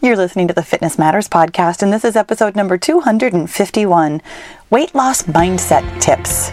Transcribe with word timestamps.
You're 0.00 0.16
listening 0.16 0.46
to 0.46 0.54
the 0.54 0.62
Fitness 0.62 0.96
Matters 0.96 1.28
podcast, 1.28 1.82
and 1.82 1.92
this 1.92 2.04
is 2.04 2.14
episode 2.14 2.54
number 2.54 2.78
251 2.78 4.22
Weight 4.70 4.94
Loss 4.94 5.24
Mindset 5.24 6.00
Tips. 6.00 6.52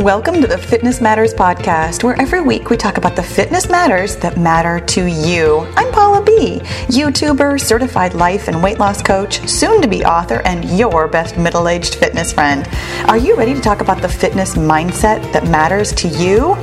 Welcome 0.00 0.40
to 0.40 0.46
the 0.46 0.58
Fitness 0.58 1.00
Matters 1.00 1.34
podcast, 1.34 2.04
where 2.04 2.14
every 2.20 2.40
week 2.40 2.70
we 2.70 2.76
talk 2.76 2.96
about 2.96 3.16
the 3.16 3.22
fitness 3.22 3.68
matters 3.68 4.14
that 4.18 4.38
matter 4.38 4.78
to 4.78 5.06
you. 5.06 5.66
I'm 5.76 5.92
Paula 5.92 6.24
B., 6.24 6.60
YouTuber, 6.86 7.60
certified 7.60 8.14
life 8.14 8.46
and 8.46 8.62
weight 8.62 8.78
loss 8.78 9.02
coach, 9.02 9.44
soon 9.48 9.82
to 9.82 9.88
be 9.88 10.04
author, 10.04 10.40
and 10.44 10.64
your 10.78 11.08
best 11.08 11.36
middle 11.36 11.66
aged 11.66 11.96
fitness 11.96 12.32
friend. 12.32 12.68
Are 13.08 13.18
you 13.18 13.34
ready 13.34 13.54
to 13.54 13.60
talk 13.60 13.80
about 13.80 14.00
the 14.00 14.08
fitness 14.08 14.54
mindset 14.54 15.32
that 15.32 15.48
matters 15.48 15.92
to 15.94 16.06
you? 16.06 16.54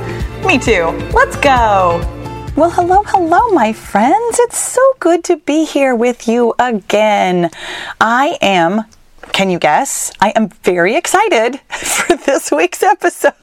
Me 0.46 0.58
too. 0.58 0.86
Let's 1.12 1.36
go. 1.36 2.15
Well, 2.56 2.70
hello, 2.70 3.02
hello, 3.04 3.50
my 3.50 3.74
friends. 3.74 4.38
It's 4.40 4.56
so 4.56 4.80
good 4.98 5.22
to 5.24 5.36
be 5.36 5.66
here 5.66 5.94
with 5.94 6.26
you 6.26 6.54
again. 6.58 7.50
I 8.00 8.38
am, 8.40 8.86
can 9.32 9.50
you 9.50 9.58
guess? 9.58 10.10
I 10.22 10.30
am 10.30 10.48
very 10.48 10.96
excited 10.96 11.60
for 11.68 12.16
this 12.16 12.50
week's 12.50 12.82
episode. 12.82 13.34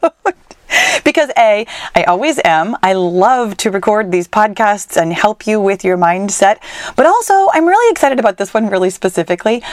because 1.04 1.30
A, 1.38 1.66
I 1.96 2.04
always 2.04 2.40
am. 2.44 2.76
I 2.82 2.94
love 2.94 3.58
to 3.58 3.72
record 3.72 4.12
these 4.12 4.28
podcasts 4.28 5.02
and 5.02 5.14
help 5.14 5.48
you 5.48 5.60
with 5.60 5.84
your 5.84 5.98
mindset. 5.98 6.58
But 6.96 7.06
also, 7.06 7.50
I'm 7.54 7.66
really 7.66 7.92
excited 7.92 8.20
about 8.20 8.38
this 8.38 8.54
one 8.54 8.70
really 8.70 8.90
specifically. 8.90 9.64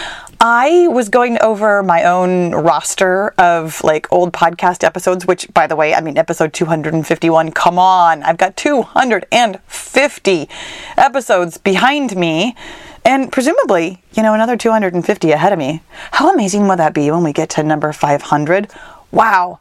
I 0.40 0.88
was 0.88 1.08
going 1.08 1.40
over 1.40 1.82
my 1.82 2.04
own 2.04 2.52
roster 2.52 3.30
of 3.38 3.82
like 3.84 4.10
old 4.12 4.32
podcast 4.32 4.84
episodes, 4.84 5.26
which, 5.26 5.52
by 5.52 5.66
the 5.66 5.76
way, 5.76 5.94
I 5.94 6.00
mean, 6.00 6.16
episode 6.16 6.52
251, 6.52 7.52
come 7.52 7.78
on, 7.78 8.22
I've 8.22 8.38
got 8.38 8.56
250 8.56 10.48
episodes 10.96 11.58
behind 11.58 12.16
me. 12.16 12.56
And 13.04 13.32
presumably, 13.32 14.02
you 14.12 14.22
know, 14.22 14.34
another 14.34 14.56
250 14.56 15.30
ahead 15.30 15.52
of 15.52 15.58
me. 15.58 15.82
How 16.12 16.32
amazing 16.32 16.68
will 16.68 16.76
that 16.76 16.92
be 16.92 17.10
when 17.10 17.24
we 17.24 17.32
get 17.32 17.48
to 17.50 17.62
number 17.62 17.92
500? 17.92 18.70
Wow. 19.10 19.58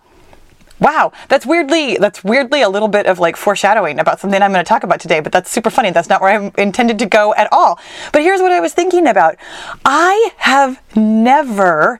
Wow, 0.80 1.12
that's 1.28 1.46
weirdly 1.46 1.98
that's 1.98 2.24
weirdly 2.24 2.62
a 2.62 2.70
little 2.70 2.88
bit 2.88 3.06
of 3.06 3.20
like 3.20 3.36
foreshadowing 3.36 4.00
about 4.00 4.20
something 4.20 4.42
I'm 4.42 4.52
going 4.52 4.64
to 4.64 4.68
talk 4.70 4.84
about 4.84 5.00
today, 5.00 5.20
but 5.20 5.32
that's 5.32 5.52
super 5.52 5.70
funny. 5.70 5.92
That's 5.92 6.10
not 6.10 6.22
where 6.22 6.32
I'm 6.32 6.52
intended 6.58 7.00
to 7.00 7.06
go 7.06 7.34
at 7.36 7.52
all. 7.52 7.80
But 8.14 8.22
here's 8.22 8.42
what 8.42 8.52
I 8.52 8.60
was 8.60 8.74
thinking 8.74 9.08
about. 9.08 9.36
I 9.84 10.32
have 10.38 10.82
never 10.96 12.00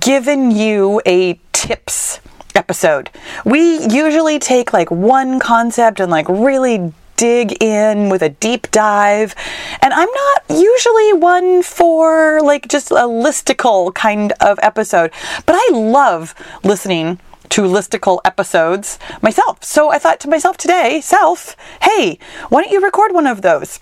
given 0.00 0.50
you 0.50 1.02
a 1.04 1.38
tips 1.52 2.20
episode. 2.54 3.10
We 3.44 3.86
usually 3.86 4.38
take 4.38 4.72
like 4.72 4.90
one 4.90 5.38
concept 5.38 6.00
and 6.00 6.10
like 6.10 6.28
really 6.28 6.92
dig 7.16 7.62
in 7.62 8.08
with 8.08 8.22
a 8.22 8.28
deep 8.28 8.70
dive. 8.70 9.34
And 9.82 9.92
I'm 9.92 10.08
not 10.08 10.42
usually 10.48 11.12
one 11.12 11.62
for 11.62 12.40
like 12.42 12.68
just 12.68 12.90
a 12.90 13.06
listicle 13.06 13.94
kind 13.94 14.32
of 14.40 14.58
episode, 14.62 15.12
but 15.46 15.54
I 15.56 15.68
love 15.72 16.34
listening 16.62 17.20
to 17.50 17.62
listicle 17.62 18.20
episodes 18.24 18.98
myself. 19.22 19.62
So 19.64 19.90
I 19.90 19.98
thought 19.98 20.20
to 20.20 20.28
myself 20.28 20.56
today, 20.56 21.00
self, 21.00 21.56
hey, 21.82 22.18
why 22.48 22.62
don't 22.62 22.72
you 22.72 22.82
record 22.82 23.12
one 23.12 23.26
of 23.26 23.42
those? 23.42 23.80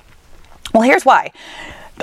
Well, 0.72 0.82
here's 0.82 1.04
why. 1.04 1.32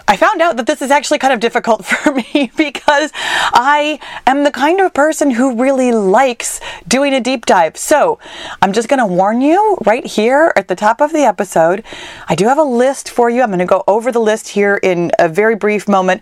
I 0.07 0.15
found 0.17 0.41
out 0.41 0.57
that 0.57 0.67
this 0.67 0.81
is 0.81 0.91
actually 0.91 1.19
kind 1.19 1.33
of 1.33 1.39
difficult 1.39 1.85
for 1.85 2.13
me 2.13 2.51
because 2.55 3.11
I 3.15 3.99
am 4.27 4.43
the 4.43 4.51
kind 4.51 4.79
of 4.79 4.93
person 4.93 5.31
who 5.31 5.55
really 5.55 5.91
likes 5.91 6.59
doing 6.87 7.13
a 7.13 7.19
deep 7.19 7.45
dive. 7.45 7.77
So 7.77 8.19
I'm 8.61 8.73
just 8.73 8.87
going 8.87 8.99
to 8.99 9.05
warn 9.05 9.41
you 9.41 9.77
right 9.85 10.05
here 10.05 10.53
at 10.55 10.67
the 10.67 10.75
top 10.75 11.01
of 11.01 11.11
the 11.11 11.23
episode. 11.23 11.83
I 12.27 12.35
do 12.35 12.45
have 12.45 12.57
a 12.57 12.63
list 12.63 13.09
for 13.09 13.29
you. 13.29 13.41
I'm 13.41 13.49
going 13.49 13.59
to 13.59 13.65
go 13.65 13.83
over 13.87 14.11
the 14.11 14.19
list 14.19 14.49
here 14.49 14.79
in 14.81 15.11
a 15.19 15.27
very 15.27 15.55
brief 15.55 15.87
moment. 15.87 16.21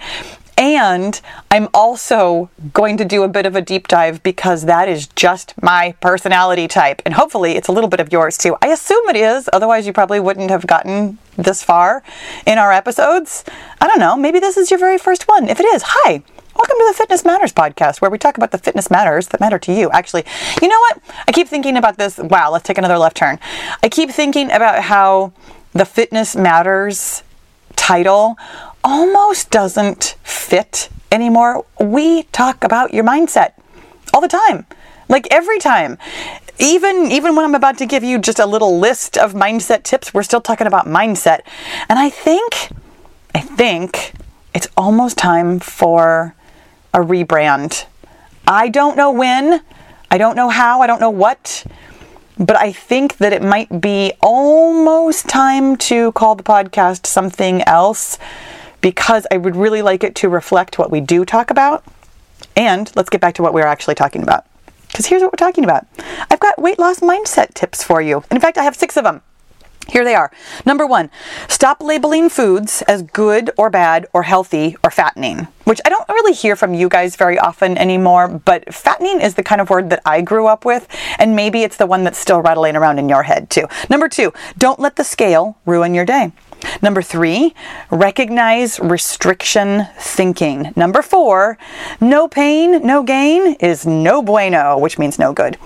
And 0.57 1.21
I'm 1.51 1.69
also 1.71 2.49
going 2.73 2.97
to 2.97 3.05
do 3.05 3.21
a 3.21 3.27
bit 3.27 3.45
of 3.45 3.55
a 3.55 3.61
deep 3.61 3.87
dive 3.87 4.23
because 4.23 4.65
that 4.65 4.89
is 4.89 5.05
just 5.05 5.53
my 5.61 5.93
personality 6.01 6.67
type. 6.67 7.03
And 7.05 7.13
hopefully 7.13 7.55
it's 7.55 7.67
a 7.67 7.71
little 7.71 7.89
bit 7.89 7.99
of 7.99 8.11
yours 8.11 8.39
too. 8.39 8.57
I 8.61 8.69
assume 8.69 9.07
it 9.09 9.15
is, 9.15 9.47
otherwise, 9.53 9.85
you 9.85 9.93
probably 9.93 10.19
wouldn't 10.19 10.49
have 10.49 10.65
gotten 10.65 11.19
this 11.35 11.61
far 11.61 12.01
in 12.47 12.57
our 12.57 12.73
episodes. 12.73 13.45
I 13.79 13.85
don't 13.85 13.99
know, 13.99 14.17
maybe 14.17 14.39
this 14.39 14.57
is 14.57 14.71
your 14.71 14.79
very 14.79 14.97
first 14.97 15.27
one. 15.27 15.47
If 15.47 15.59
it 15.59 15.65
is, 15.65 15.83
hi. 15.85 16.23
Welcome 16.55 16.77
to 16.79 16.85
the 16.87 16.95
Fitness 16.97 17.23
Matters 17.23 17.53
podcast, 17.53 18.01
where 18.01 18.09
we 18.09 18.17
talk 18.17 18.35
about 18.35 18.49
the 18.49 18.57
fitness 18.57 18.89
matters 18.89 19.27
that 19.27 19.39
matter 19.39 19.59
to 19.59 19.71
you. 19.71 19.91
Actually, 19.91 20.25
you 20.59 20.67
know 20.67 20.79
what? 20.79 20.99
I 21.27 21.31
keep 21.31 21.47
thinking 21.47 21.77
about 21.77 21.99
this. 21.99 22.17
Wow, 22.17 22.51
let's 22.51 22.65
take 22.65 22.79
another 22.79 22.97
left 22.97 23.15
turn. 23.15 23.37
I 23.83 23.89
keep 23.89 24.09
thinking 24.09 24.51
about 24.51 24.81
how 24.81 25.33
the 25.73 25.85
fitness 25.85 26.35
matters 26.35 27.21
title 27.75 28.37
almost 28.83 29.49
doesn't 29.51 30.15
fit 30.23 30.89
anymore. 31.11 31.65
We 31.79 32.23
talk 32.23 32.63
about 32.63 32.93
your 32.93 33.03
mindset 33.03 33.53
all 34.13 34.21
the 34.21 34.27
time. 34.27 34.65
Like 35.09 35.27
every 35.31 35.59
time. 35.59 35.97
Even 36.59 37.11
even 37.11 37.35
when 37.35 37.45
I'm 37.45 37.53
about 37.53 37.77
to 37.77 37.85
give 37.85 38.03
you 38.03 38.17
just 38.17 38.39
a 38.39 38.45
little 38.47 38.79
list 38.79 39.15
of 39.15 39.33
mindset 39.33 39.83
tips, 39.83 40.11
we're 40.11 40.23
still 40.23 40.41
talking 40.41 40.65
about 40.65 40.87
mindset. 40.87 41.41
And 41.87 41.99
I 41.99 42.09
think 42.09 42.71
I 43.35 43.41
think 43.41 44.13
it's 44.55 44.67
almost 44.75 45.17
time 45.17 45.59
for 45.59 46.33
a 46.95 46.99
rebrand. 46.99 47.85
I 48.47 48.69
don't 48.69 48.97
know 48.97 49.11
when, 49.11 49.61
I 50.09 50.17
don't 50.17 50.35
know 50.35 50.49
how, 50.49 50.81
I 50.81 50.87
don't 50.87 50.99
know 50.99 51.11
what, 51.11 51.63
but 52.39 52.55
I 52.55 52.71
think 52.71 53.17
that 53.17 53.33
it 53.33 53.43
might 53.43 53.81
be 53.81 54.13
almost 54.21 55.27
time 55.27 55.75
to 55.77 56.11
call 56.13 56.33
the 56.33 56.43
podcast 56.43 57.05
something 57.05 57.61
else 57.63 58.17
because 58.81 59.27
I 59.31 59.37
would 59.37 59.55
really 59.55 59.81
like 59.81 60.03
it 60.03 60.15
to 60.15 60.29
reflect 60.29 60.77
what 60.77 60.91
we 60.91 61.01
do 61.01 61.25
talk 61.25 61.49
about. 61.49 61.83
And 62.55 62.91
let's 62.95 63.09
get 63.09 63.21
back 63.21 63.35
to 63.35 63.41
what 63.41 63.53
we're 63.53 63.65
actually 63.65 63.95
talking 63.95 64.23
about. 64.23 64.45
Because 64.87 65.07
here's 65.07 65.21
what 65.21 65.31
we're 65.31 65.45
talking 65.45 65.63
about 65.63 65.85
I've 66.31 66.39
got 66.39 66.61
weight 66.61 66.79
loss 66.79 66.99
mindset 66.99 67.53
tips 67.53 67.83
for 67.83 68.01
you. 68.01 68.23
In 68.31 68.39
fact, 68.39 68.57
I 68.57 68.63
have 68.63 68.75
six 68.75 68.97
of 68.97 69.03
them. 69.03 69.21
Here 69.89 70.03
they 70.03 70.15
are. 70.15 70.31
Number 70.65 70.85
one, 70.85 71.09
stop 71.47 71.81
labeling 71.81 72.27
foods 72.29 72.81
as 72.83 73.03
good 73.03 73.51
or 73.57 73.69
bad 73.69 74.05
or 74.11 74.23
healthy 74.23 74.75
or 74.83 74.91
fattening, 74.91 75.47
which 75.63 75.79
I 75.85 75.89
don't 75.89 76.07
really 76.09 76.33
hear 76.33 76.57
from 76.57 76.73
you 76.73 76.89
guys 76.89 77.15
very 77.15 77.39
often 77.39 77.77
anymore, 77.77 78.27
but 78.27 78.73
fattening 78.73 79.21
is 79.21 79.35
the 79.35 79.43
kind 79.43 79.61
of 79.61 79.69
word 79.69 79.89
that 79.91 80.01
I 80.05 80.21
grew 80.21 80.47
up 80.47 80.65
with, 80.65 80.87
and 81.19 81.37
maybe 81.37 81.63
it's 81.63 81.77
the 81.77 81.85
one 81.85 82.03
that's 82.03 82.19
still 82.19 82.41
rattling 82.41 82.75
around 82.75 82.99
in 82.99 83.07
your 83.07 83.23
head 83.23 83.49
too. 83.49 83.67
Number 83.89 84.09
two, 84.09 84.33
don't 84.57 84.79
let 84.79 84.97
the 84.97 85.05
scale 85.05 85.57
ruin 85.65 85.93
your 85.93 86.05
day. 86.05 86.33
Number 86.81 87.01
three, 87.01 87.53
recognize 87.89 88.79
restriction 88.79 89.87
thinking. 89.97 90.73
Number 90.75 91.01
four, 91.01 91.57
no 91.99 92.27
pain, 92.27 92.85
no 92.85 93.03
gain 93.03 93.53
is 93.55 93.85
no 93.85 94.21
bueno, 94.21 94.77
which 94.77 94.97
means 94.99 95.17
no 95.19 95.33
good. 95.33 95.57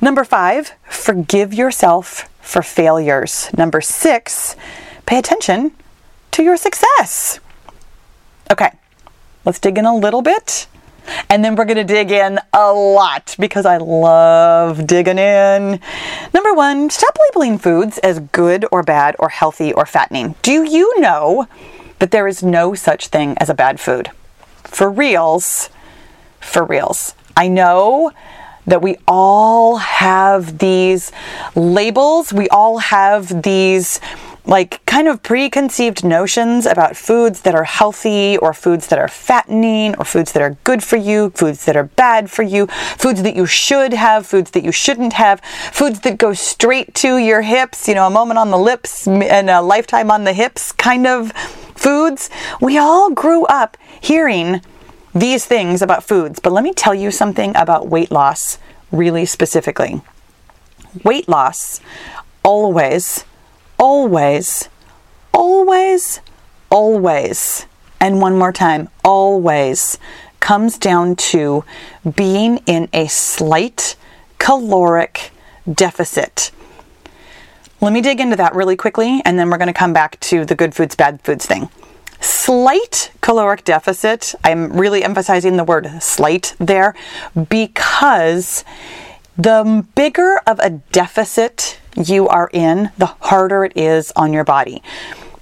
Number 0.00 0.24
five, 0.24 0.72
forgive 0.84 1.52
yourself 1.54 2.28
for 2.40 2.62
failures. 2.62 3.50
Number 3.56 3.80
six, 3.80 4.56
pay 5.06 5.18
attention 5.18 5.72
to 6.32 6.42
your 6.42 6.56
success. 6.56 7.40
Okay, 8.50 8.70
let's 9.44 9.58
dig 9.58 9.78
in 9.78 9.84
a 9.84 9.96
little 9.96 10.22
bit. 10.22 10.66
And 11.28 11.44
then 11.44 11.54
we're 11.54 11.64
going 11.64 11.76
to 11.76 11.84
dig 11.84 12.10
in 12.10 12.38
a 12.52 12.72
lot 12.72 13.36
because 13.38 13.66
I 13.66 13.76
love 13.76 14.86
digging 14.86 15.18
in. 15.18 15.80
Number 16.34 16.54
one, 16.54 16.90
stop 16.90 17.16
labeling 17.28 17.58
foods 17.58 17.98
as 17.98 18.20
good 18.20 18.66
or 18.72 18.82
bad 18.82 19.16
or 19.18 19.28
healthy 19.28 19.72
or 19.72 19.86
fattening. 19.86 20.34
Do 20.42 20.64
you 20.64 21.00
know 21.00 21.46
that 21.98 22.10
there 22.10 22.26
is 22.26 22.42
no 22.42 22.74
such 22.74 23.08
thing 23.08 23.36
as 23.38 23.48
a 23.48 23.54
bad 23.54 23.80
food? 23.80 24.10
For 24.64 24.90
reals, 24.90 25.70
for 26.40 26.64
reals. 26.64 27.14
I 27.36 27.48
know 27.48 28.12
that 28.66 28.82
we 28.82 28.96
all 29.08 29.78
have 29.78 30.58
these 30.58 31.12
labels, 31.54 32.32
we 32.32 32.48
all 32.50 32.78
have 32.78 33.42
these 33.42 34.00
like 34.46 34.84
kind 34.86 35.08
of 35.08 35.22
preconceived 35.22 36.04
notions 36.04 36.66
about 36.66 36.96
foods 36.96 37.42
that 37.42 37.54
are 37.54 37.64
healthy 37.64 38.36
or 38.38 38.52
foods 38.52 38.86
that 38.88 38.98
are 38.98 39.08
fattening 39.08 39.94
or 39.96 40.04
foods 40.04 40.32
that 40.32 40.42
are 40.42 40.56
good 40.64 40.82
for 40.82 40.96
you, 40.96 41.30
foods 41.30 41.64
that 41.66 41.76
are 41.76 41.84
bad 41.84 42.30
for 42.30 42.42
you, 42.42 42.66
foods 42.98 43.22
that 43.22 43.36
you 43.36 43.46
should 43.46 43.92
have, 43.92 44.26
foods 44.26 44.50
that 44.52 44.64
you 44.64 44.72
shouldn't 44.72 45.12
have, 45.14 45.40
foods 45.72 46.00
that 46.00 46.18
go 46.18 46.32
straight 46.32 46.94
to 46.94 47.18
your 47.18 47.42
hips, 47.42 47.88
you 47.88 47.94
know, 47.94 48.06
a 48.06 48.10
moment 48.10 48.38
on 48.38 48.50
the 48.50 48.58
lips 48.58 49.06
and 49.06 49.50
a 49.50 49.60
lifetime 49.60 50.10
on 50.10 50.24
the 50.24 50.32
hips 50.32 50.72
kind 50.72 51.06
of 51.06 51.32
foods. 51.74 52.30
We 52.60 52.78
all 52.78 53.10
grew 53.10 53.44
up 53.46 53.76
hearing 54.00 54.62
these 55.14 55.44
things 55.44 55.82
about 55.82 56.04
foods, 56.04 56.38
but 56.38 56.52
let 56.52 56.64
me 56.64 56.72
tell 56.72 56.94
you 56.94 57.10
something 57.10 57.54
about 57.56 57.88
weight 57.88 58.10
loss 58.10 58.58
really 58.92 59.26
specifically. 59.26 60.00
Weight 61.04 61.28
loss 61.28 61.80
always 62.42 63.24
always, 63.80 64.68
always, 65.32 66.20
always, 66.70 67.66
and 67.98 68.20
one 68.20 68.36
more 68.38 68.52
time, 68.52 68.88
always 69.02 69.98
comes 70.38 70.78
down 70.78 71.16
to 71.16 71.64
being 72.14 72.58
in 72.66 72.88
a 72.92 73.06
slight 73.08 73.96
caloric 74.38 75.32
deficit. 75.72 76.50
Let 77.80 77.92
me 77.92 78.02
dig 78.02 78.20
into 78.20 78.36
that 78.36 78.54
really 78.54 78.76
quickly, 78.76 79.22
and 79.24 79.38
then 79.38 79.48
we're 79.50 79.58
going 79.58 79.68
to 79.68 79.72
come 79.72 79.94
back 79.94 80.20
to 80.20 80.44
the 80.44 80.54
good 80.54 80.74
foods, 80.74 80.94
bad 80.94 81.22
foods 81.22 81.46
thing. 81.46 81.70
Slight 82.20 83.10
caloric 83.22 83.64
deficit, 83.64 84.34
I'm 84.44 84.74
really 84.74 85.02
emphasizing 85.02 85.56
the 85.56 85.64
word 85.64 85.90
slight 86.02 86.54
there 86.58 86.94
because 87.48 88.62
the 89.40 89.86
bigger 89.94 90.38
of 90.46 90.58
a 90.58 90.68
deficit 90.92 91.80
you 91.96 92.28
are 92.28 92.50
in, 92.52 92.90
the 92.98 93.06
harder 93.06 93.64
it 93.64 93.74
is 93.74 94.12
on 94.14 94.34
your 94.34 94.44
body. 94.44 94.82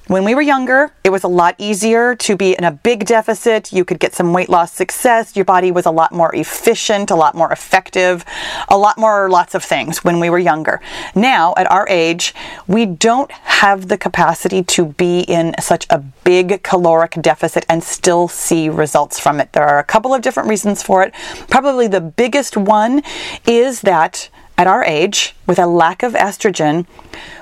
When 0.08 0.24
we 0.24 0.34
were 0.34 0.40
younger, 0.40 0.90
it 1.04 1.10
was 1.10 1.22
a 1.22 1.28
lot 1.28 1.54
easier 1.58 2.14
to 2.14 2.34
be 2.34 2.56
in 2.56 2.64
a 2.64 2.70
big 2.70 3.04
deficit. 3.04 3.74
You 3.74 3.84
could 3.84 3.98
get 3.98 4.14
some 4.14 4.32
weight 4.32 4.48
loss 4.48 4.72
success. 4.72 5.36
Your 5.36 5.44
body 5.44 5.70
was 5.70 5.84
a 5.84 5.90
lot 5.90 6.12
more 6.12 6.34
efficient, 6.34 7.10
a 7.10 7.14
lot 7.14 7.34
more 7.34 7.52
effective, 7.52 8.24
a 8.70 8.78
lot 8.78 8.96
more 8.96 9.28
lots 9.28 9.54
of 9.54 9.62
things 9.62 10.02
when 10.02 10.18
we 10.18 10.30
were 10.30 10.38
younger. 10.38 10.80
Now, 11.14 11.52
at 11.58 11.70
our 11.70 11.86
age, 11.90 12.34
we 12.66 12.86
don't 12.86 13.30
have 13.32 13.88
the 13.88 13.98
capacity 13.98 14.62
to 14.62 14.86
be 14.86 15.20
in 15.20 15.54
such 15.60 15.86
a 15.90 15.98
big 15.98 16.62
caloric 16.62 17.18
deficit 17.20 17.66
and 17.68 17.84
still 17.84 18.28
see 18.28 18.70
results 18.70 19.20
from 19.20 19.40
it. 19.40 19.52
There 19.52 19.68
are 19.68 19.78
a 19.78 19.84
couple 19.84 20.14
of 20.14 20.22
different 20.22 20.48
reasons 20.48 20.82
for 20.82 21.02
it. 21.02 21.12
Probably 21.50 21.86
the 21.86 22.00
biggest 22.00 22.56
one 22.56 23.02
is 23.46 23.82
that 23.82 24.30
at 24.56 24.66
our 24.66 24.82
age, 24.84 25.36
with 25.46 25.58
a 25.58 25.66
lack 25.66 26.02
of 26.02 26.14
estrogen, 26.14 26.84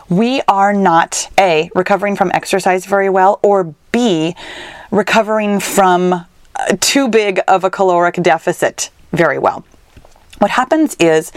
we 0.09 0.43
are 0.49 0.73
not 0.73 1.29
A, 1.39 1.71
recovering 1.75 2.17
from 2.17 2.31
exercise 2.33 2.87
very 2.87 3.11
well, 3.11 3.41
or 3.43 3.75
B, 3.93 4.35
recovering 4.91 5.61
from 5.61 6.13
uh, 6.13 6.25
too 6.81 7.09
big 7.09 7.41
of 7.49 7.65
a 7.65 7.71
caloric 7.71 8.15
deficit 8.17 8.91
very 9.13 9.39
well. 9.39 9.65
What 10.39 10.51
happens 10.51 10.97
is 11.01 11.31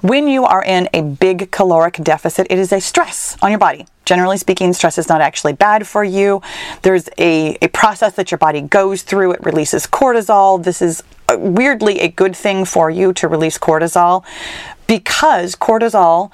when 0.00 0.28
you 0.28 0.44
are 0.44 0.64
in 0.64 0.88
a 0.94 1.02
big 1.02 1.50
caloric 1.50 1.94
deficit, 2.02 2.46
it 2.48 2.58
is 2.58 2.72
a 2.72 2.80
stress 2.80 3.36
on 3.42 3.50
your 3.50 3.58
body. 3.58 3.86
Generally 4.06 4.38
speaking, 4.38 4.72
stress 4.72 4.96
is 4.98 5.08
not 5.08 5.20
actually 5.20 5.52
bad 5.52 5.86
for 5.86 6.02
you. 6.02 6.40
There's 6.82 7.08
a, 7.18 7.58
a 7.60 7.68
process 7.68 8.14
that 8.14 8.30
your 8.30 8.38
body 8.38 8.62
goes 8.62 9.02
through, 9.02 9.32
it 9.32 9.44
releases 9.44 9.86
cortisol. 9.86 10.62
This 10.62 10.80
is 10.80 11.02
uh, 11.28 11.36
weirdly 11.38 12.00
a 12.00 12.08
good 12.08 12.34
thing 12.34 12.64
for 12.64 12.88
you 12.88 13.12
to 13.14 13.28
release 13.28 13.58
cortisol 13.58 14.24
because 14.86 15.54
cortisol 15.54 16.30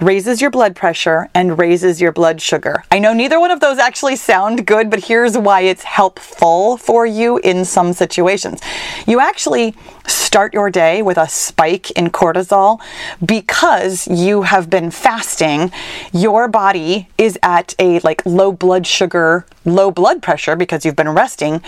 raises 0.00 0.40
your 0.40 0.50
blood 0.50 0.74
pressure 0.74 1.28
and 1.34 1.58
raises 1.58 2.00
your 2.00 2.12
blood 2.12 2.40
sugar. 2.40 2.82
I 2.90 2.98
know 2.98 3.12
neither 3.12 3.38
one 3.38 3.50
of 3.50 3.60
those 3.60 3.78
actually 3.78 4.16
sound 4.16 4.66
good, 4.66 4.90
but 4.90 5.04
here's 5.04 5.36
why 5.36 5.60
it's 5.60 5.82
helpful 5.82 6.78
for 6.78 7.04
you 7.04 7.38
in 7.38 7.64
some 7.64 7.92
situations. 7.92 8.60
You 9.06 9.20
actually 9.20 9.74
start 10.06 10.54
your 10.54 10.70
day 10.70 11.02
with 11.02 11.18
a 11.18 11.28
spike 11.28 11.90
in 11.92 12.08
cortisol 12.08 12.80
because 13.24 14.08
you 14.08 14.42
have 14.42 14.70
been 14.70 14.90
fasting. 14.90 15.70
Your 16.12 16.48
body 16.48 17.08
is 17.18 17.38
at 17.42 17.74
a 17.78 18.00
like 18.00 18.24
low 18.24 18.52
blood 18.52 18.86
sugar, 18.86 19.44
low 19.64 19.90
blood 19.90 20.22
pressure 20.22 20.56
because 20.56 20.84
you've 20.84 20.96
been 20.96 21.10
resting 21.10 21.62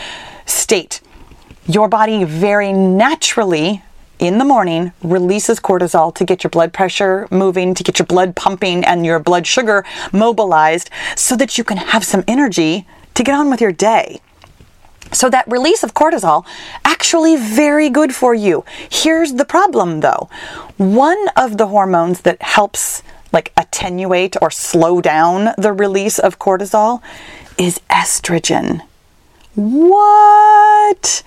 state. 0.47 1.01
Your 1.67 1.89
body 1.89 2.25
very 2.25 2.73
naturally 2.73 3.83
in 4.23 4.39
the 4.39 4.45
morning 4.45 4.93
releases 5.03 5.59
cortisol 5.59 6.15
to 6.15 6.25
get 6.25 6.45
your 6.45 6.51
blood 6.51 6.73
pressure 6.73 7.27
moving, 7.33 7.75
to 7.75 7.83
get 7.83 7.99
your 7.99 8.07
blood 8.07 8.37
pumping 8.37 8.85
and 8.85 9.05
your 9.05 9.19
blood 9.19 9.49
sugar 9.49 9.85
mobilized 10.13 10.91
so 11.17 11.35
that 11.35 11.59
you 11.59 11.65
can 11.65 11.77
have 11.77 12.05
some 12.05 12.23
energy 12.29 12.87
to 13.15 13.25
get 13.25 13.35
on 13.35 13.51
with 13.51 13.61
your 13.61 13.73
day. 13.73 14.21
So 15.11 15.29
that 15.31 15.51
release 15.51 15.83
of 15.83 15.93
cortisol 15.93 16.47
actually 16.85 17.35
very 17.37 17.91
good 17.91 18.15
for 18.15 18.33
you. 18.33 18.65
Here's 18.89 19.33
the 19.35 19.45
problem 19.45 20.01
though. 20.01 20.31
One 20.77 21.29
of 21.37 21.59
the 21.59 21.67
hormones 21.67 22.21
that 22.21 22.41
helps 22.43 23.03
like 23.33 23.53
attenuate 23.57 24.37
or 24.41 24.53
slow 24.53 25.01
down 25.01 25.53
the 25.59 25.73
release 25.73 26.21
of 26.21 26.39
cortisol 26.39 27.03
is 27.59 27.81
estrogen. 27.91 28.83
What? 29.57 31.25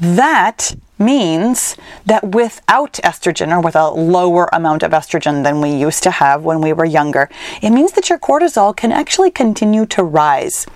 That 0.00 0.74
means 1.00 1.76
that 2.06 2.32
without 2.32 2.94
estrogen 3.02 3.50
or 3.50 3.60
with 3.60 3.74
a 3.74 3.90
lower 3.90 4.48
amount 4.52 4.82
of 4.82 4.92
estrogen 4.92 5.42
than 5.42 5.60
we 5.60 5.70
used 5.70 6.02
to 6.02 6.10
have 6.10 6.44
when 6.44 6.60
we 6.60 6.72
were 6.72 6.84
younger, 6.84 7.28
it 7.62 7.70
means 7.70 7.92
that 7.92 8.08
your 8.08 8.18
cortisol 8.18 8.76
can 8.76 8.92
actually 8.92 9.30
continue 9.30 9.86
to 9.86 10.04
rise. 10.04 10.66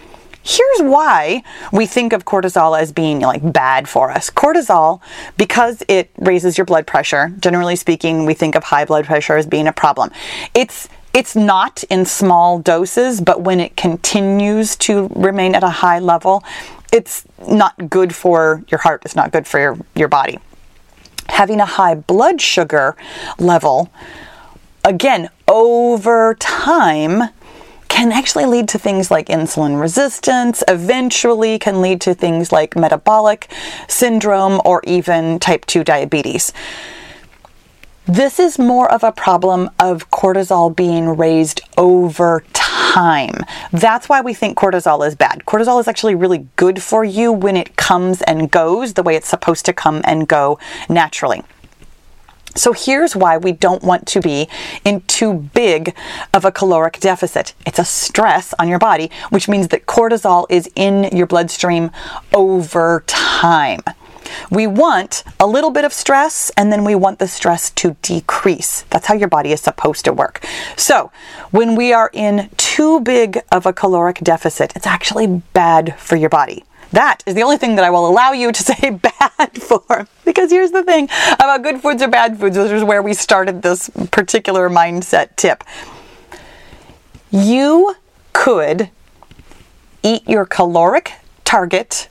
Here's 0.47 0.81
why 0.81 1.43
we 1.73 1.87
think 1.87 2.12
of 2.12 2.26
cortisol 2.26 2.79
as 2.79 2.93
being 2.93 3.21
like 3.21 3.53
bad 3.53 3.88
for 3.88 4.11
us. 4.11 4.29
Cortisol, 4.29 5.00
because 5.38 5.82
it 5.88 6.11
raises 6.19 6.59
your 6.59 6.67
blood 6.67 6.87
pressure, 6.87 7.32
generally 7.41 7.77
speaking, 7.77 8.27
we 8.27 8.35
think 8.35 8.55
of 8.55 8.65
high 8.65 8.85
blood 8.85 9.06
pressure 9.06 9.37
as 9.37 9.47
being 9.47 9.67
a 9.67 9.73
problem. 9.73 10.11
It's 10.55 10.88
it's 11.15 11.37
not 11.37 11.85
in 11.85 12.05
small 12.05 12.59
doses, 12.59 13.20
but 13.20 13.41
when 13.41 13.61
it 13.61 13.77
continues 13.77 14.75
to 14.77 15.09
remain 15.15 15.55
at 15.55 15.62
a 15.62 15.69
high 15.69 16.00
level, 16.00 16.43
it's 16.94 17.25
not 17.49 17.91
good 17.91 18.14
for 18.14 18.62
your 18.69 18.79
heart, 18.79 19.02
it's 19.05 19.17
not 19.17 19.32
good 19.32 19.49
for 19.49 19.58
your, 19.58 19.76
your 19.96 20.06
body. 20.06 20.38
Having 21.29 21.61
a 21.61 21.67
high 21.67 21.96
blood 21.96 22.41
sugar 22.41 22.96
level, 23.37 23.91
again, 24.85 25.29
over 25.49 26.37
time, 26.38 27.31
can 27.88 28.12
actually 28.12 28.44
lead 28.44 28.69
to 28.69 28.79
things 28.79 29.11
like 29.11 29.26
insulin 29.26 29.81
resistance, 29.81 30.62
eventually, 30.69 31.58
can 31.58 31.81
lead 31.81 32.00
to 32.00 32.14
things 32.14 32.52
like 32.52 32.76
metabolic 32.76 33.50
syndrome 33.88 34.61
or 34.64 34.81
even 34.85 35.41
type 35.41 35.64
2 35.67 35.82
diabetes. 35.82 36.52
This 38.06 38.38
is 38.38 38.56
more 38.58 38.91
of 38.91 39.02
a 39.02 39.11
problem 39.11 39.69
of 39.81 40.11
cortisol 40.11 40.75
being 40.75 41.17
raised 41.17 41.61
over 41.76 42.44
time. 42.52 42.63
That's 43.73 44.08
why 44.08 44.20
we 44.20 44.35
think 44.35 44.56
cortisol 44.56 45.06
is 45.06 45.14
bad. 45.14 45.43
Cortisol 45.46 45.81
is 45.81 45.88
actually 45.88 46.14
really 46.14 46.46
good 46.56 46.82
for 46.82 47.05
you 47.05 47.32
when 47.32 47.56
it 47.56 47.76
comes 47.76 48.23
and 48.23 48.50
goes 48.50 48.94
the 48.94 49.02
way 49.02 49.17
it's 49.17 49.29
supposed 49.29 49.64
to 49.67 49.73
come 49.73 50.00
and 50.05 50.29
go 50.29 50.58
naturally. 50.88 51.43
So 52.56 52.73
here's 52.73 53.17
why 53.17 53.37
we 53.37 53.50
don't 53.50 53.82
want 53.82 54.06
to 54.08 54.20
be 54.20 54.49
in 54.85 55.00
too 55.02 55.35
big 55.35 55.94
of 56.32 56.44
a 56.44 56.52
caloric 56.52 57.00
deficit. 57.00 57.52
It's 57.67 57.81
a 57.81 57.85
stress 57.85 58.55
on 58.61 58.69
your 58.69 58.79
body, 58.79 59.11
which 59.31 59.49
means 59.49 59.69
that 59.69 59.87
cortisol 59.87 60.46
is 60.49 60.70
in 60.76 61.05
your 61.17 61.26
bloodstream 61.26 61.91
over 62.32 63.02
time. 63.08 63.81
We 64.50 64.66
want 64.66 65.25
a 65.40 65.46
little 65.46 65.70
bit 65.70 65.84
of 65.84 65.92
stress 65.92 66.50
and 66.56 66.72
then 66.72 66.84
we 66.84 66.94
want 66.94 67.19
the 67.19 67.28
stress 67.28 67.70
to 67.70 67.96
decrease. 68.02 68.82
That's 68.90 69.06
how 69.06 69.14
your 69.14 69.28
body 69.28 69.52
is 69.52 69.60
supposed 69.60 70.04
to 70.04 70.12
work. 70.12 70.44
So, 70.76 71.10
when 71.50 71.76
we 71.76 71.92
are 71.92 72.10
in 72.12 72.50
too 72.56 73.00
big 73.00 73.40
of 73.52 73.66
a 73.66 73.72
caloric 73.72 74.19
deficit, 74.19 74.75
it's 74.76 74.86
actually 74.86 75.42
bad 75.52 75.98
for 75.98 76.16
your 76.16 76.31
body. 76.31 76.64
That 76.92 77.22
is 77.26 77.34
the 77.34 77.42
only 77.42 77.56
thing 77.56 77.75
that 77.75 77.84
I 77.84 77.90
will 77.90 78.06
allow 78.08 78.32
you 78.32 78.53
to 78.53 78.62
say 78.72 78.91
bad 78.91 79.62
for. 79.62 80.06
Because 80.24 80.50
here's 80.50 80.70
the 80.70 80.84
thing 80.84 81.08
about 81.34 81.62
good 81.62 81.81
foods 81.81 82.03
or 82.03 82.08
bad 82.08 82.38
foods, 82.38 82.56
which 82.56 82.70
is 82.70 82.84
where 82.84 83.03
we 83.03 83.14
started 83.14 83.62
this 83.62 83.91
particular 84.10 84.70
mindset 84.70 85.36
tip. 85.36 85.64
You 87.31 87.96
could 88.32 88.91
eat 90.05 90.29
your 90.29 90.44
caloric 90.44 91.12
target 91.44 92.08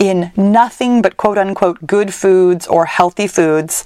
in 0.00 0.32
nothing 0.36 1.02
but 1.02 1.16
quote 1.16 1.38
unquote 1.38 1.86
good 1.86 2.12
foods 2.12 2.66
or 2.66 2.86
healthy 2.86 3.28
foods. 3.28 3.84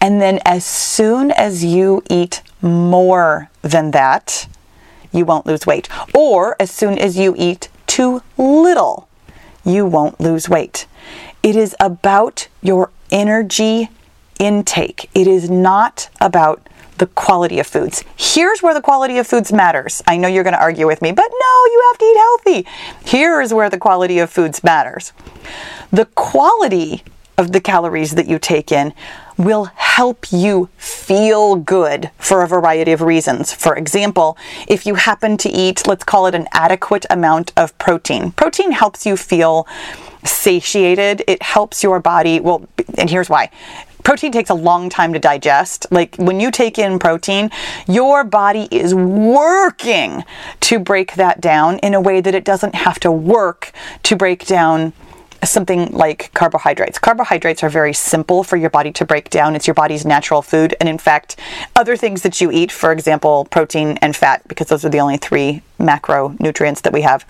And 0.00 0.20
then 0.20 0.38
as 0.44 0.64
soon 0.64 1.32
as 1.32 1.64
you 1.64 2.02
eat 2.08 2.42
more 2.62 3.50
than 3.62 3.90
that, 3.92 4.46
you 5.10 5.24
won't 5.24 5.46
lose 5.46 5.66
weight. 5.66 5.88
Or 6.14 6.54
as 6.60 6.70
soon 6.70 6.98
as 6.98 7.18
you 7.18 7.34
eat 7.36 7.70
too 7.86 8.22
little, 8.36 9.08
you 9.64 9.86
won't 9.86 10.20
lose 10.20 10.48
weight. 10.48 10.86
It 11.42 11.56
is 11.56 11.74
about 11.80 12.48
your 12.62 12.90
energy 13.10 13.88
intake. 14.38 15.08
It 15.14 15.26
is 15.26 15.48
not 15.48 16.10
about 16.20 16.68
the 16.98 17.06
quality 17.08 17.58
of 17.58 17.66
foods. 17.66 18.04
Here's 18.16 18.62
where 18.62 18.74
the 18.74 18.80
quality 18.80 19.18
of 19.18 19.26
foods 19.26 19.52
matters. 19.52 20.02
I 20.06 20.16
know 20.16 20.28
you're 20.28 20.44
going 20.44 20.54
to 20.54 20.60
argue 20.60 20.86
with 20.86 21.02
me, 21.02 21.12
but 21.12 21.30
no, 21.30 21.64
you 21.66 21.84
have 21.90 21.98
to 21.98 22.04
eat 22.04 22.16
healthy. 22.16 22.66
Here 23.10 23.40
is 23.40 23.52
where 23.52 23.70
the 23.70 23.78
quality 23.78 24.18
of 24.18 24.30
foods 24.30 24.62
matters. 24.64 25.12
The 25.90 26.06
quality 26.06 27.02
of 27.38 27.52
the 27.52 27.60
calories 27.60 28.14
that 28.14 28.26
you 28.26 28.38
take 28.38 28.72
in 28.72 28.94
will 29.36 29.66
help 29.74 30.32
you 30.32 30.70
feel 30.78 31.56
good 31.56 32.10
for 32.18 32.42
a 32.42 32.48
variety 32.48 32.92
of 32.92 33.02
reasons. 33.02 33.52
For 33.52 33.76
example, 33.76 34.38
if 34.66 34.86
you 34.86 34.94
happen 34.94 35.36
to 35.38 35.50
eat, 35.50 35.86
let's 35.86 36.04
call 36.04 36.26
it 36.26 36.34
an 36.34 36.48
adequate 36.52 37.04
amount 37.10 37.52
of 37.56 37.76
protein, 37.76 38.32
protein 38.32 38.72
helps 38.72 39.04
you 39.04 39.16
feel 39.16 39.66
satiated. 40.24 41.22
It 41.26 41.42
helps 41.42 41.82
your 41.82 42.00
body, 42.00 42.40
well, 42.40 42.66
and 42.98 43.08
here's 43.08 43.30
why 43.30 43.50
protein 44.06 44.30
takes 44.30 44.50
a 44.50 44.54
long 44.54 44.88
time 44.88 45.12
to 45.12 45.18
digest. 45.18 45.84
Like 45.90 46.14
when 46.14 46.38
you 46.38 46.52
take 46.52 46.78
in 46.78 47.00
protein, 47.00 47.50
your 47.88 48.22
body 48.22 48.68
is 48.70 48.94
working 48.94 50.22
to 50.60 50.78
break 50.78 51.14
that 51.14 51.40
down 51.40 51.80
in 51.80 51.92
a 51.92 52.00
way 52.00 52.20
that 52.20 52.32
it 52.32 52.44
doesn't 52.44 52.76
have 52.76 53.00
to 53.00 53.10
work 53.10 53.72
to 54.04 54.14
break 54.14 54.46
down 54.46 54.92
something 55.42 55.90
like 55.90 56.32
carbohydrates. 56.34 57.00
Carbohydrates 57.00 57.64
are 57.64 57.68
very 57.68 57.92
simple 57.92 58.44
for 58.44 58.56
your 58.56 58.70
body 58.70 58.92
to 58.92 59.04
break 59.04 59.28
down. 59.28 59.56
It's 59.56 59.66
your 59.66 59.74
body's 59.74 60.06
natural 60.06 60.40
food. 60.40 60.76
And 60.78 60.88
in 60.88 60.98
fact, 60.98 61.40
other 61.74 61.96
things 61.96 62.22
that 62.22 62.40
you 62.40 62.52
eat, 62.52 62.70
for 62.70 62.92
example, 62.92 63.44
protein 63.46 63.98
and 64.02 64.14
fat, 64.14 64.46
because 64.46 64.68
those 64.68 64.84
are 64.84 64.88
the 64.88 65.00
only 65.00 65.16
three 65.16 65.62
macronutrients 65.80 66.80
that 66.82 66.92
we 66.92 67.02
have, 67.02 67.26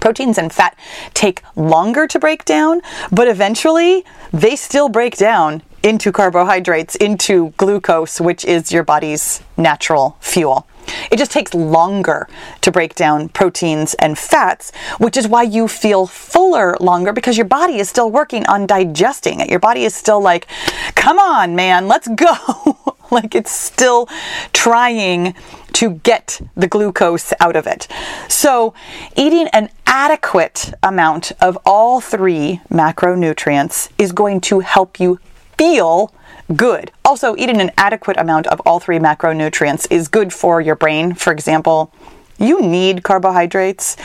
Proteins 0.00 0.38
and 0.38 0.52
fat 0.52 0.78
take 1.14 1.42
longer 1.56 2.06
to 2.06 2.18
break 2.20 2.44
down, 2.44 2.80
but 3.10 3.26
eventually 3.26 4.04
they 4.32 4.54
still 4.54 4.88
break 4.88 5.16
down 5.16 5.62
into 5.82 6.12
carbohydrates, 6.12 6.96
into 6.96 7.50
glucose, 7.56 8.20
which 8.20 8.44
is 8.44 8.72
your 8.72 8.84
body's 8.84 9.42
natural 9.56 10.16
fuel. 10.20 10.66
It 11.10 11.18
just 11.18 11.30
takes 11.30 11.54
longer 11.54 12.28
to 12.62 12.72
break 12.72 12.94
down 12.94 13.28
proteins 13.28 13.94
and 13.94 14.18
fats, 14.18 14.72
which 14.98 15.16
is 15.16 15.28
why 15.28 15.42
you 15.42 15.68
feel 15.68 16.06
fuller 16.06 16.76
longer 16.80 17.12
because 17.12 17.36
your 17.36 17.46
body 17.46 17.76
is 17.76 17.88
still 17.88 18.10
working 18.10 18.46
on 18.46 18.66
digesting 18.66 19.40
it. 19.40 19.48
Your 19.48 19.60
body 19.60 19.84
is 19.84 19.94
still 19.94 20.20
like, 20.20 20.46
come 20.94 21.18
on, 21.18 21.54
man, 21.54 21.86
let's 21.88 22.08
go. 22.08 22.96
like 23.10 23.34
it's 23.34 23.52
still 23.52 24.08
trying 24.52 25.34
to 25.72 25.90
get 25.90 26.40
the 26.56 26.66
glucose 26.66 27.32
out 27.40 27.56
of 27.56 27.66
it. 27.66 27.88
So, 28.28 28.74
eating 29.16 29.48
an 29.48 29.70
adequate 29.86 30.72
amount 30.82 31.32
of 31.40 31.58
all 31.64 32.00
three 32.00 32.60
macronutrients 32.70 33.90
is 33.98 34.12
going 34.12 34.40
to 34.42 34.60
help 34.60 35.00
you 35.00 35.18
feel 35.60 36.10
good. 36.56 36.90
Also, 37.04 37.36
eating 37.36 37.60
an 37.60 37.70
adequate 37.76 38.16
amount 38.16 38.46
of 38.46 38.62
all 38.64 38.80
three 38.80 38.98
macronutrients 38.98 39.86
is 39.90 40.08
good 40.08 40.32
for 40.32 40.58
your 40.58 40.74
brain. 40.74 41.12
For 41.12 41.34
example, 41.34 41.92
you 42.38 42.62
need 42.62 43.02
carbohydrates 43.02 43.98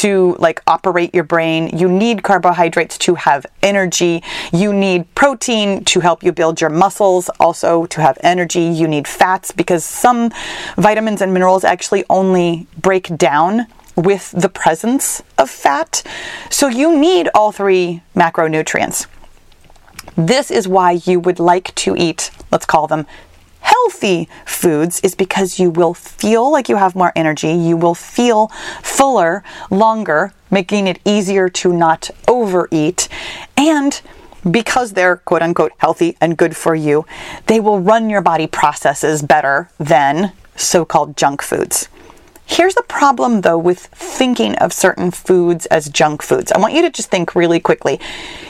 to 0.00 0.34
like 0.38 0.62
operate 0.66 1.14
your 1.14 1.24
brain. 1.24 1.68
You 1.76 1.90
need 1.90 2.22
carbohydrates 2.22 2.96
to 2.96 3.16
have 3.16 3.44
energy. 3.62 4.22
You 4.54 4.72
need 4.72 5.14
protein 5.14 5.84
to 5.84 6.00
help 6.00 6.22
you 6.22 6.32
build 6.32 6.62
your 6.62 6.70
muscles, 6.70 7.28
also 7.38 7.84
to 7.84 8.00
have 8.00 8.16
energy. 8.22 8.62
You 8.62 8.88
need 8.88 9.06
fats 9.06 9.52
because 9.52 9.84
some 9.84 10.30
vitamins 10.78 11.20
and 11.20 11.34
minerals 11.34 11.62
actually 11.62 12.06
only 12.08 12.66
break 12.80 13.14
down 13.18 13.66
with 13.96 14.30
the 14.30 14.48
presence 14.48 15.22
of 15.36 15.50
fat. 15.50 16.02
So 16.48 16.68
you 16.68 16.98
need 16.98 17.28
all 17.34 17.52
three 17.52 18.00
macronutrients. 18.16 19.06
This 20.16 20.50
is 20.50 20.68
why 20.68 21.00
you 21.04 21.20
would 21.20 21.38
like 21.38 21.74
to 21.76 21.96
eat, 21.96 22.30
let's 22.50 22.66
call 22.66 22.86
them 22.86 23.06
healthy 23.60 24.28
foods, 24.44 25.00
is 25.00 25.14
because 25.14 25.58
you 25.58 25.70
will 25.70 25.94
feel 25.94 26.50
like 26.50 26.68
you 26.68 26.76
have 26.76 26.94
more 26.94 27.12
energy, 27.14 27.52
you 27.52 27.76
will 27.76 27.94
feel 27.94 28.48
fuller 28.82 29.42
longer, 29.70 30.32
making 30.50 30.86
it 30.86 30.98
easier 31.04 31.48
to 31.48 31.72
not 31.72 32.10
overeat, 32.28 33.08
and 33.56 34.00
because 34.50 34.92
they're 34.92 35.16
quote 35.18 35.42
unquote 35.42 35.72
healthy 35.78 36.16
and 36.20 36.36
good 36.36 36.56
for 36.56 36.74
you, 36.74 37.06
they 37.46 37.60
will 37.60 37.80
run 37.80 38.10
your 38.10 38.20
body 38.20 38.46
processes 38.46 39.22
better 39.22 39.70
than 39.78 40.32
so 40.56 40.84
called 40.84 41.16
junk 41.16 41.42
foods. 41.42 41.88
Here's 42.52 42.74
the 42.74 42.82
problem 42.82 43.40
though 43.40 43.56
with 43.56 43.86
thinking 43.86 44.56
of 44.56 44.74
certain 44.74 45.10
foods 45.10 45.64
as 45.66 45.88
junk 45.88 46.22
foods. 46.22 46.52
I 46.52 46.58
want 46.58 46.74
you 46.74 46.82
to 46.82 46.90
just 46.90 47.10
think 47.10 47.34
really 47.34 47.58
quickly. 47.58 47.98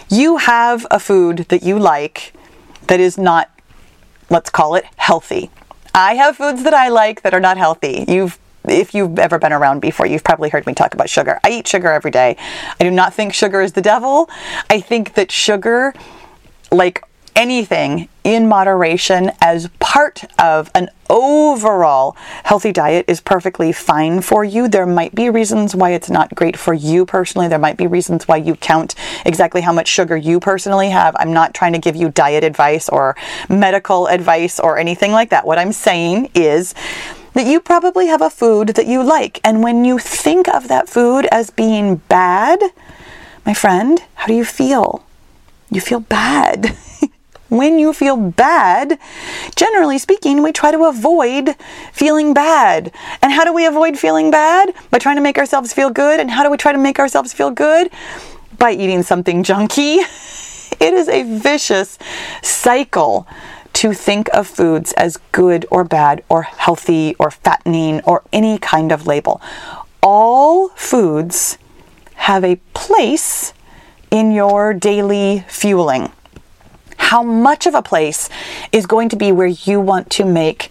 You 0.08 0.38
have 0.38 0.84
a 0.90 0.98
food 0.98 1.46
that 1.50 1.62
you 1.62 1.78
like 1.78 2.32
that 2.88 2.98
is 2.98 3.16
not, 3.16 3.48
let's 4.28 4.50
call 4.50 4.74
it 4.74 4.84
healthy. 4.96 5.52
I 5.94 6.16
have 6.16 6.36
foods 6.36 6.64
that 6.64 6.74
I 6.74 6.88
like 6.88 7.22
that 7.22 7.32
are 7.32 7.38
not 7.38 7.58
healthy. 7.58 8.04
You've 8.08 8.40
if 8.68 8.92
you've 8.92 9.20
ever 9.20 9.38
been 9.38 9.52
around 9.52 9.78
before, 9.78 10.06
you've 10.06 10.24
probably 10.24 10.48
heard 10.48 10.66
me 10.66 10.74
talk 10.74 10.94
about 10.94 11.08
sugar. 11.08 11.38
I 11.44 11.50
eat 11.50 11.68
sugar 11.68 11.92
every 11.92 12.10
day. 12.10 12.36
I 12.80 12.84
do 12.84 12.90
not 12.90 13.14
think 13.14 13.34
sugar 13.34 13.60
is 13.60 13.72
the 13.72 13.82
devil. 13.82 14.28
I 14.68 14.80
think 14.80 15.14
that 15.14 15.30
sugar, 15.30 15.94
like 16.72 17.04
anything 17.34 18.08
in 18.24 18.48
moderation 18.48 19.32
as 19.40 19.68
part 19.78 20.24
of 20.40 20.70
an 20.74 20.88
overall 21.10 22.16
healthy 22.44 22.72
diet 22.72 23.04
is 23.08 23.20
perfectly 23.20 23.72
fine 23.72 24.20
for 24.20 24.44
you. 24.44 24.68
There 24.68 24.86
might 24.86 25.14
be 25.14 25.28
reasons 25.28 25.74
why 25.74 25.90
it's 25.90 26.08
not 26.08 26.34
great 26.34 26.56
for 26.56 26.72
you 26.72 27.04
personally. 27.04 27.48
There 27.48 27.58
might 27.58 27.76
be 27.76 27.86
reasons 27.86 28.28
why 28.28 28.36
you 28.36 28.54
count 28.56 28.94
exactly 29.26 29.60
how 29.60 29.72
much 29.72 29.88
sugar 29.88 30.16
you 30.16 30.40
personally 30.40 30.90
have. 30.90 31.14
I'm 31.18 31.32
not 31.32 31.54
trying 31.54 31.72
to 31.72 31.78
give 31.78 31.96
you 31.96 32.10
diet 32.10 32.44
advice 32.44 32.88
or 32.88 33.16
medical 33.48 34.06
advice 34.06 34.60
or 34.60 34.78
anything 34.78 35.12
like 35.12 35.30
that. 35.30 35.46
What 35.46 35.58
I'm 35.58 35.72
saying 35.72 36.30
is 36.34 36.74
that 37.34 37.46
you 37.46 37.60
probably 37.60 38.06
have 38.06 38.22
a 38.22 38.30
food 38.30 38.68
that 38.68 38.86
you 38.86 39.02
like. 39.02 39.40
And 39.42 39.62
when 39.62 39.84
you 39.84 39.98
think 39.98 40.48
of 40.48 40.68
that 40.68 40.88
food 40.88 41.26
as 41.32 41.50
being 41.50 41.96
bad, 41.96 42.60
my 43.44 43.54
friend, 43.54 44.02
how 44.14 44.26
do 44.26 44.34
you 44.34 44.44
feel? 44.44 45.04
You 45.70 45.80
feel 45.80 46.00
bad. 46.00 46.76
when 47.52 47.78
you 47.78 47.92
feel 47.92 48.16
bad, 48.16 48.98
generally 49.56 49.98
speaking, 49.98 50.42
we 50.42 50.52
try 50.52 50.70
to 50.70 50.84
avoid 50.84 51.54
feeling 51.92 52.32
bad. 52.32 52.90
And 53.20 53.30
how 53.30 53.44
do 53.44 53.52
we 53.52 53.66
avoid 53.66 53.98
feeling 53.98 54.30
bad? 54.30 54.72
By 54.90 54.98
trying 54.98 55.16
to 55.16 55.22
make 55.22 55.36
ourselves 55.36 55.72
feel 55.74 55.90
good. 55.90 56.18
And 56.18 56.30
how 56.30 56.42
do 56.44 56.50
we 56.50 56.56
try 56.56 56.72
to 56.72 56.78
make 56.78 56.98
ourselves 56.98 57.34
feel 57.34 57.50
good? 57.50 57.90
By 58.58 58.72
eating 58.72 59.02
something 59.02 59.44
junky. 59.44 59.98
It 60.80 60.94
is 60.94 61.06
a 61.08 61.22
vicious 61.22 61.98
cycle 62.40 63.28
to 63.74 63.92
think 63.92 64.28
of 64.32 64.48
foods 64.48 64.92
as 64.94 65.18
good 65.30 65.66
or 65.70 65.84
bad 65.84 66.24
or 66.28 66.42
healthy 66.42 67.14
or 67.20 67.30
fattening 67.30 68.00
or 68.00 68.24
any 68.32 68.58
kind 68.58 68.90
of 68.90 69.06
label. 69.06 69.40
All 70.02 70.70
foods 70.70 71.58
have 72.14 72.42
a 72.42 72.56
place 72.72 73.52
in 74.10 74.32
your 74.32 74.72
daily 74.74 75.44
fueling 75.46 76.10
how 77.12 77.22
much 77.22 77.66
of 77.66 77.74
a 77.74 77.82
place 77.82 78.30
is 78.72 78.86
going 78.86 79.06
to 79.10 79.16
be 79.16 79.30
where 79.30 79.52
you 79.68 79.78
want 79.78 80.08
to 80.08 80.24
make 80.24 80.70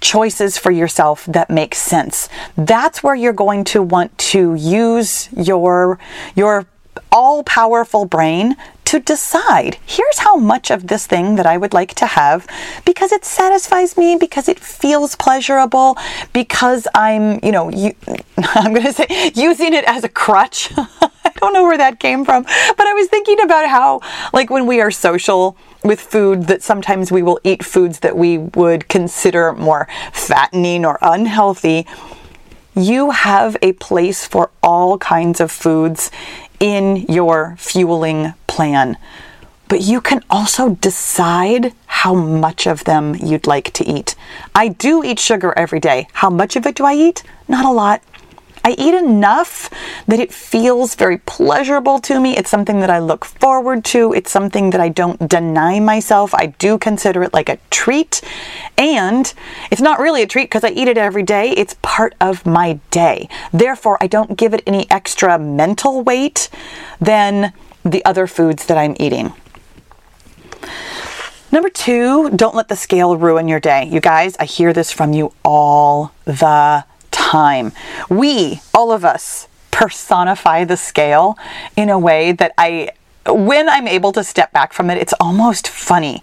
choices 0.00 0.56
for 0.56 0.70
yourself 0.70 1.26
that 1.26 1.50
make 1.50 1.74
sense. 1.74 2.28
That's 2.56 3.02
where 3.02 3.16
you're 3.16 3.40
going 3.46 3.64
to 3.74 3.82
want 3.82 4.16
to 4.32 4.54
use 4.54 5.28
your 5.32 5.98
your 6.36 6.66
all-powerful 7.10 8.04
brain 8.04 8.56
to 8.84 8.98
decide 8.98 9.78
here's 9.86 10.18
how 10.18 10.36
much 10.36 10.70
of 10.70 10.88
this 10.88 11.06
thing 11.06 11.36
that 11.36 11.46
I 11.46 11.56
would 11.56 11.72
like 11.72 11.94
to 11.94 12.06
have 12.06 12.46
because 12.84 13.12
it 13.12 13.24
satisfies 13.24 13.96
me, 13.96 14.16
because 14.16 14.48
it 14.48 14.58
feels 14.58 15.14
pleasurable, 15.14 15.96
because 16.32 16.88
I'm, 16.94 17.38
you 17.44 17.52
know, 17.52 17.68
you, 17.68 17.94
I'm 18.38 18.72
going 18.72 18.86
to 18.86 18.92
say 18.92 19.32
using 19.34 19.74
it 19.74 19.84
as 19.84 20.02
a 20.02 20.08
crutch. 20.08 20.72
I 20.76 21.30
don't 21.36 21.52
know 21.52 21.62
where 21.62 21.78
that 21.78 22.00
came 22.00 22.24
from, 22.24 22.42
but 22.42 22.86
I 22.86 22.92
was 22.94 23.08
thinking 23.08 23.40
about 23.40 23.68
how, 23.68 24.00
like, 24.32 24.50
when 24.50 24.66
we 24.66 24.80
are 24.80 24.90
social, 24.90 25.56
with 25.82 26.00
food 26.00 26.44
that 26.44 26.62
sometimes 26.62 27.10
we 27.10 27.22
will 27.22 27.40
eat 27.44 27.64
foods 27.64 28.00
that 28.00 28.16
we 28.16 28.38
would 28.38 28.88
consider 28.88 29.52
more 29.52 29.88
fattening 30.12 30.84
or 30.84 30.98
unhealthy. 31.00 31.86
You 32.74 33.10
have 33.10 33.56
a 33.62 33.72
place 33.72 34.26
for 34.26 34.50
all 34.62 34.98
kinds 34.98 35.40
of 35.40 35.50
foods 35.50 36.10
in 36.58 37.06
your 37.08 37.56
fueling 37.58 38.34
plan. 38.46 38.96
But 39.68 39.82
you 39.82 40.00
can 40.00 40.22
also 40.28 40.70
decide 40.74 41.72
how 41.86 42.14
much 42.14 42.66
of 42.66 42.84
them 42.84 43.14
you'd 43.14 43.46
like 43.46 43.72
to 43.74 43.86
eat. 43.86 44.16
I 44.54 44.68
do 44.68 45.04
eat 45.04 45.18
sugar 45.18 45.54
every 45.56 45.78
day. 45.78 46.08
How 46.12 46.28
much 46.28 46.56
of 46.56 46.66
it 46.66 46.74
do 46.74 46.84
I 46.84 46.94
eat? 46.94 47.22
Not 47.46 47.64
a 47.64 47.70
lot. 47.70 48.02
I 48.64 48.72
eat 48.72 48.94
enough 48.94 49.70
that 50.06 50.20
it 50.20 50.32
feels 50.32 50.94
very 50.94 51.18
pleasurable 51.18 51.98
to 52.00 52.20
me. 52.20 52.36
It's 52.36 52.50
something 52.50 52.80
that 52.80 52.90
I 52.90 52.98
look 52.98 53.24
forward 53.24 53.84
to. 53.86 54.12
It's 54.12 54.30
something 54.30 54.70
that 54.70 54.80
I 54.80 54.88
don't 54.88 55.28
deny 55.28 55.80
myself. 55.80 56.34
I 56.34 56.46
do 56.46 56.78
consider 56.78 57.22
it 57.22 57.32
like 57.32 57.48
a 57.48 57.58
treat. 57.70 58.20
And 58.76 59.32
it's 59.70 59.80
not 59.80 59.98
really 59.98 60.22
a 60.22 60.26
treat 60.26 60.44
because 60.44 60.64
I 60.64 60.70
eat 60.70 60.88
it 60.88 60.98
every 60.98 61.22
day. 61.22 61.50
It's 61.50 61.76
part 61.82 62.14
of 62.20 62.44
my 62.44 62.80
day. 62.90 63.28
Therefore, 63.52 63.96
I 64.00 64.06
don't 64.06 64.36
give 64.36 64.54
it 64.54 64.62
any 64.66 64.90
extra 64.90 65.38
mental 65.38 66.02
weight 66.02 66.50
than 67.00 67.52
the 67.84 68.04
other 68.04 68.26
foods 68.26 68.66
that 68.66 68.76
I'm 68.76 68.96
eating. 69.00 69.32
Number 71.52 71.68
two, 71.68 72.30
don't 72.30 72.54
let 72.54 72.68
the 72.68 72.76
scale 72.76 73.16
ruin 73.16 73.48
your 73.48 73.58
day. 73.58 73.84
You 73.84 74.00
guys, 74.00 74.36
I 74.38 74.44
hear 74.44 74.72
this 74.72 74.92
from 74.92 75.12
you 75.12 75.32
all 75.44 76.12
the 76.24 76.84
time. 77.30 77.72
We, 78.08 78.60
all 78.74 78.90
of 78.92 79.04
us, 79.04 79.46
personify 79.70 80.64
the 80.64 80.76
scale 80.76 81.38
in 81.76 81.88
a 81.88 81.98
way 81.98 82.32
that 82.32 82.52
I 82.58 82.90
when 83.26 83.68
I'm 83.68 83.86
able 83.86 84.12
to 84.12 84.24
step 84.24 84.50
back 84.52 84.72
from 84.72 84.88
it, 84.90 84.96
it's 84.96 85.12
almost 85.20 85.68
funny. 85.68 86.22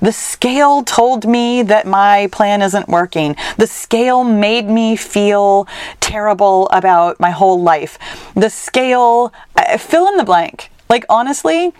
The 0.00 0.12
scale 0.12 0.82
told 0.82 1.26
me 1.26 1.62
that 1.62 1.86
my 1.86 2.28
plan 2.32 2.62
isn't 2.62 2.88
working. 2.88 3.36
The 3.58 3.66
scale 3.66 4.24
made 4.24 4.66
me 4.66 4.96
feel 4.96 5.68
terrible 6.00 6.68
about 6.70 7.20
my 7.20 7.30
whole 7.30 7.62
life. 7.62 7.98
The 8.34 8.48
scale, 8.48 9.32
uh, 9.56 9.76
fill 9.76 10.08
in 10.08 10.16
the 10.16 10.24
blank. 10.24 10.70
Like, 10.88 11.04
honestly, 11.10 11.72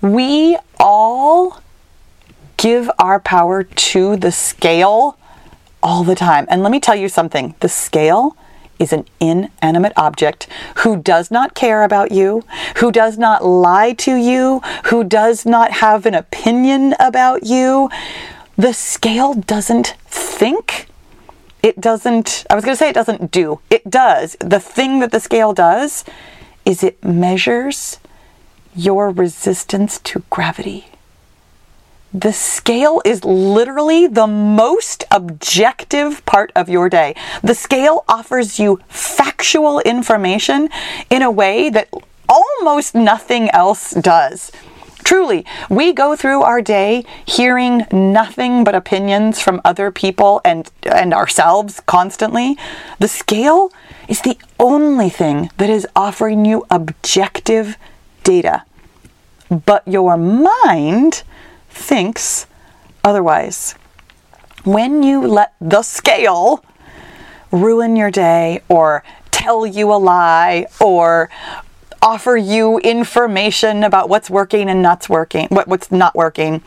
we 0.00 0.56
all 0.78 1.60
give 2.56 2.88
our 3.00 3.18
power 3.18 3.64
to 3.64 4.16
the 4.16 4.30
scale 4.30 5.18
all 5.82 6.04
the 6.04 6.14
time. 6.14 6.46
And 6.48 6.62
let 6.62 6.72
me 6.72 6.80
tell 6.80 6.96
you 6.96 7.08
something 7.08 7.54
the 7.60 7.68
scale 7.68 8.36
is 8.78 8.92
an 8.92 9.04
inanimate 9.20 9.92
object 9.96 10.48
who 10.78 10.96
does 10.96 11.30
not 11.30 11.54
care 11.54 11.84
about 11.84 12.10
you, 12.10 12.42
who 12.76 12.90
does 12.90 13.16
not 13.18 13.44
lie 13.44 13.92
to 13.92 14.16
you, 14.16 14.60
who 14.86 15.04
does 15.04 15.46
not 15.46 15.70
have 15.72 16.04
an 16.06 16.14
opinion 16.14 16.94
about 16.98 17.44
you. 17.44 17.88
The 18.56 18.72
scale 18.72 19.34
doesn't 19.34 19.94
think. 20.06 20.88
it 21.62 21.80
doesn't, 21.80 22.44
I 22.50 22.54
was 22.54 22.64
going 22.64 22.74
to 22.74 22.78
say 22.78 22.88
it 22.88 22.94
doesn't 22.94 23.30
do, 23.30 23.60
it 23.70 23.88
does. 23.88 24.36
The 24.40 24.60
thing 24.60 24.98
that 25.00 25.12
the 25.12 25.20
scale 25.20 25.52
does 25.52 26.04
is 26.64 26.82
it 26.82 27.02
measures 27.04 27.98
your 28.74 29.10
resistance 29.10 29.98
to 30.00 30.22
gravity. 30.30 30.86
The 32.14 32.32
scale 32.32 33.00
is 33.06 33.24
literally 33.24 34.06
the 34.06 34.26
most 34.26 35.04
objective 35.10 36.24
part 36.26 36.52
of 36.54 36.68
your 36.68 36.90
day. 36.90 37.14
The 37.42 37.54
scale 37.54 38.04
offers 38.06 38.58
you 38.58 38.80
factual 38.88 39.80
information 39.80 40.68
in 41.08 41.22
a 41.22 41.30
way 41.30 41.70
that 41.70 41.88
almost 42.28 42.94
nothing 42.94 43.48
else 43.50 43.92
does. 43.92 44.52
Truly, 45.04 45.44
we 45.70 45.92
go 45.92 46.14
through 46.14 46.42
our 46.42 46.60
day 46.60 47.04
hearing 47.26 47.86
nothing 47.90 48.62
but 48.62 48.74
opinions 48.74 49.40
from 49.40 49.60
other 49.64 49.90
people 49.90 50.40
and, 50.44 50.70
and 50.84 51.14
ourselves 51.14 51.80
constantly. 51.86 52.56
The 52.98 53.08
scale 53.08 53.72
is 54.06 54.20
the 54.20 54.38
only 54.60 55.08
thing 55.08 55.50
that 55.56 55.70
is 55.70 55.86
offering 55.96 56.44
you 56.44 56.66
objective 56.70 57.76
data. 58.22 58.64
But 59.50 59.86
your 59.88 60.16
mind 60.16 61.24
thinks 61.72 62.46
otherwise. 63.02 63.74
When 64.64 65.02
you 65.02 65.26
let 65.26 65.54
the 65.60 65.82
scale 65.82 66.64
ruin 67.50 67.96
your 67.96 68.10
day 68.10 68.62
or 68.68 69.02
tell 69.30 69.66
you 69.66 69.92
a 69.92 69.98
lie 69.98 70.66
or 70.80 71.30
offer 72.00 72.36
you 72.36 72.78
information 72.78 73.84
about 73.84 74.08
what's 74.08 74.30
working 74.30 74.68
and 74.68 74.82
not 74.82 75.08
working, 75.08 75.48
what, 75.48 75.68
what's 75.68 75.90
not 75.90 76.14
working. 76.14 76.62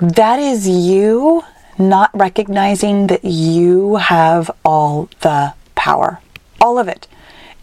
That 0.00 0.38
is 0.38 0.68
you 0.68 1.42
not 1.78 2.10
recognizing 2.14 3.08
that 3.08 3.24
you 3.24 3.96
have 3.96 4.50
all 4.64 5.08
the 5.20 5.54
power. 5.74 6.20
All 6.60 6.78
of 6.78 6.88
it. 6.88 7.08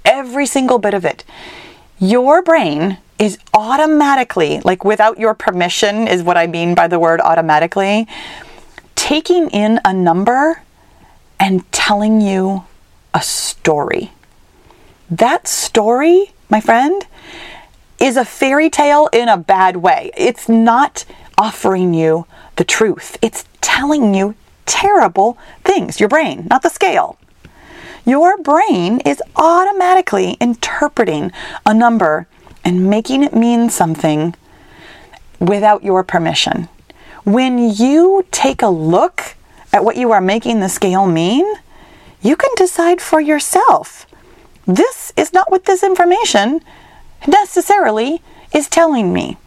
Every 0.04 0.46
single 0.46 0.78
bit 0.78 0.94
of 0.94 1.06
it. 1.06 1.24
Your 2.00 2.42
brain 2.42 2.98
is 3.22 3.38
automatically, 3.54 4.60
like 4.66 4.84
without 4.84 5.18
your 5.18 5.34
permission, 5.34 6.08
is 6.10 6.24
what 6.24 6.36
I 6.36 6.48
mean 6.48 6.76
by 6.76 6.90
the 6.90 7.00
word 7.00 7.22
automatically, 7.22 8.08
taking 8.96 9.50
in 9.52 9.80
a 9.86 9.94
number 9.94 10.64
and 11.40 11.72
telling 11.72 12.20
you 12.20 12.66
a 13.14 13.22
story. 13.22 14.12
That 15.10 15.48
story 15.48 16.34
my 16.52 16.60
friend, 16.60 17.08
is 17.98 18.18
a 18.18 18.26
fairy 18.26 18.70
tale 18.70 19.10
in 19.14 19.30
a 19.30 19.38
bad 19.38 19.78
way. 19.78 20.12
It's 20.16 20.50
not 20.50 21.06
offering 21.38 21.94
you 21.94 22.28
the 22.58 22.66
truth, 22.66 23.18
it's 23.22 23.46
telling 23.62 24.14
you 24.14 24.36
terrible 24.66 25.38
things. 25.64 26.00
Your 26.00 26.10
brain, 26.10 26.46
not 26.50 26.62
the 26.62 26.70
scale. 26.70 27.18
Your 28.06 28.38
brain 28.38 29.00
is 29.02 29.22
automatically 29.36 30.36
interpreting 30.42 31.32
a 31.66 31.74
number 31.74 32.28
and 32.64 32.90
making 32.90 33.24
it 33.24 33.36
mean 33.36 33.70
something 33.70 34.36
without 35.40 35.84
your 35.84 36.04
permission. 36.04 36.70
When 37.24 37.58
you 37.58 38.26
take 38.32 38.62
a 38.62 38.68
look 38.68 39.36
at 39.74 39.84
what 39.84 39.98
you 39.98 40.12
are 40.12 40.22
making 40.22 40.60
the 40.60 40.70
scale 40.70 41.06
mean, 41.06 41.46
you 42.22 42.36
can 42.36 42.52
decide 42.56 43.02
for 43.02 43.20
yourself 43.20 44.06
this 44.68 45.12
is 45.18 45.34
not 45.34 45.52
what 45.52 45.66
this 45.66 45.84
information 45.84 46.62
necessarily 47.28 48.22
is 48.54 48.70
telling 48.70 49.12
me. 49.12 49.38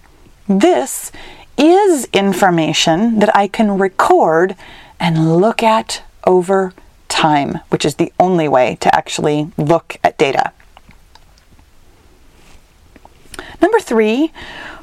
This 0.49 1.13
is 1.57 2.09
information 2.13 3.21
that 3.21 3.35
I 3.35 3.49
can 3.49 3.79
record 3.79 4.57
and 4.99 5.37
look 5.37 5.63
at 5.63 6.03
over 6.27 6.73
time, 7.09 7.61
which 7.69 7.85
is 7.85 7.95
the 7.95 8.13
only 8.19 8.49
way 8.49 8.77
to 8.81 8.95
actually 8.95 9.51
look 9.57 9.97
at 10.03 10.19
data. 10.19 10.53
Number 13.61 13.81
three, 13.81 14.33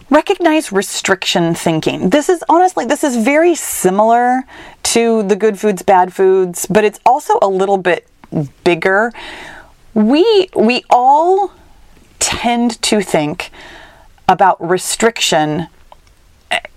recognize 0.10 0.72
restriction 0.72 1.56
thinking. 1.56 2.10
This 2.10 2.30
is 2.30 2.44
honestly, 2.50 2.86
this 2.86 3.04
is 3.04 3.18
very 3.18 3.56
similar 3.56 4.44
to 4.84 5.24
the 5.24 5.36
good 5.36 5.60
foods, 5.60 5.82
bad 5.82 6.14
foods, 6.14 6.66
but 6.66 6.84
it's 6.84 7.00
also 7.06 7.40
a 7.42 7.48
little 7.48 7.78
bit 7.78 8.08
bigger 8.64 9.12
we 9.94 10.50
we 10.56 10.84
all 10.90 11.52
tend 12.20 12.82
to 12.82 13.02
think 13.02 13.52
about 14.28 14.62
restriction 14.66 15.68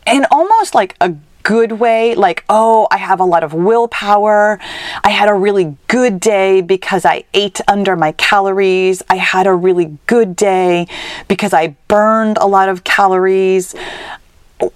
in 0.07 0.27
almost 0.31 0.75
like 0.75 0.97
a 1.01 1.15
good 1.45 1.73
way 1.73 2.15
like 2.15 2.43
oh 2.49 2.89
i 2.91 2.97
have 2.97 3.21
a 3.21 3.25
lot 3.25 3.45
of 3.45 3.55
willpower. 3.55 4.59
I 5.05 5.11
had 5.11 5.29
a 5.29 5.35
really 5.35 5.77
good 5.87 6.19
day 6.19 6.61
because 6.61 7.05
i 7.05 7.25
ate 7.33 7.61
under 7.69 7.95
my 7.97 8.13
calories. 8.13 9.03
I 9.09 9.17
had 9.17 9.47
a 9.47 9.55
really 9.55 9.97
good 10.07 10.35
day 10.35 10.89
because 11.29 11.53
i 11.53 11.77
burned 11.87 12.39
a 12.39 12.47
lot 12.47 12.69
of 12.69 12.83
calories. 12.83 13.75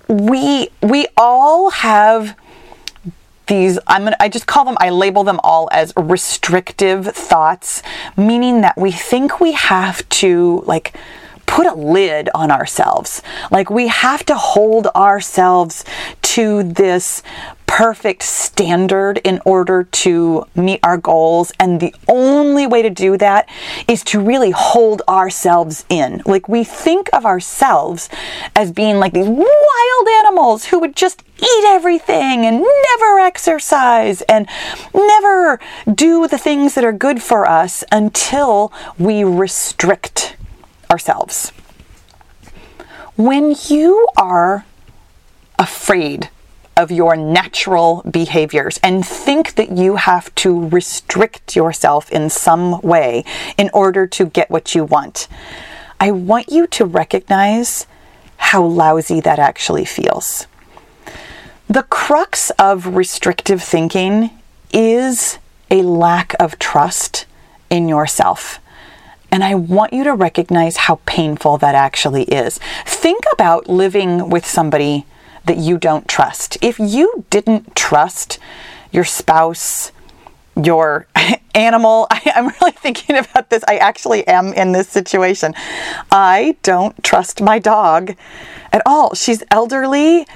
We 0.08 0.68
we 0.82 1.08
all 1.16 1.70
have 1.70 2.36
these 3.48 3.78
I'm 3.86 4.04
gonna, 4.04 4.16
I 4.20 4.28
just 4.28 4.46
call 4.46 4.64
them 4.64 4.76
I 4.78 4.90
label 4.90 5.24
them 5.24 5.40
all 5.42 5.68
as 5.72 5.92
restrictive 5.96 7.06
thoughts 7.06 7.82
meaning 8.16 8.60
that 8.60 8.76
we 8.76 8.92
think 8.92 9.40
we 9.40 9.52
have 9.52 10.06
to 10.20 10.62
like 10.66 10.94
put 11.48 11.66
a 11.66 11.74
lid 11.74 12.28
on 12.34 12.52
ourselves 12.52 13.22
like 13.50 13.70
we 13.70 13.88
have 13.88 14.24
to 14.26 14.36
hold 14.36 14.86
ourselves 14.88 15.84
to 16.22 16.62
this 16.62 17.22
perfect 17.68 18.22
standard 18.22 19.18
in 19.18 19.40
order 19.44 19.84
to 19.84 20.44
meet 20.56 20.80
our 20.82 20.96
goals. 20.96 21.52
And 21.60 21.78
the 21.78 21.94
only 22.08 22.66
way 22.66 22.82
to 22.82 22.90
do 22.90 23.16
that 23.18 23.48
is 23.86 24.02
to 24.04 24.20
really 24.20 24.50
hold 24.50 25.02
ourselves 25.06 25.84
in. 25.88 26.22
Like 26.26 26.48
we 26.48 26.64
think 26.64 27.08
of 27.12 27.26
ourselves 27.26 28.08
as 28.56 28.72
being 28.72 28.98
like 28.98 29.12
these 29.12 29.28
wild 29.28 30.08
animals 30.24 30.64
who 30.64 30.80
would 30.80 30.96
just 30.96 31.22
eat 31.38 31.64
everything 31.66 32.46
and 32.46 32.56
never 32.56 33.20
exercise 33.20 34.22
and 34.22 34.48
never 34.94 35.60
do 35.94 36.26
the 36.26 36.38
things 36.38 36.74
that 36.74 36.84
are 36.84 36.92
good 36.92 37.22
for 37.22 37.46
us 37.46 37.84
until 37.92 38.72
we 38.98 39.22
restrict 39.22 40.37
ourselves. 40.90 41.50
When 43.16 43.54
you 43.68 44.06
are 44.16 44.64
afraid 45.58 46.30
of 46.78 46.92
your 46.92 47.16
natural 47.16 48.02
behaviors 48.08 48.78
and 48.84 49.04
think 49.04 49.56
that 49.56 49.76
you 49.76 49.96
have 49.96 50.32
to 50.36 50.68
restrict 50.68 51.56
yourself 51.56 52.08
in 52.12 52.30
some 52.30 52.80
way 52.82 53.24
in 53.58 53.68
order 53.74 54.06
to 54.06 54.26
get 54.26 54.48
what 54.48 54.76
you 54.76 54.84
want. 54.84 55.26
I 55.98 56.12
want 56.12 56.52
you 56.52 56.68
to 56.68 56.84
recognize 56.84 57.88
how 58.36 58.62
lousy 58.62 59.20
that 59.20 59.40
actually 59.40 59.84
feels. 59.84 60.46
The 61.68 61.82
crux 61.82 62.50
of 62.50 62.94
restrictive 62.94 63.60
thinking 63.60 64.30
is 64.72 65.38
a 65.72 65.82
lack 65.82 66.36
of 66.38 66.60
trust 66.60 67.26
in 67.68 67.88
yourself. 67.88 68.60
And 69.30 69.44
I 69.44 69.54
want 69.54 69.92
you 69.92 70.04
to 70.04 70.14
recognize 70.14 70.76
how 70.76 71.00
painful 71.06 71.58
that 71.58 71.74
actually 71.74 72.24
is. 72.24 72.58
Think 72.86 73.24
about 73.32 73.68
living 73.68 74.30
with 74.30 74.46
somebody 74.46 75.06
that 75.44 75.58
you 75.58 75.78
don't 75.78 76.08
trust. 76.08 76.56
If 76.62 76.78
you 76.78 77.24
didn't 77.30 77.76
trust 77.76 78.38
your 78.90 79.04
spouse, 79.04 79.92
your 80.56 81.06
animal, 81.54 82.06
I, 82.10 82.32
am 82.34 82.52
really 82.60 82.72
thinking 82.72 83.16
about 83.16 83.50
this. 83.50 83.64
I 83.68 83.76
actually 83.78 84.26
am 84.26 84.52
in 84.52 84.72
this 84.72 84.88
situation. 84.88 85.54
I 86.10 86.56
don't 86.62 87.02
trust 87.04 87.40
my 87.40 87.58
dog 87.58 88.14
at 88.72 88.82
all. 88.86 89.14
She's 89.14 89.42
elderly 89.50 90.26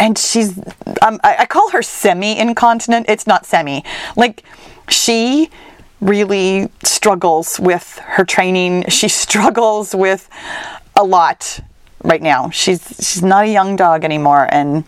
and 0.00 0.18
she's, 0.18 0.58
um, 1.02 1.20
I, 1.22 1.36
I 1.40 1.46
call 1.46 1.70
her 1.70 1.82
semi 1.82 2.38
incontinent. 2.38 3.06
It's 3.08 3.26
not 3.26 3.46
semi. 3.46 3.84
Like, 4.16 4.42
she 4.88 5.50
really 6.00 6.70
struggles 6.82 7.58
with 7.58 7.98
her 8.02 8.24
training. 8.24 8.84
She 8.88 9.08
struggles 9.24 9.94
with 9.94 10.28
a 10.96 11.04
lot 11.04 11.60
right 12.02 12.22
now. 12.22 12.50
She's 12.50 12.82
she's 12.96 13.22
not 13.22 13.44
a 13.44 13.52
young 13.52 13.76
dog 13.76 14.04
anymore, 14.04 14.48
and 14.50 14.84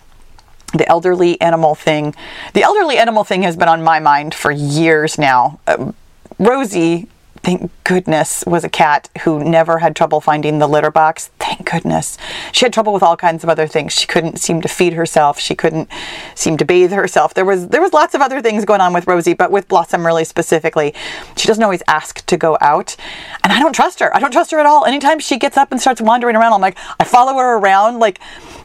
the 0.75 0.89
elderly 0.89 1.41
animal 1.41 1.75
thing, 1.75 2.15
the 2.55 2.63
elderly 2.63 2.99
animal 2.99 3.25
thing 3.25 3.43
has 3.43 3.57
been 3.57 3.69
on 3.69 3.83
my 3.83 3.99
mind 3.99 4.35
for 4.35 4.51
years 4.51 5.19
now. 5.19 5.59
Uh, 5.67 5.93
Rosie 6.39 7.09
thank 7.47 7.71
goodness, 7.85 8.43
was 8.45 8.65
a 8.65 8.69
cat 8.69 9.09
who 9.23 9.39
never 9.39 9.79
had 9.79 9.95
trouble 9.95 10.21
finding 10.21 10.59
the 10.59 10.67
litter 10.67 10.91
box. 10.91 11.31
Thank 11.39 11.71
goodness. 11.71 12.19
She 12.51 12.65
had 12.65 12.73
trouble 12.73 12.93
with 12.93 13.05
all 13.05 13.17
kinds 13.17 13.45
of 13.45 13.49
other 13.49 13.69
things. 13.69 13.93
She 13.93 14.09
couldn't 14.09 14.41
seem 14.41 14.61
to 14.63 14.69
feed 14.69 14.95
herself. 14.95 15.39
She 15.39 15.55
couldn't 15.55 15.89
seem 16.35 16.57
to 16.57 16.65
bathe 16.65 16.91
herself. 16.91 17.35
There 17.35 17.45
was 17.45 17.69
there 17.69 17.81
was 17.81 17.93
lots 17.93 18.17
of 18.17 18.21
other 18.21 18.43
things 18.43 18.65
going 18.65 18.81
on 18.81 18.93
with 18.93 19.07
Rosie, 19.07 19.33
but 19.33 19.53
with 19.53 19.69
Blossom 19.69 20.05
really 20.05 20.25
specifically, 20.25 20.93
she 21.37 21.47
doesn't 21.47 21.63
always 21.63 21.85
ask 21.87 22.27
to 22.27 22.37
go 22.37 22.59
out. 22.61 22.97
And 23.45 23.53
I 23.53 23.61
don't 23.61 23.77
trust 23.77 24.01
her. 24.01 24.13
I 24.13 24.19
don't 24.19 24.33
trust 24.33 24.51
her 24.51 24.59
at 24.59 24.67
all. 24.67 24.85
Anytime 24.85 25.21
she 25.21 25.39
gets 25.39 25.57
up 25.57 25.71
and 25.71 25.81
starts 25.81 26.01
wandering 26.01 26.35
around, 26.35 26.53
I'm 26.53 26.61
like, 26.61 26.77
I 26.99 27.05
follow 27.05 27.35
her 27.35 27.59
around 27.59 28.01
like 28.01 28.19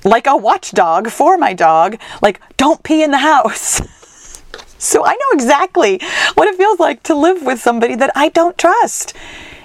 like 0.03 0.25
a 0.25 0.35
watchdog 0.35 1.11
for 1.11 1.37
my 1.37 1.53
dog. 1.53 1.99
Like, 2.23 2.41
don't 2.57 2.81
pee 2.81 3.03
in 3.03 3.11
the 3.11 3.19
house. 3.19 3.79
So 4.81 5.05
I 5.05 5.11
know 5.11 5.31
exactly 5.33 6.01
what 6.33 6.47
it 6.47 6.55
feels 6.55 6.79
like 6.79 7.03
to 7.03 7.13
live 7.13 7.43
with 7.43 7.61
somebody 7.61 7.93
that 7.95 8.11
I 8.15 8.29
don't 8.29 8.57
trust. 8.57 9.13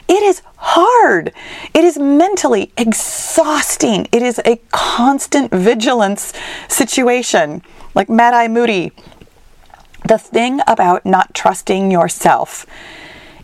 It 0.09 0.22
is 0.22 0.42
hard. 0.57 1.33
It 1.72 1.85
is 1.85 1.98
mentally 1.98 2.70
exhausting. 2.76 4.09
It 4.12 4.22
is 4.22 4.40
a 4.44 4.61
constant 4.72 5.50
vigilance 5.52 6.35
situation. 6.68 7.62
Like 7.94 8.11
Mad 8.11 8.35
Eye 8.35 8.46
Moody. 8.46 8.92
The 10.07 10.18
thing 10.18 10.61
about 10.66 11.07
not 11.07 11.35
trusting 11.35 11.90
yourself 11.90 12.66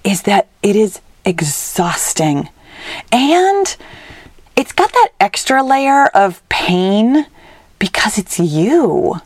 is 0.05 0.23
that 0.23 0.49
it 0.63 0.77
is 0.77 1.01
exhausting. 1.25 2.51
And 3.11 3.77
it's 4.57 4.73
got 4.73 4.93
that 4.93 5.09
extra 5.19 5.63
layer 5.63 6.09
of 6.09 6.47
pain 6.51 7.27
because 7.79 8.19
it's 8.19 8.39
you. 8.39 9.23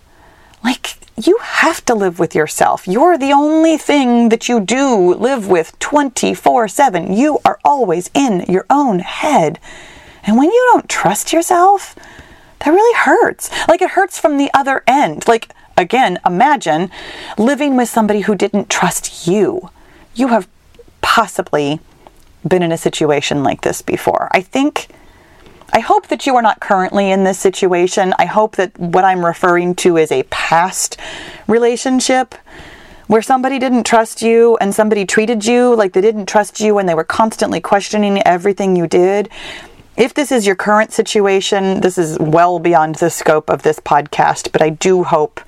Like, 0.63 0.97
you 1.17 1.39
have 1.41 1.85
to 1.87 1.95
live 1.95 2.19
with 2.19 2.35
yourself. 2.35 2.87
You're 2.87 3.17
the 3.17 3.33
only 3.33 3.79
thing 3.79 4.29
that 4.29 4.49
you 4.49 4.61
do 4.61 5.15
live 5.15 5.49
with 5.49 5.79
24 5.79 6.69
7. 6.69 7.13
You 7.13 7.39
are 7.45 7.59
always 7.65 8.11
in 8.15 8.45
your 8.49 8.67
own 8.69 8.99
head. 8.99 9.59
And 10.25 10.37
when 10.37 10.51
you 10.51 10.71
don't 10.73 10.89
trust 10.89 11.33
yourself, 11.33 11.95
that 12.61 12.71
really 12.71 12.99
hurts. 12.99 13.51
Like 13.69 13.81
it 13.81 13.91
hurts 13.91 14.19
from 14.19 14.37
the 14.37 14.51
other 14.53 14.83
end. 14.87 15.27
Like, 15.27 15.51
again, 15.77 16.19
imagine 16.27 16.91
living 17.39 17.77
with 17.77 17.89
somebody 17.89 18.21
who 18.23 18.35
didn't 18.35 18.69
trust 18.69 19.27
you. 19.27 19.71
You 20.15 20.29
have 20.29 20.49
possibly 21.01 21.81
been 22.47 22.63
in 22.63 22.73
a 22.73 22.79
situation 22.79 23.43
like 23.43 23.63
this 23.63 23.83
before. 23.83 24.29
I 24.33 24.43
think 24.43 24.89
I 25.73 25.81
hope 25.81 26.09
that 26.09 26.27
you 26.27 26.37
are 26.37 26.43
not 26.43 26.61
currently 26.61 27.11
in 27.11 27.25
this 27.25 27.39
situation. 27.39 28.15
I 28.19 28.27
hope 28.27 28.57
that 28.57 28.79
what 28.79 29.05
I'm 29.05 29.25
referring 29.25 29.75
to 29.77 29.97
is 29.97 30.11
a 30.13 30.23
past 30.25 30.99
relationship 31.47 32.35
where 33.09 33.23
somebody 33.23 33.59
didn't 33.59 33.85
trust 33.85 34.23
you 34.23 34.57
and 34.57 34.75
somebody 34.75 35.05
treated 35.05 35.45
you 35.45 35.75
like 35.75 35.93
they 35.93 36.01
didn't 36.01 36.27
trust 36.27 36.61
you 36.61 36.79
and 36.79 36.89
they 36.89 36.95
were 36.95 37.05
constantly 37.05 37.61
questioning 37.61 38.23
everything 38.27 38.75
you 38.77 38.87
did. 38.87 39.29
If 39.97 40.13
this 40.13 40.31
is 40.31 40.47
your 40.47 40.57
current 40.57 40.93
situation, 40.93 41.81
this 41.81 41.99
is 41.99 42.19
well 42.19 42.59
beyond 42.59 42.97
the 42.97 43.11
scope 43.11 43.49
of 43.49 43.63
this 43.63 43.81
podcast, 43.81 44.53
but 44.53 44.63
I 44.63 44.71
do 44.71 45.05
hope 45.05 45.41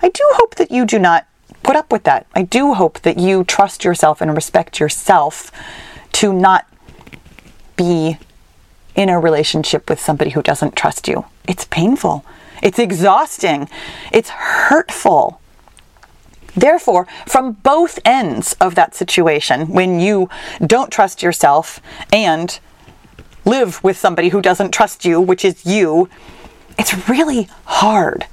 I 0.00 0.08
do 0.08 0.22
hope 0.34 0.54
that 0.56 0.70
you 0.70 0.86
do 0.86 0.98
not 0.98 1.26
put 1.64 1.74
up 1.74 1.90
with 1.90 2.04
that. 2.04 2.26
I 2.34 2.42
do 2.42 2.74
hope 2.74 3.00
that 3.00 3.18
you 3.18 3.42
trust 3.42 3.84
yourself 3.84 4.20
and 4.20 4.34
respect 4.34 4.78
yourself 4.78 5.50
to 6.12 6.32
not 6.32 6.66
be 7.76 8.16
in 8.98 9.08
a 9.08 9.20
relationship 9.20 9.88
with 9.88 10.00
somebody 10.00 10.30
who 10.30 10.42
doesn't 10.42 10.74
trust 10.74 11.06
you. 11.06 11.24
It's 11.46 11.64
painful. 11.66 12.24
It's 12.60 12.80
exhausting. 12.80 13.68
It's 14.12 14.28
hurtful. 14.28 15.40
Therefore, 16.56 17.06
from 17.24 17.52
both 17.52 18.00
ends 18.04 18.54
of 18.54 18.74
that 18.74 18.96
situation, 18.96 19.68
when 19.68 20.00
you 20.00 20.28
don't 20.66 20.90
trust 20.90 21.22
yourself 21.22 21.80
and 22.12 22.58
live 23.44 23.82
with 23.84 23.96
somebody 23.96 24.30
who 24.30 24.42
doesn't 24.42 24.72
trust 24.72 25.04
you, 25.04 25.20
which 25.20 25.44
is 25.44 25.64
you, 25.64 26.08
it's 26.76 27.08
really 27.08 27.48
hard. 27.66 28.26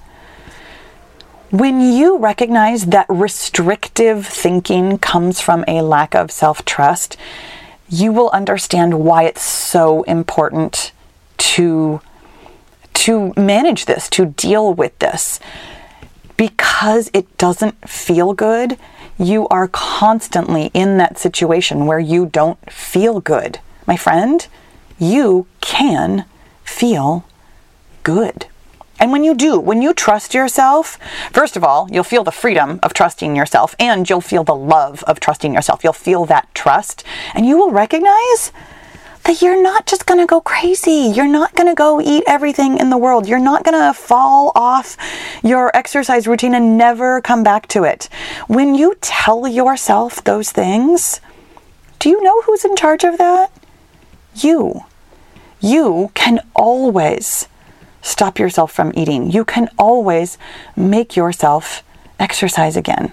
When 1.51 1.79
you 1.79 2.17
recognize 2.17 2.87
that 2.87 3.05
restrictive 3.07 4.25
thinking 4.25 4.97
comes 4.97 5.39
from 5.39 5.63
a 5.67 5.83
lack 5.83 6.15
of 6.15 6.31
self 6.31 6.65
trust, 6.65 7.17
you 7.89 8.11
will 8.11 8.29
understand 8.31 8.99
why 8.99 9.23
it's 9.23 9.43
so 9.43 10.03
important 10.03 10.91
to 11.37 12.01
to 12.93 13.33
manage 13.37 13.85
this, 13.85 14.09
to 14.09 14.25
deal 14.25 14.73
with 14.73 14.97
this. 14.97 15.39
Because 16.37 17.11
it 17.13 17.37
doesn't 17.37 17.87
feel 17.87 18.33
good, 18.33 18.77
you 19.17 19.47
are 19.49 19.67
constantly 19.67 20.71
in 20.73 20.97
that 20.97 21.17
situation 21.19 21.85
where 21.85 21.99
you 21.99 22.25
don't 22.25 22.59
feel 22.71 23.21
good. 23.21 23.59
My 23.85 23.95
friend, 23.95 24.47
you 24.97 25.45
can 25.61 26.25
feel 26.63 27.25
good. 28.03 28.47
And 28.99 29.11
when 29.11 29.23
you 29.23 29.33
do, 29.33 29.59
when 29.59 29.81
you 29.81 29.93
trust 29.93 30.33
yourself, 30.33 30.97
first 31.31 31.57
of 31.57 31.63
all, 31.63 31.87
you'll 31.91 32.03
feel 32.03 32.23
the 32.23 32.31
freedom 32.31 32.79
of 32.81 32.93
trusting 32.93 33.35
yourself 33.35 33.75
and 33.77 34.09
you'll 34.09 34.21
feel 34.21 34.43
the 34.43 34.55
love 34.55 35.03
of 35.03 35.19
trusting 35.19 35.53
yourself. 35.53 35.83
You'll 35.83 35.93
feel 35.93 36.25
that 36.25 36.53
trust 36.53 37.03
and 37.33 37.45
you 37.45 37.57
will 37.57 37.71
recognize 37.71 38.51
that 39.25 39.41
you're 39.41 39.61
not 39.61 39.87
just 39.87 40.05
going 40.05 40.19
to 40.19 40.25
go 40.27 40.39
crazy. 40.39 41.11
You're 41.13 41.27
not 41.27 41.55
going 41.55 41.67
to 41.67 41.75
go 41.75 41.99
eat 41.99 42.23
everything 42.27 42.77
in 42.77 42.89
the 42.89 42.97
world. 42.97 43.27
You're 43.27 43.39
not 43.39 43.63
going 43.63 43.79
to 43.79 43.93
fall 43.93 44.51
off 44.55 44.97
your 45.43 45.75
exercise 45.75 46.27
routine 46.27 46.53
and 46.53 46.77
never 46.77 47.21
come 47.21 47.43
back 47.43 47.67
to 47.69 47.83
it. 47.83 48.07
When 48.47 48.75
you 48.75 48.95
tell 49.01 49.47
yourself 49.47 50.23
those 50.23 50.51
things, 50.51 51.19
do 51.99 52.09
you 52.09 52.21
know 52.21 52.43
who's 52.43 52.63
in 52.63 52.75
charge 52.75 53.03
of 53.03 53.17
that? 53.17 53.51
You. 54.35 54.81
You 55.59 56.11
can 56.13 56.39
always 56.55 57.47
stop 58.05 58.37
yourself 58.37 58.71
from 58.71 58.91
eating. 58.95 59.31
You 59.31 59.43
can 59.43 59.67
always 59.79 60.37
make 60.75 61.15
yourself 61.15 61.83
exercise 62.19 62.77
again. 62.77 63.11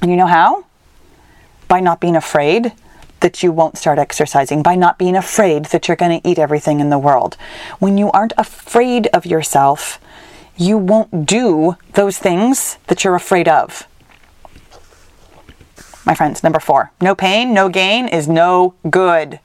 And 0.00 0.10
you 0.10 0.16
know 0.16 0.26
how? 0.26 0.64
By 1.68 1.80
not 1.80 2.00
being 2.00 2.16
afraid 2.16 2.72
that 3.20 3.42
you 3.42 3.52
won't 3.52 3.78
start 3.78 3.98
exercising, 3.98 4.62
by 4.62 4.74
not 4.74 4.98
being 4.98 5.14
afraid 5.14 5.66
that 5.66 5.86
you're 5.86 5.96
going 5.96 6.20
to 6.20 6.28
eat 6.28 6.38
everything 6.38 6.80
in 6.80 6.90
the 6.90 6.98
world. 6.98 7.36
When 7.78 7.98
you 7.98 8.10
aren't 8.10 8.32
afraid 8.36 9.06
of 9.08 9.26
yourself, 9.26 10.00
you 10.56 10.78
won't 10.78 11.26
do 11.26 11.76
those 11.92 12.18
things 12.18 12.78
that 12.86 13.04
you're 13.04 13.14
afraid 13.14 13.46
of. 13.46 13.86
My 16.04 16.14
friends, 16.14 16.42
number 16.42 16.58
four 16.60 16.90
no 17.00 17.14
pain, 17.14 17.52
no 17.52 17.68
gain 17.68 18.08
is 18.08 18.26
no 18.26 18.74
good. 18.88 19.38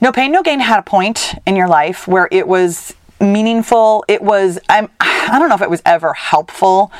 No 0.00 0.12
pain, 0.12 0.32
no 0.32 0.42
gain 0.42 0.60
had 0.60 0.78
a 0.78 0.82
point 0.82 1.34
in 1.44 1.56
your 1.56 1.68
life 1.68 2.08
where 2.08 2.28
it 2.32 2.48
was 2.48 2.94
meaningful. 3.22 4.04
It 4.08 4.20
was, 4.20 4.58
I'm, 4.68 4.88
I 5.00 5.38
don't 5.38 5.48
know 5.48 5.54
if 5.54 5.62
it 5.62 5.70
was 5.70 5.82
ever 5.86 6.12
helpful. 6.12 6.90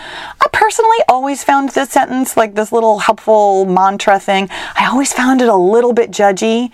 I 0.40 0.46
personally 0.52 0.98
always 1.08 1.44
found 1.44 1.70
this 1.70 1.90
sentence, 1.90 2.36
like 2.36 2.54
this 2.54 2.72
little 2.72 3.00
helpful 3.00 3.66
mantra 3.66 4.18
thing, 4.18 4.48
I 4.50 4.88
always 4.90 5.12
found 5.12 5.42
it 5.42 5.48
a 5.48 5.56
little 5.56 5.92
bit 5.92 6.10
judgy. 6.10 6.70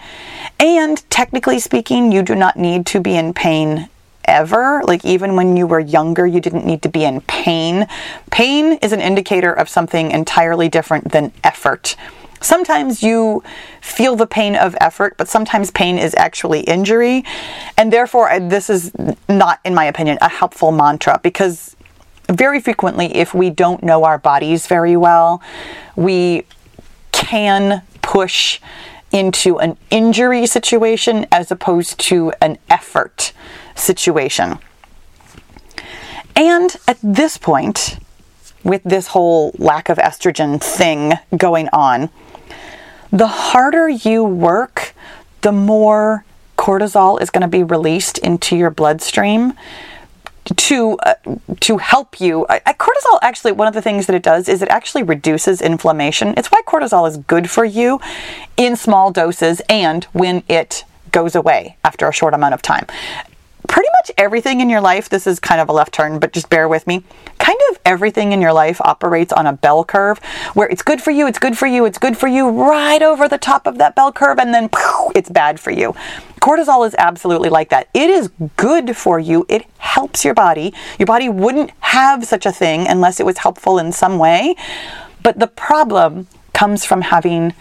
And 0.61 1.09
technically 1.11 1.59
speaking, 1.59 2.13
you 2.13 2.23
do 2.23 2.35
not 2.35 2.57
need 2.57 2.87
to 2.87 3.01
be 3.01 3.17
in 3.17 3.33
pain 3.35 3.89
ever. 4.25 4.83
Like 4.85 5.05
even 5.05 5.35
when 5.35 5.57
you 5.57 5.67
were 5.67 5.81
younger, 5.81 6.27
you 6.27 6.41
didn't 6.41 6.67
need 6.67 6.83
to 6.83 6.89
be 6.89 7.05
in 7.05 7.23
pain. 7.23 7.87
Pain 8.31 8.75
is 8.83 8.93
an 8.93 9.01
indicator 9.01 9.53
of 9.53 9.69
something 9.69 10.11
entirely 10.11 10.69
different 10.69 11.13
than 11.13 11.33
effort. 11.43 11.97
Sometimes 12.41 13.03
you 13.03 13.43
feel 13.81 14.17
the 14.17 14.27
pain 14.27 14.55
of 14.55 14.77
effort, 14.81 15.17
but 15.17 15.29
sometimes 15.29 15.71
pain 15.71 15.99
is 15.99 16.15
actually 16.17 16.61
injury. 16.61 17.25
And 17.77 17.93
therefore, 17.93 18.39
this 18.41 18.71
is 18.71 18.93
not, 19.29 19.61
in 19.65 19.75
my 19.75 19.85
opinion, 19.85 20.19
a 20.21 20.29
helpful 20.29 20.73
mantra 20.73 21.21
because 21.23 21.77
very 22.29 22.61
frequently, 22.61 23.15
if 23.17 23.35
we 23.35 23.51
don't 23.51 23.83
know 23.83 24.05
our 24.05 24.19
bodies 24.19 24.67
very 24.67 24.97
well, 24.97 25.43
we 25.97 26.45
can 27.13 27.83
push 28.03 28.61
into 29.11 29.59
an 29.59 29.77
injury 29.91 30.47
situation 30.47 31.27
as 31.33 31.51
opposed 31.51 31.99
to 31.99 32.33
an 32.43 32.59
effort 32.69 33.33
situation. 33.75 34.59
And 36.37 36.77
at 36.87 36.99
this 37.03 37.39
point, 37.39 37.99
with 38.63 38.83
this 38.85 39.09
whole 39.09 39.53
lack 39.59 39.89
of 39.89 39.99
estrogen 39.99 40.63
thing 40.63 41.15
going 41.37 41.69
on, 41.73 42.11
the 43.11 43.27
harder 43.27 43.89
you 43.89 44.25
work, 44.25 44.95
the 45.43 45.53
more 45.53 46.25
cortisol 46.57 47.21
is 47.21 47.31
going 47.31 47.43
to 47.43 47.49
be 47.49 47.63
released 47.63 48.19
into 48.19 48.57
your 48.57 48.71
bloodstream 48.71 49.55
to 50.57 50.99
uh, 51.01 51.15
to 51.61 51.77
help 51.79 52.21
you. 52.21 52.47
Uh, 52.47 52.59
cortisol 52.75 53.19
actually 53.23 53.53
one 53.53 53.69
of 53.69 53.75
the 53.75 53.83
things 53.83 54.07
that 54.07 54.17
it 54.17 54.23
does 54.23 54.49
is 54.49 54.63
it 54.63 54.69
actually 54.69 55.03
reduces 55.03 55.61
inflammation. 55.61 56.35
It's 56.37 56.49
why 56.49 56.63
cortisol 56.67 57.07
is 57.09 57.19
good 57.19 57.51
for 57.51 57.65
you 57.65 58.01
in 58.57 58.77
small 58.77 59.11
doses 59.11 59.61
and 59.69 60.05
when 60.13 60.43
it 60.49 60.85
goes 61.13 61.35
away 61.35 61.77
after 61.85 62.09
a 62.09 62.13
short 62.13 62.35
amount 62.35 62.55
of 62.55 62.63
time 62.63 62.87
pretty 63.69 63.89
much 64.01 64.11
everything 64.19 64.61
in 64.61 64.69
your 64.69 64.81
life, 64.81 65.09
this 65.09 65.27
is 65.27 65.39
kind 65.39 65.61
of 65.61 65.69
a 65.69 65.73
left 65.73 65.93
turn, 65.93 66.19
but 66.19 66.33
just 66.33 66.51
bear 66.51 66.69
with 66.69 66.87
me. 66.87 67.05
Kind 67.39 67.59
of 67.71 67.79
everything 67.85 68.33
in 68.33 68.41
your 68.41 68.53
life 68.53 68.81
operates 68.81 69.33
on 69.33 69.47
a 69.47 69.53
bell 69.53 69.85
curve 69.85 70.19
where 70.55 70.69
it's 70.69 70.83
good 70.83 71.01
for 71.01 71.11
you, 71.11 71.27
it's 71.27 71.39
good 71.39 71.57
for 71.57 71.67
you, 71.67 71.85
it's 71.85 71.99
good 71.99 72.17
for 72.17 72.27
you, 72.27 72.49
right 72.49 73.03
over 73.03 73.29
the 73.29 73.39
top 73.39 73.67
of 73.67 73.79
that 73.79 73.95
bell 73.95 74.11
curve, 74.11 74.39
and 74.39 74.53
then 74.53 74.69
it's 75.15 75.31
bad 75.31 75.61
for 75.61 75.71
you. 75.71 75.95
Cortisol 76.41 76.87
is 76.87 76.95
absolutely 76.99 77.51
like 77.51 77.69
that. 77.71 77.89
It 77.95 78.11
is 78.11 78.31
good 78.57 78.97
for 78.97 79.21
you, 79.21 79.47
it 79.49 79.67
helps 79.79 80.25
your 80.25 80.35
body. 80.35 80.73
Your 80.99 81.07
body 81.07 81.29
wouldn't 81.29 81.71
have 81.81 82.25
such 82.25 82.47
a 82.47 82.53
thing 82.53 82.87
unless 82.89 83.21
it 83.21 83.27
was 83.27 83.39
helpful 83.39 83.79
in 83.79 83.93
some 83.93 84.19
way. 84.19 84.57
But 85.23 85.39
the 85.39 85.47
problem 85.47 86.27
comes 86.55 86.85
from 86.85 87.03
having 87.03 87.53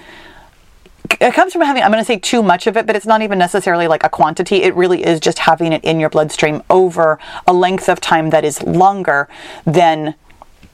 it 1.20 1.34
comes 1.34 1.54
from 1.54 1.62
having 1.62 1.84
i'm 1.84 1.92
going 1.92 2.02
to 2.02 2.06
say 2.06 2.18
too 2.18 2.42
much 2.44 2.68
of 2.68 2.78
it 2.78 2.86
but 2.86 2.96
it's 2.96 3.06
not 3.06 3.22
even 3.22 3.38
necessarily 3.38 3.88
like 3.88 4.04
a 4.04 4.10
quantity 4.10 4.58
it 4.58 4.76
really 4.76 5.06
is 5.06 5.20
just 5.20 5.40
having 5.40 5.74
it 5.74 5.84
in 5.84 6.00
your 6.00 6.10
bloodstream 6.10 6.62
over 6.70 7.20
a 7.46 7.54
length 7.54 7.90
of 7.90 8.00
time 8.00 8.30
that 8.30 8.44
is 8.44 8.62
longer 8.64 9.28
than 9.66 10.16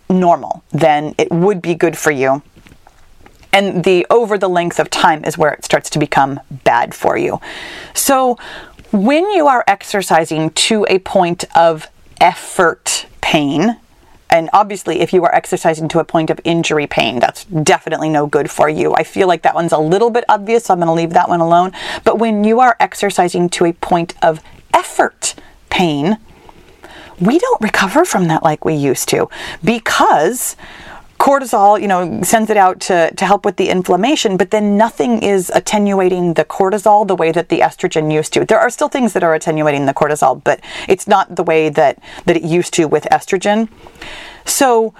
normal, 0.09 0.63
then 0.71 1.15
it 1.17 1.31
would 1.31 1.61
be 1.61 1.75
good 1.75 1.97
for 1.97 2.11
you. 2.11 2.41
And 3.51 3.83
the 3.83 4.05
over 4.09 4.37
the 4.37 4.47
length 4.47 4.79
of 4.79 4.89
time 4.89 5.23
is 5.25 5.37
where 5.37 5.51
it 5.51 5.63
starts 5.63 5.89
to 5.91 5.99
become 5.99 6.39
bad 6.63 6.95
for 6.95 7.17
you. 7.17 7.39
So 7.93 8.37
when 8.91 9.29
you 9.31 9.47
are 9.47 9.63
exercising 9.67 10.51
to 10.51 10.85
a 10.89 10.99
point 10.99 11.45
of 11.55 11.87
effort 12.19 13.05
pain, 13.21 13.77
and 14.33 14.49
obviously, 14.51 15.01
if 15.01 15.13
you 15.13 15.23
are 15.25 15.35
exercising 15.35 15.87
to 15.89 15.99
a 15.99 16.03
point 16.03 16.31
of 16.31 16.39
injury 16.43 16.87
pain, 16.87 17.19
that's 17.19 17.45
definitely 17.45 18.09
no 18.09 18.25
good 18.25 18.49
for 18.49 18.67
you. 18.67 18.95
I 18.95 19.03
feel 19.03 19.27
like 19.27 19.43
that 19.43 19.53
one's 19.53 19.71
a 19.71 19.77
little 19.77 20.09
bit 20.09 20.23
obvious, 20.27 20.65
so 20.65 20.73
I'm 20.73 20.79
going 20.79 20.87
to 20.87 20.93
leave 20.93 21.11
that 21.11 21.29
one 21.29 21.39
alone. 21.39 21.71
But 22.03 22.17
when 22.17 22.43
you 22.43 22.59
are 22.59 22.75
exercising 22.79 23.47
to 23.49 23.65
a 23.65 23.73
point 23.73 24.15
of 24.23 24.41
effort 24.73 25.35
pain, 25.69 26.17
we 27.19 27.37
don't 27.37 27.61
recover 27.61 28.05
from 28.05 28.27
that 28.29 28.41
like 28.41 28.65
we 28.65 28.73
used 28.73 29.07
to 29.09 29.29
because 29.63 30.55
cortisol, 31.23 31.81
you 31.81 31.87
know, 31.87 32.21
sends 32.21 32.49
it 32.49 32.57
out 32.57 32.81
to, 32.81 33.09
to 33.15 33.25
help 33.25 33.45
with 33.45 33.55
the 33.55 33.69
inflammation, 33.69 34.35
but 34.35 34.51
then 34.51 34.75
nothing 34.75 35.23
is 35.23 35.49
attenuating 35.55 36.33
the 36.33 36.43
cortisol 36.43 37.07
the 37.07 37.15
way 37.15 37.31
that 37.31 37.47
the 37.47 37.61
estrogen 37.61 38.11
used 38.11 38.33
to. 38.33 38.43
There 38.43 38.59
are 38.59 38.69
still 38.69 38.89
things 38.89 39.13
that 39.13 39.23
are 39.23 39.33
attenuating 39.33 39.85
the 39.85 39.93
cortisol, 39.93 40.43
but 40.43 40.59
it's 40.89 41.07
not 41.07 41.33
the 41.37 41.43
way 41.43 41.69
that, 41.69 41.97
that 42.25 42.35
it 42.35 42.43
used 42.43 42.73
to 42.73 42.89
with 42.89 43.05
estrogen. 43.05 43.69
So 44.43 44.93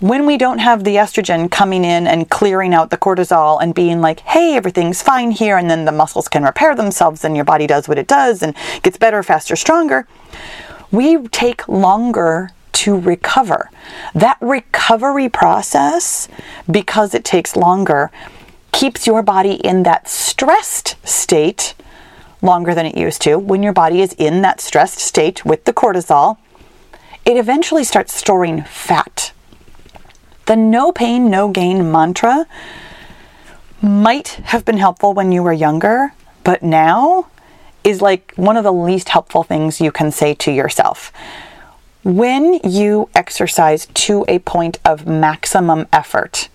when 0.00 0.26
we 0.26 0.36
don't 0.38 0.58
have 0.58 0.82
the 0.82 0.96
estrogen 0.96 1.48
coming 1.48 1.84
in 1.84 2.08
and 2.08 2.28
clearing 2.28 2.74
out 2.74 2.90
the 2.90 2.98
cortisol 2.98 3.62
and 3.62 3.76
being 3.76 4.00
like, 4.00 4.20
hey, 4.20 4.56
everything's 4.56 5.02
fine 5.02 5.30
here, 5.30 5.56
and 5.56 5.70
then 5.70 5.84
the 5.84 5.92
muscles 5.92 6.26
can 6.26 6.42
repair 6.42 6.74
themselves 6.74 7.24
and 7.24 7.36
your 7.36 7.44
body 7.44 7.68
does 7.68 7.86
what 7.86 7.96
it 7.96 8.08
does 8.08 8.42
and 8.42 8.56
gets 8.82 8.98
better, 8.98 9.22
faster, 9.22 9.54
stronger, 9.54 10.08
we 10.90 11.28
take 11.28 11.68
longer 11.68 12.50
to 12.74 12.98
recover. 12.98 13.70
That 14.14 14.38
recovery 14.40 15.28
process, 15.28 16.28
because 16.70 17.14
it 17.14 17.24
takes 17.24 17.56
longer, 17.56 18.10
keeps 18.72 19.06
your 19.06 19.22
body 19.22 19.54
in 19.54 19.84
that 19.84 20.08
stressed 20.08 20.96
state 21.06 21.74
longer 22.42 22.74
than 22.74 22.86
it 22.86 22.96
used 22.96 23.22
to. 23.22 23.38
When 23.38 23.62
your 23.62 23.72
body 23.72 24.02
is 24.02 24.12
in 24.14 24.42
that 24.42 24.60
stressed 24.60 24.98
state 24.98 25.44
with 25.44 25.64
the 25.64 25.72
cortisol, 25.72 26.38
it 27.24 27.36
eventually 27.36 27.84
starts 27.84 28.14
storing 28.14 28.62
fat. 28.64 29.32
The 30.46 30.56
no 30.56 30.92
pain, 30.92 31.30
no 31.30 31.48
gain 31.48 31.90
mantra 31.90 32.46
might 33.80 34.28
have 34.44 34.64
been 34.64 34.76
helpful 34.76 35.14
when 35.14 35.32
you 35.32 35.42
were 35.42 35.52
younger, 35.52 36.12
but 36.42 36.62
now 36.62 37.28
is 37.82 38.02
like 38.02 38.32
one 38.36 38.56
of 38.56 38.64
the 38.64 38.72
least 38.72 39.10
helpful 39.10 39.42
things 39.42 39.80
you 39.80 39.92
can 39.92 40.10
say 40.10 40.34
to 40.34 40.50
yourself. 40.50 41.12
When 42.04 42.60
you 42.62 43.08
exercise 43.14 43.86
to 43.86 44.26
a 44.28 44.38
point 44.40 44.78
of 44.84 45.06
maximum 45.06 45.86
effort, 45.90 46.50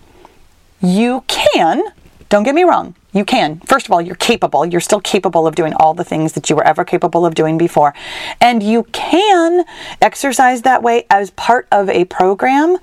you 0.80 1.24
can, 1.28 1.82
don't 2.30 2.44
get 2.44 2.54
me 2.54 2.64
wrong, 2.64 2.94
you 3.14 3.26
can. 3.26 3.60
First 3.62 3.88
of 3.88 3.92
all, 3.92 4.00
you're 4.00 4.16
capable. 4.16 4.64
You're 4.64 4.80
still 4.80 5.02
capable 5.02 5.48
of 5.48 5.56
doing 5.56 5.74
all 5.74 5.96
the 5.96 6.04
things 6.04 6.34
that 6.34 6.52
you 6.52 6.56
were 6.56 6.64
ever 6.64 6.86
capable 6.86 7.26
of 7.26 7.34
doing 7.34 7.58
before. 7.58 7.96
And 8.40 8.62
you 8.62 8.84
can 8.92 9.66
exercise 10.00 10.62
that 10.62 10.84
way 10.84 11.08
as 11.10 11.32
part 11.32 11.68
of 11.72 11.90
a 11.90 12.06
program, 12.06 12.78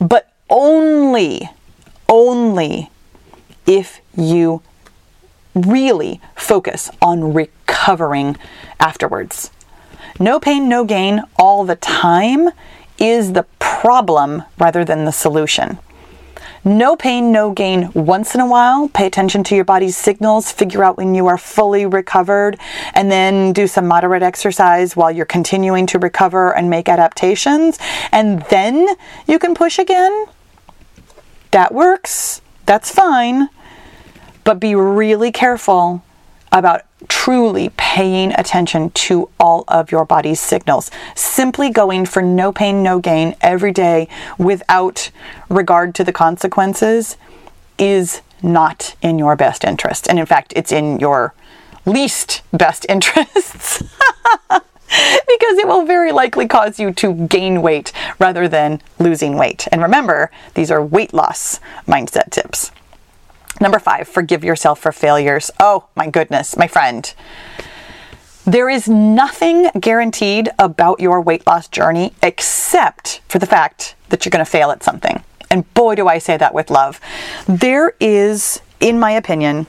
but 0.00 0.32
only, 0.48 1.50
only 2.08 2.90
if 3.66 4.00
you 4.16 4.62
really 5.56 6.20
focus 6.36 6.88
on 7.00 7.34
recovering 7.34 8.36
afterwards. 8.78 9.50
No 10.22 10.38
pain, 10.38 10.68
no 10.68 10.84
gain 10.84 11.24
all 11.36 11.64
the 11.64 11.74
time 11.74 12.50
is 12.96 13.32
the 13.32 13.42
problem 13.58 14.44
rather 14.56 14.84
than 14.84 15.04
the 15.04 15.10
solution. 15.10 15.80
No 16.64 16.94
pain, 16.94 17.32
no 17.32 17.50
gain 17.50 17.90
once 17.92 18.32
in 18.32 18.40
a 18.40 18.46
while. 18.46 18.88
Pay 18.88 19.06
attention 19.08 19.42
to 19.42 19.56
your 19.56 19.64
body's 19.64 19.96
signals, 19.96 20.52
figure 20.52 20.84
out 20.84 20.96
when 20.96 21.16
you 21.16 21.26
are 21.26 21.36
fully 21.36 21.86
recovered, 21.86 22.56
and 22.94 23.10
then 23.10 23.52
do 23.52 23.66
some 23.66 23.88
moderate 23.88 24.22
exercise 24.22 24.94
while 24.94 25.10
you're 25.10 25.26
continuing 25.26 25.88
to 25.88 25.98
recover 25.98 26.54
and 26.54 26.70
make 26.70 26.88
adaptations. 26.88 27.80
And 28.12 28.42
then 28.42 28.94
you 29.26 29.40
can 29.40 29.56
push 29.56 29.76
again. 29.80 30.26
That 31.50 31.74
works. 31.74 32.42
That's 32.64 32.92
fine. 32.92 33.48
But 34.44 34.60
be 34.60 34.76
really 34.76 35.32
careful 35.32 36.04
about 36.52 36.82
truly 37.08 37.70
paying 37.76 38.32
attention 38.32 38.90
to 38.90 39.28
all 39.38 39.64
of 39.68 39.90
your 39.90 40.04
body's 40.04 40.40
signals. 40.40 40.90
Simply 41.14 41.70
going 41.70 42.06
for 42.06 42.22
no 42.22 42.52
pain, 42.52 42.82
no 42.82 42.98
gain 42.98 43.34
every 43.40 43.72
day 43.72 44.08
without 44.38 45.10
regard 45.48 45.94
to 45.96 46.04
the 46.04 46.12
consequences 46.12 47.16
is 47.78 48.22
not 48.42 48.94
in 49.02 49.18
your 49.18 49.36
best 49.36 49.64
interest. 49.64 50.08
And 50.08 50.18
in 50.18 50.26
fact, 50.26 50.52
it's 50.56 50.72
in 50.72 50.98
your 50.98 51.34
least 51.86 52.42
best 52.52 52.86
interests. 52.88 53.82
because 55.26 55.58
it 55.58 55.66
will 55.66 55.86
very 55.86 56.12
likely 56.12 56.46
cause 56.46 56.78
you 56.78 56.92
to 56.92 57.14
gain 57.26 57.62
weight 57.62 57.92
rather 58.18 58.46
than 58.46 58.80
losing 58.98 59.36
weight. 59.36 59.66
And 59.72 59.80
remember, 59.80 60.30
these 60.54 60.70
are 60.70 60.84
weight 60.84 61.14
loss 61.14 61.60
mindset 61.86 62.30
tips. 62.30 62.72
Number 63.62 63.78
five, 63.78 64.08
forgive 64.08 64.42
yourself 64.42 64.80
for 64.80 64.90
failures. 64.90 65.48
Oh 65.60 65.86
my 65.94 66.10
goodness, 66.10 66.56
my 66.56 66.66
friend. 66.66 67.14
There 68.44 68.68
is 68.68 68.88
nothing 68.88 69.70
guaranteed 69.78 70.50
about 70.58 70.98
your 70.98 71.20
weight 71.20 71.46
loss 71.46 71.68
journey 71.68 72.12
except 72.24 73.20
for 73.28 73.38
the 73.38 73.46
fact 73.46 73.94
that 74.08 74.24
you're 74.24 74.30
going 74.30 74.44
to 74.44 74.50
fail 74.50 74.72
at 74.72 74.82
something. 74.82 75.22
And 75.48 75.72
boy, 75.74 75.94
do 75.94 76.08
I 76.08 76.18
say 76.18 76.36
that 76.38 76.52
with 76.52 76.70
love. 76.70 76.98
There 77.46 77.94
is, 78.00 78.60
in 78.80 78.98
my 78.98 79.12
opinion, 79.12 79.68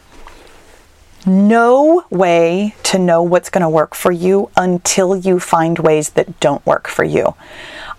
no 1.28 2.04
way 2.10 2.74
to 2.82 2.98
know 2.98 3.22
what's 3.22 3.52
going 3.52 3.62
to 3.62 3.70
work 3.70 3.94
for 3.94 4.12
you 4.12 4.50
until 4.58 5.16
you 5.16 5.40
find 5.40 5.78
ways 5.78 6.10
that 6.12 6.40
don't 6.40 6.66
work 6.66 6.88
for 6.88 7.04
you. 7.04 7.36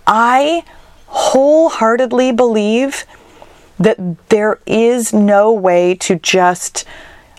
I 0.05 0.65
wholeheartedly 1.07 2.33
believe 2.33 3.05
that 3.79 4.29
there 4.29 4.59
is 4.65 5.13
no 5.13 5.51
way 5.51 5.95
to 5.95 6.15
just 6.15 6.85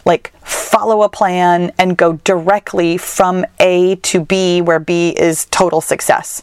like 0.04 0.32
follow 0.40 1.02
a 1.02 1.08
plan 1.08 1.72
and 1.78 1.96
go 1.96 2.14
directly 2.24 2.96
from 2.96 3.44
A 3.58 3.96
to 3.96 4.20
B 4.20 4.60
where 4.62 4.78
B 4.78 5.10
is 5.10 5.46
total 5.46 5.80
success. 5.80 6.42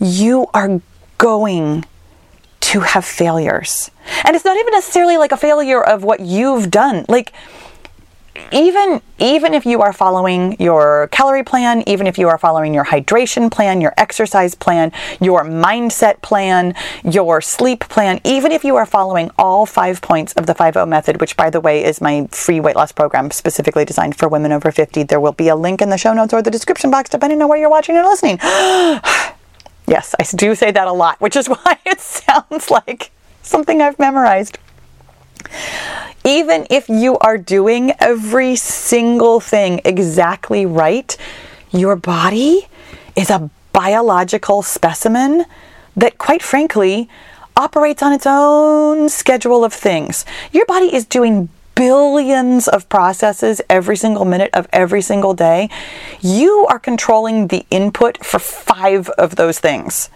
You 0.00 0.48
are 0.52 0.80
going 1.18 1.84
to 2.60 2.80
have 2.80 3.04
failures. 3.04 3.90
And 4.24 4.34
it's 4.34 4.44
not 4.44 4.56
even 4.56 4.72
necessarily 4.72 5.16
like 5.16 5.32
a 5.32 5.36
failure 5.36 5.82
of 5.82 6.02
what 6.02 6.20
you've 6.20 6.70
done. 6.70 7.04
Like 7.08 7.32
even 8.50 9.00
even 9.18 9.54
if 9.54 9.66
you 9.66 9.82
are 9.82 9.92
following 9.92 10.56
your 10.58 11.08
calorie 11.08 11.44
plan, 11.44 11.84
even 11.86 12.06
if 12.06 12.18
you 12.18 12.28
are 12.28 12.38
following 12.38 12.74
your 12.74 12.84
hydration 12.84 13.50
plan, 13.50 13.80
your 13.80 13.92
exercise 13.96 14.54
plan, 14.54 14.90
your 15.20 15.44
mindset 15.44 16.20
plan, 16.22 16.74
your 17.04 17.40
sleep 17.40 17.80
plan, 17.88 18.20
even 18.24 18.50
if 18.50 18.64
you 18.64 18.74
are 18.76 18.86
following 18.86 19.30
all 19.38 19.66
five 19.66 20.00
points 20.00 20.32
of 20.32 20.46
the 20.46 20.54
5 20.54 20.88
method, 20.88 21.20
which 21.20 21.36
by 21.36 21.50
the 21.50 21.60
way 21.60 21.84
is 21.84 22.00
my 22.00 22.26
free 22.30 22.58
weight 22.58 22.74
loss 22.74 22.90
program 22.90 23.30
specifically 23.30 23.84
designed 23.84 24.16
for 24.16 24.28
women 24.28 24.50
over 24.50 24.72
50, 24.72 25.04
there 25.04 25.20
will 25.20 25.32
be 25.32 25.48
a 25.48 25.56
link 25.56 25.82
in 25.82 25.90
the 25.90 25.98
show 25.98 26.12
notes 26.12 26.32
or 26.32 26.42
the 26.42 26.50
description 26.50 26.90
box 26.90 27.10
depending 27.10 27.40
on 27.42 27.48
where 27.48 27.58
you're 27.58 27.70
watching 27.70 27.96
and 27.96 28.06
listening. 28.06 28.38
yes, 29.86 30.14
I 30.18 30.24
do 30.34 30.54
say 30.54 30.70
that 30.70 30.88
a 30.88 30.92
lot, 30.92 31.20
which 31.20 31.36
is 31.36 31.46
why 31.48 31.78
it 31.84 32.00
sounds 32.00 32.70
like 32.70 33.10
something 33.42 33.82
I've 33.82 33.98
memorized 33.98 34.58
even 36.24 36.66
if 36.70 36.88
you 36.88 37.18
are 37.18 37.38
doing 37.38 37.92
every 37.98 38.56
single 38.56 39.40
thing 39.40 39.80
exactly 39.84 40.64
right, 40.66 41.16
your 41.70 41.96
body 41.96 42.68
is 43.16 43.30
a 43.30 43.50
biological 43.72 44.62
specimen 44.62 45.44
that, 45.96 46.18
quite 46.18 46.42
frankly, 46.42 47.08
operates 47.56 48.02
on 48.02 48.12
its 48.12 48.26
own 48.26 49.08
schedule 49.08 49.64
of 49.64 49.72
things. 49.72 50.24
Your 50.52 50.66
body 50.66 50.94
is 50.94 51.04
doing 51.04 51.48
billions 51.74 52.68
of 52.68 52.88
processes 52.88 53.60
every 53.68 53.96
single 53.96 54.24
minute 54.24 54.50
of 54.52 54.68
every 54.72 55.02
single 55.02 55.34
day. 55.34 55.68
You 56.20 56.66
are 56.68 56.78
controlling 56.78 57.48
the 57.48 57.66
input 57.70 58.24
for 58.24 58.38
five 58.38 59.08
of 59.10 59.36
those 59.36 59.58
things. 59.58 60.10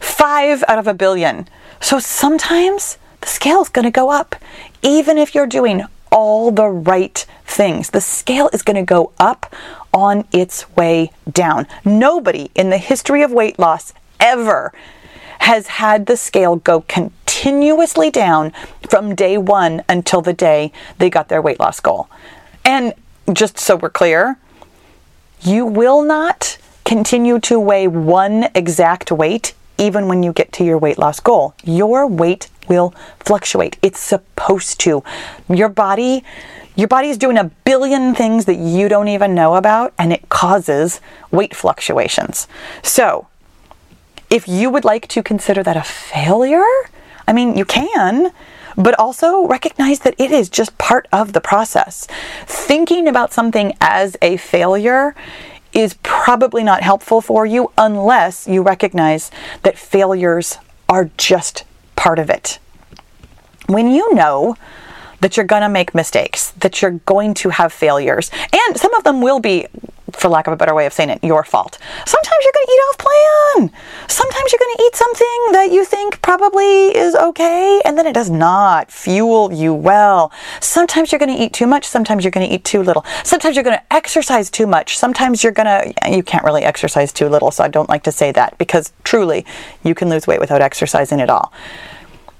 Five 0.00 0.64
out 0.68 0.78
of 0.78 0.86
a 0.86 0.94
billion. 0.94 1.48
So 1.80 1.98
sometimes 1.98 2.98
the 3.24 3.30
scale 3.30 3.62
is 3.62 3.70
going 3.70 3.86
to 3.86 3.90
go 3.90 4.10
up 4.10 4.36
even 4.82 5.16
if 5.16 5.34
you're 5.34 5.46
doing 5.46 5.82
all 6.12 6.50
the 6.50 6.68
right 6.68 7.24
things. 7.46 7.88
The 7.88 8.02
scale 8.02 8.50
is 8.52 8.60
going 8.60 8.76
to 8.76 8.82
go 8.82 9.12
up 9.18 9.50
on 9.94 10.26
its 10.30 10.70
way 10.76 11.10
down. 11.32 11.66
Nobody 11.86 12.50
in 12.54 12.68
the 12.68 12.76
history 12.76 13.22
of 13.22 13.32
weight 13.32 13.58
loss 13.58 13.94
ever 14.20 14.74
has 15.38 15.68
had 15.68 16.04
the 16.04 16.18
scale 16.18 16.56
go 16.56 16.82
continuously 16.82 18.10
down 18.10 18.52
from 18.90 19.14
day 19.14 19.38
one 19.38 19.82
until 19.88 20.20
the 20.20 20.34
day 20.34 20.70
they 20.98 21.08
got 21.08 21.30
their 21.30 21.40
weight 21.40 21.58
loss 21.58 21.80
goal. 21.80 22.10
And 22.62 22.92
just 23.32 23.58
so 23.58 23.76
we're 23.76 23.88
clear, 23.88 24.36
you 25.40 25.64
will 25.64 26.02
not 26.02 26.58
continue 26.84 27.38
to 27.40 27.58
weigh 27.58 27.88
one 27.88 28.50
exact 28.54 29.10
weight 29.10 29.54
even 29.78 30.08
when 30.08 30.22
you 30.22 30.32
get 30.32 30.52
to 30.52 30.64
your 30.64 30.78
weight 30.78 30.98
loss 30.98 31.20
goal. 31.20 31.54
Your 31.64 32.06
weight 32.06 32.48
will 32.68 32.94
fluctuate. 33.20 33.78
It's 33.82 34.00
supposed 34.00 34.80
to. 34.80 35.02
Your 35.48 35.68
body 35.68 36.24
your 36.76 36.88
body 36.88 37.08
is 37.08 37.18
doing 37.18 37.38
a 37.38 37.44
billion 37.64 38.16
things 38.16 38.46
that 38.46 38.56
you 38.56 38.88
don't 38.88 39.06
even 39.06 39.32
know 39.32 39.54
about 39.54 39.94
and 39.96 40.12
it 40.12 40.28
causes 40.28 41.00
weight 41.30 41.54
fluctuations. 41.54 42.48
So, 42.82 43.28
if 44.28 44.48
you 44.48 44.70
would 44.70 44.84
like 44.84 45.06
to 45.08 45.22
consider 45.22 45.62
that 45.62 45.76
a 45.76 45.82
failure, 45.84 46.64
I 47.28 47.32
mean, 47.32 47.56
you 47.56 47.64
can, 47.64 48.32
but 48.76 48.98
also 48.98 49.46
recognize 49.46 50.00
that 50.00 50.16
it 50.18 50.32
is 50.32 50.48
just 50.48 50.76
part 50.76 51.06
of 51.12 51.32
the 51.32 51.40
process. 51.40 52.08
Thinking 52.44 53.06
about 53.06 53.32
something 53.32 53.74
as 53.80 54.16
a 54.20 54.36
failure 54.36 55.14
is 55.72 55.94
probably 56.02 56.64
not 56.64 56.82
helpful 56.82 57.20
for 57.20 57.46
you 57.46 57.70
unless 57.78 58.48
you 58.48 58.62
recognize 58.62 59.30
that 59.62 59.78
failures 59.78 60.58
are 60.88 61.10
just 61.16 61.62
part 62.04 62.18
of 62.18 62.28
it. 62.28 62.58
When 63.66 63.90
you 63.90 64.14
know 64.14 64.56
that 65.20 65.38
you're 65.38 65.46
going 65.46 65.62
to 65.62 65.70
make 65.70 65.94
mistakes, 65.94 66.50
that 66.60 66.82
you're 66.82 67.00
going 67.06 67.32
to 67.32 67.48
have 67.48 67.72
failures, 67.72 68.30
and 68.52 68.76
some 68.76 68.92
of 68.92 69.04
them 69.04 69.22
will 69.22 69.40
be 69.40 69.66
for 70.12 70.28
lack 70.28 70.46
of 70.46 70.52
a 70.52 70.56
better 70.56 70.74
way 70.74 70.84
of 70.84 70.92
saying 70.92 71.10
it, 71.10 71.24
your 71.24 71.44
fault. 71.44 71.78
Sometimes 72.04 72.40
you're 72.42 72.52
going 72.52 72.66
to 72.66 72.72
eat 72.72 72.82
off 72.88 72.98
plan. 72.98 73.80
Sometimes 74.06 74.52
you're 74.52 74.58
going 74.58 74.76
to 74.76 74.82
eat 74.84 74.94
something 74.94 75.38
that 75.52 75.68
you 75.72 75.84
think 75.84 76.20
probably 76.20 76.96
is 76.96 77.14
okay, 77.14 77.80
and 77.84 77.96
then 77.96 78.06
it 78.06 78.12
does 78.12 78.30
not 78.30 78.90
fuel 78.90 79.50
you 79.52 79.72
well. 79.72 80.30
Sometimes 80.60 81.10
you're 81.10 81.18
going 81.18 81.34
to 81.34 81.42
eat 81.42 81.52
too 81.52 81.66
much. 81.66 81.86
Sometimes 81.86 82.22
you're 82.22 82.30
going 82.30 82.46
to 82.46 82.54
eat 82.54 82.64
too 82.64 82.82
little. 82.82 83.04
Sometimes 83.22 83.56
you're 83.56 83.64
going 83.64 83.78
to 83.78 83.92
exercise 83.92 84.50
too 84.50 84.66
much. 84.66 84.98
Sometimes 84.98 85.42
you're 85.42 85.52
going 85.52 85.66
to, 85.66 86.10
you 86.10 86.22
can't 86.22 86.44
really 86.44 86.64
exercise 86.64 87.12
too 87.12 87.28
little, 87.28 87.50
so 87.50 87.64
I 87.64 87.68
don't 87.68 87.88
like 87.88 88.02
to 88.04 88.12
say 88.12 88.30
that 88.32 88.58
because 88.58 88.92
truly, 89.04 89.46
you 89.82 89.94
can 89.94 90.10
lose 90.10 90.26
weight 90.26 90.40
without 90.40 90.60
exercising 90.60 91.20
at 91.20 91.30
all 91.30 91.52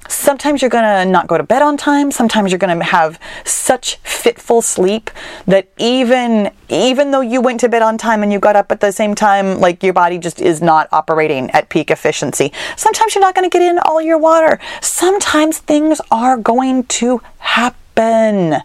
sometimes 0.09 0.63
you're 0.63 0.71
going 0.71 0.85
to 0.85 1.11
not 1.11 1.27
go 1.27 1.37
to 1.37 1.43
bed 1.43 1.63
on 1.63 1.77
time. 1.77 2.11
Sometimes 2.11 2.51
you're 2.51 2.59
going 2.59 2.79
to 2.79 2.85
have 2.85 3.19
such 3.45 3.97
fitful 3.97 4.63
sleep 4.63 5.11
that 5.47 5.69
even 5.79 6.51
even 6.69 7.11
though 7.11 7.21
you 7.21 7.41
went 7.41 7.61
to 7.61 7.69
bed 7.69 7.83
on 7.83 7.99
time 7.99 8.23
and 8.23 8.33
you 8.33 8.39
got 8.39 8.57
up 8.57 8.73
at 8.73 8.81
the 8.81 8.91
same 8.91 9.15
time 9.15 9.61
like 9.61 9.83
your 9.83 9.93
body 9.93 10.19
just 10.19 10.41
is 10.41 10.63
not 10.63 10.89
operating 10.93 11.51
at 11.51 11.69
peak 11.69 11.91
efficiency. 11.91 12.53
Sometimes 12.77 13.15
you're 13.15 13.23
not 13.23 13.35
going 13.35 13.49
to 13.49 13.53
get 13.53 13.63
in 13.63 13.79
all 13.79 14.01
your 14.01 14.19
water. 14.19 14.59
Sometimes 14.81 15.59
things 15.59 16.01
are 16.11 16.37
going 16.37 16.85
to 16.85 17.21
happen. 17.39 18.63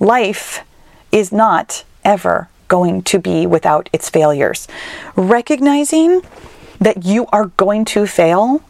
Life 0.00 0.64
is 1.12 1.32
not 1.32 1.84
ever 2.04 2.48
going 2.68 3.02
to 3.02 3.18
be 3.18 3.46
without 3.46 3.88
its 3.92 4.10
failures. 4.10 4.66
Recognizing 5.14 6.22
that 6.80 7.04
you 7.04 7.26
are 7.28 7.46
going 7.56 7.84
to 7.86 8.06
fail 8.06 8.62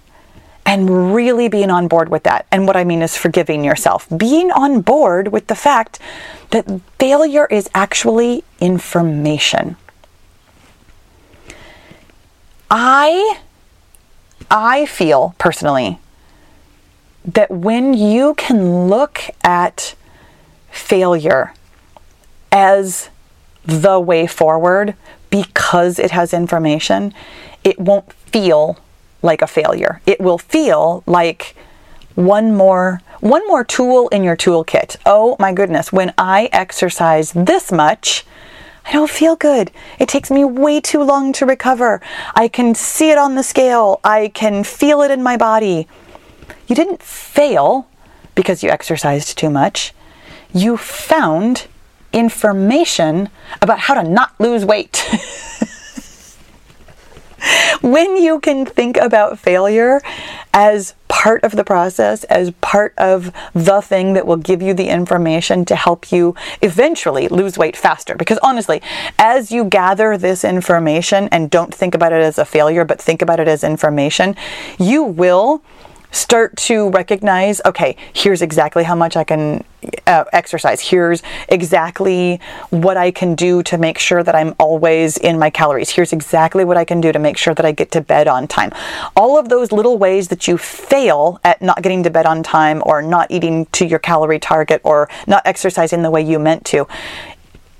and 0.67 1.15
really 1.15 1.49
being 1.49 1.71
on 1.71 1.87
board 1.87 2.09
with 2.09 2.25
that. 2.25 2.45
And 2.51 2.67
what 2.67 2.77
I 2.77 2.83
mean 2.83 3.01
is 3.01 3.17
forgiving 3.17 3.65
yourself, 3.65 4.07
being 4.15 4.51
on 4.51 4.81
board 4.81 5.29
with 5.29 5.47
the 5.47 5.55
fact 5.55 6.01
that 6.51 6.81
failure 6.99 7.47
is 7.47 7.71
actually 7.73 8.43
information. 8.61 9.77
I 12.69 13.39
I 14.51 14.87
feel 14.87 15.35
personally 15.39 16.01
that 17.25 17.51
when 17.51 17.95
you 17.95 18.35
can 18.35 18.89
look 18.89 19.21
at 19.43 19.95
failure 20.71 21.55
as 22.51 23.09
the 23.65 23.99
way 23.99 24.27
forward 24.27 24.95
because 25.31 25.99
it 25.99 26.11
has 26.13 26.33
information, 26.33 27.15
it 27.65 27.79
won't 27.79 28.13
feel 28.13 28.79
like 29.23 29.43
a 29.43 29.47
failure. 29.47 30.01
It 30.07 30.21
will 30.21 30.39
feel 30.39 31.03
like 31.07 31.57
one 32.15 32.55
more 32.55 33.03
one 33.21 33.47
more 33.47 33.65
tool 33.65 34.09
in 34.09 34.23
your 34.23 34.37
toolkit. 34.37 34.97
Oh 35.07 35.37
my 35.39 35.53
goodness, 35.53 35.93
when 35.93 36.13
I 36.19 36.49
exercise 36.53 37.33
this 37.33 37.73
much, 37.73 38.25
I 38.85 38.93
don't 38.93 39.11
feel 39.11 39.37
good. 39.37 39.73
It 39.99 40.09
takes 40.09 40.31
me 40.31 40.45
way 40.45 40.81
too 40.81 41.03
long 41.03 41.33
to 41.35 41.47
recover. 41.47 42.01
I 42.35 42.49
can 42.49 42.75
see 42.75 43.11
it 43.11 43.19
on 43.19 43.35
the 43.35 43.43
scale. 43.43 44.01
I 44.05 44.29
can 44.29 44.65
feel 44.65 45.03
it 45.03 45.11
in 45.11 45.23
my 45.23 45.37
body. 45.37 45.89
You 46.69 46.77
didn't 46.77 47.03
fail 47.03 47.89
because 48.35 48.63
you 48.63 48.71
exercised 48.71 49.37
too 49.37 49.51
much. 49.51 49.93
You 50.53 50.77
found 50.77 51.67
information 52.13 53.29
about 53.61 53.81
how 53.81 53.95
to 53.95 54.09
not 54.09 54.39
lose 54.39 54.65
weight. 54.65 55.05
when 57.81 58.17
you 58.17 58.41
can 58.41 58.67
think 58.67 58.97
about 58.97 59.39
failure 59.39 60.01
as 60.53 60.95
part 61.09 61.45
of 61.45 61.53
the 61.53 61.65
process, 61.65 62.25
as 62.25 62.51
part 62.61 62.95
of 62.99 63.33
the 63.55 63.81
thing 63.81 64.13
that 64.15 64.27
will 64.27 64.37
give 64.37 64.63
you 64.63 64.75
the 64.75 64.89
information 64.89 65.65
to 65.65 65.77
help 65.77 66.13
you 66.13 66.35
eventually 66.63 67.29
lose 67.29 67.57
weight 67.57 67.77
faster. 67.77 68.15
Because 68.15 68.39
honestly, 68.43 68.83
as 69.19 69.51
you 69.53 69.65
gather 69.65 70.17
this 70.19 70.45
information 70.45 71.29
and 71.33 71.51
don't 71.51 71.75
think 71.75 71.95
about 71.95 72.13
it 72.13 72.23
as 72.23 72.39
a 72.39 72.45
failure, 72.45 72.85
but 72.85 73.01
think 73.01 73.23
about 73.23 73.41
it 73.41 73.49
as 73.49 73.65
information, 73.65 74.37
you 74.79 75.03
will 75.03 75.63
start 76.17 76.57
to 76.57 76.89
recognize 76.91 77.61
okay, 77.67 77.97
here's 78.13 78.43
exactly 78.43 78.85
how 78.85 78.95
much 78.95 79.17
I 79.17 79.25
can 79.25 79.65
uh, 80.07 80.25
exercise. 80.33 80.81
Here's 80.81 81.23
exactly 81.49 82.41
what 82.71 82.97
I 82.97 83.11
can 83.11 83.35
do 83.35 83.63
to 83.65 83.79
make 83.79 83.99
sure 83.99 84.23
that 84.23 84.35
I'm 84.35 84.55
always 84.59 85.19
in 85.19 85.39
my 85.39 85.51
calories. 85.51 85.91
Here's 85.91 86.13
exactly 86.13 86.65
what 86.65 86.77
I 86.77 86.85
can 86.85 87.01
do 87.01 87.13
to 87.13 87.19
make 87.19 87.37
sure 87.37 87.55
that 87.55 87.65
I 87.65 87.73
get 87.73 87.93
to 87.93 88.01
bed 88.01 88.27
on 88.29 88.49
time. 88.49 88.73
All 89.15 89.39
of 89.39 89.49
those 89.49 89.73
little 89.73 89.99
ways 89.99 90.29
that 90.29 90.49
you 90.49 90.57
fail 90.59 91.39
at 91.45 91.61
not 91.61 91.83
getting 91.83 92.03
to 92.05 92.11
bed 92.11 92.27
on 92.27 92.43
time 92.43 92.83
or 92.87 93.03
not 93.03 93.31
eating 93.31 93.67
to 93.67 93.87
your 93.87 93.99
calorie 93.99 94.41
target 94.41 94.81
or 94.85 95.09
not 95.27 95.43
exercising 95.45 96.03
the 96.03 96.11
way 96.11 96.23
you 96.23 96.39
meant 96.39 96.65
to. 96.67 96.89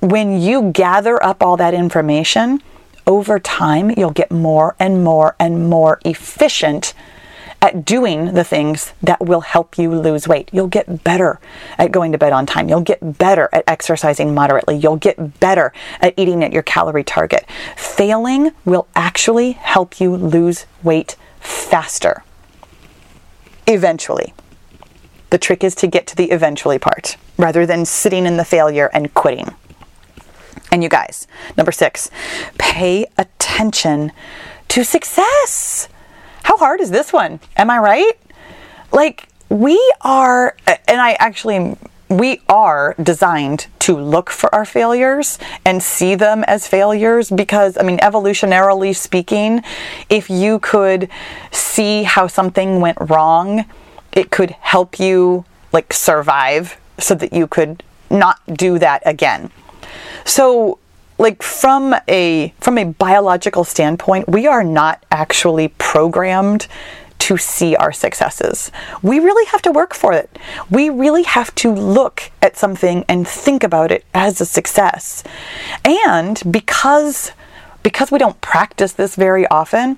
When 0.01 0.41
you 0.41 0.71
gather 0.73 1.23
up 1.23 1.43
all 1.43 1.57
that 1.57 1.75
information, 1.75 2.63
over 3.07 3.39
time, 3.39 3.91
you'll 3.97 4.11
get 4.11 4.31
more 4.31 4.75
and 4.79 5.05
more 5.05 5.37
and 5.39 5.71
more 5.71 6.01
efficient 6.05 6.93
at 7.63 7.85
doing 7.85 8.35
the 8.35 8.45
things 8.45 8.93
that 9.03 9.21
will 9.21 9.41
help 9.41 9.79
you 9.79 9.91
lose 9.91 10.29
weight. 10.29 10.49
You'll 10.53 10.69
get 10.69 11.03
better 11.05 11.41
at 11.79 11.93
going 11.93 12.13
to 12.13 12.19
bed 12.19 12.33
on 12.33 12.47
time. 12.47 12.69
You'll 12.69 12.81
get 12.81 13.19
better 13.19 13.49
at 13.53 13.65
exercising 13.67 14.35
moderately. 14.35 14.77
You'll 14.77 14.97
get 14.97 15.41
better 15.41 15.73
at 16.01 16.15
eating 16.17 16.45
at 16.45 16.53
your 16.53 16.63
calorie 16.63 17.05
target. 17.05 17.47
Failing 17.77 18.53
will 18.65 18.87
actually 18.95 19.53
help 19.53 20.01
you 20.01 20.17
lose 20.17 20.67
weight 20.83 21.17
faster. 21.41 22.23
Eventually. 23.67 24.35
The 25.31 25.39
trick 25.39 25.65
is 25.65 25.75
to 25.77 25.87
get 25.87 26.07
to 26.09 26.17
the 26.17 26.31
eventually 26.31 26.79
part 26.79 27.17
rather 27.37 27.67
than 27.67 27.85
sitting 27.85 28.27
in 28.27 28.37
the 28.37 28.45
failure 28.45 28.91
and 28.93 29.13
quitting. 29.13 29.55
And 30.71 30.83
you 30.83 30.89
guys, 30.89 31.27
number 31.57 31.73
six, 31.73 32.11
pay 32.59 33.07
attention 33.19 34.13
to 34.69 34.85
success. 34.85 35.89
How 36.47 36.57
hard 36.59 36.81
is 36.81 36.93
this 36.93 37.13
one? 37.13 37.41
Am 37.57 37.71
I 37.71 37.79
right? 37.79 38.13
Like, 38.93 39.27
we 39.49 39.77
are, 40.03 40.57
and 40.87 41.01
I 41.01 41.15
actually, 41.19 41.77
we 42.09 42.41
are 42.49 42.95
designed 43.03 43.67
to 43.81 43.97
look 43.99 44.31
for 44.31 44.55
our 44.55 44.65
failures 44.65 45.41
and 45.65 45.83
see 45.83 46.15
them 46.15 46.45
as 46.45 46.69
failures 46.69 47.31
because, 47.31 47.77
I 47.77 47.83
mean, 47.83 47.99
evolutionarily 47.99 48.95
speaking, 48.95 49.65
if 50.09 50.31
you 50.31 50.61
could 50.61 51.09
see 51.51 52.05
how 52.05 52.29
something 52.29 52.81
went 52.81 52.99
wrong, 53.01 53.65
it 54.13 54.31
could 54.31 54.53
help 54.53 55.01
you 55.01 55.45
like 55.73 55.93
survive 55.93 56.79
so 56.97 57.17
that 57.17 57.33
you 57.33 57.49
could 57.49 57.83
not 58.09 58.39
do 58.55 58.79
that 58.79 59.03
again. 59.05 59.51
So, 60.25 60.79
like 61.19 61.43
from 61.43 61.95
a 62.09 62.55
from 62.59 62.79
a 62.79 62.85
biological 62.85 63.65
standpoint, 63.65 64.29
we 64.29 64.47
are 64.47 64.65
not 64.65 65.05
actually 65.11 65.69
programmed 65.69 66.67
to 67.19 67.37
see 67.37 67.75
our 67.75 67.93
successes. 67.93 68.71
We 69.03 69.19
really 69.19 69.47
have 69.47 69.63
to 69.63 69.73
work 69.73 69.95
for 69.95 70.13
it. 70.13 70.39
We 70.71 70.91
really 70.91 71.25
have 71.25 71.55
to 71.57 71.73
look 71.73 72.31
at 72.43 72.57
something 72.57 73.05
and 73.09 73.27
think 73.27 73.65
about 73.65 73.91
it 73.91 74.05
as 74.15 74.41
a 74.41 74.47
success. 74.47 75.25
And 75.85 76.41
because 76.51 77.33
because 77.83 78.11
we 78.11 78.19
don't 78.19 78.41
practice 78.41 78.93
this 78.93 79.15
very 79.15 79.47
often, 79.47 79.97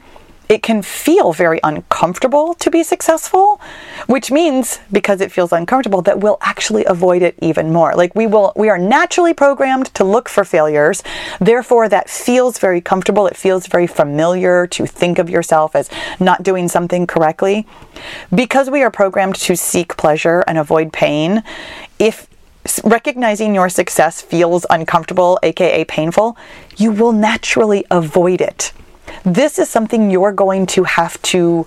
it 0.49 0.63
can 0.63 0.81
feel 0.83 1.33
very 1.33 1.61
uncomfortable 1.63 2.55
to 2.55 2.71
be 2.71 2.83
successful, 2.83 3.61
which 4.07 4.31
means 4.31 4.81
because 4.91 5.21
it 5.21 5.31
feels 5.31 5.53
uncomfortable 5.53 6.01
that 6.03 6.21
we'll 6.21 6.39
actually 6.41 6.85
avoid 6.87 7.21
it 7.23 7.35
even 7.43 7.73
more. 7.73 7.95
Like 7.95 8.15
we 8.15 8.27
will 8.27 8.53
we 8.57 8.71
are 8.71 8.79
naturally 8.79 9.35
programmed 9.35 9.87
to 9.95 10.05
look 10.05 10.29
for 10.29 10.45
failures. 10.45 11.03
Therefore 11.39 11.89
that 11.91 12.09
feels 12.09 12.59
very 12.59 12.81
comfortable. 12.81 13.27
It 13.27 13.37
feels 13.37 13.67
very 13.67 13.87
familiar 13.87 14.67
to 14.69 14.87
think 14.87 15.19
of 15.19 15.29
yourself 15.29 15.77
as 15.77 15.91
not 16.19 16.43
doing 16.43 16.69
something 16.69 17.07
correctly. 17.07 17.67
Because 18.35 18.71
we 18.71 18.83
are 18.83 18.91
programmed 18.91 19.35
to 19.37 19.57
seek 19.57 19.97
pleasure 19.97 20.45
and 20.47 20.57
avoid 20.57 20.93
pain, 20.93 21.43
if 21.99 22.27
recognizing 22.85 23.55
your 23.55 23.69
success 23.69 24.23
feels 24.23 24.65
uncomfortable, 24.71 25.39
aka 25.43 25.85
painful, 25.85 26.37
you 26.77 26.91
will 26.91 27.13
naturally 27.13 27.85
avoid 27.91 28.41
it 28.41 28.73
This 29.25 29.59
is 29.59 29.69
something 29.69 30.11
you're 30.11 30.33
going 30.33 30.67
to 30.67 30.85
have 30.85 31.21
to 31.23 31.67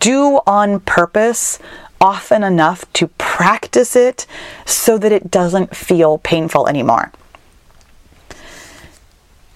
do 0.00 0.40
on 0.46 0.80
purpose 0.80 1.58
often 2.00 2.42
enough 2.42 2.90
to 2.94 3.06
practice 3.06 3.94
it 3.94 4.26
so 4.66 4.98
that 4.98 5.12
it 5.12 5.30
doesn't 5.30 5.74
feel 5.74 6.18
painful 6.18 6.68
anymore. 6.68 7.12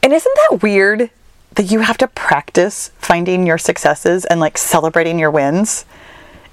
And 0.03 0.13
isn't 0.13 0.39
that 0.51 0.63
weird 0.63 1.11
that 1.57 1.71
you 1.73 1.81
have 1.81 1.99
to 1.99 2.07
practice 2.07 2.93
finding 2.99 3.47
your 3.47 3.59
successes 3.59 4.25
and 4.25 4.39
like 4.39 4.57
celebrating 4.57 5.19
your 5.19 5.33
wins? 5.33 5.85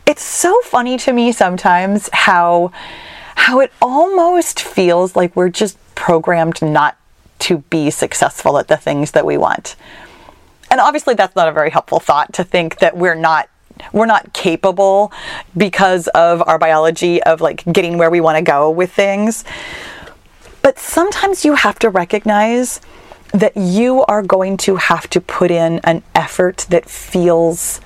It's 0.07 0.23
so 0.23 0.59
funny 0.61 0.97
to 0.97 1.13
me 1.13 1.31
sometimes 1.31 2.09
how 2.11 2.71
how 3.35 3.59
it 3.59 3.71
almost 3.81 4.61
feels 4.61 5.15
like 5.15 5.35
we're 5.35 5.49
just 5.49 5.77
programmed 5.95 6.61
not 6.61 6.97
to 7.39 7.59
be 7.69 7.89
successful 7.89 8.57
at 8.57 8.67
the 8.67 8.77
things 8.77 9.11
that 9.11 9.25
we 9.25 9.37
want. 9.37 9.75
And 10.73 10.81
obviously 10.81 11.13
that's 11.13 11.35
not 11.35 11.47
a 11.47 11.51
very 11.51 11.69
helpful 11.69 11.99
thought 11.99 12.33
to 12.33 12.43
think 12.43 12.79
that 12.79 12.97
we're 12.97 13.13
not 13.13 13.47
we're 13.91 14.07
not 14.07 14.33
capable 14.33 15.11
because 15.55 16.07
of 16.15 16.41
our 16.47 16.57
biology 16.57 17.21
of 17.21 17.41
like 17.41 17.63
getting 17.71 17.99
where 17.99 18.09
we 18.09 18.19
want 18.19 18.39
to 18.39 18.41
go 18.41 18.71
with 18.71 18.91
things. 18.91 19.45
But 20.63 20.79
sometimes 20.79 21.45
you 21.45 21.53
have 21.53 21.77
to 21.77 21.91
recognize 21.91 22.81
that 23.33 23.55
you 23.55 24.03
are 24.05 24.23
going 24.23 24.57
to 24.65 24.77
have 24.77 25.07
to 25.11 25.21
put 25.21 25.51
in 25.51 25.79
an 25.83 26.01
effort 26.15 26.65
that 26.71 26.89
feels 26.89 27.79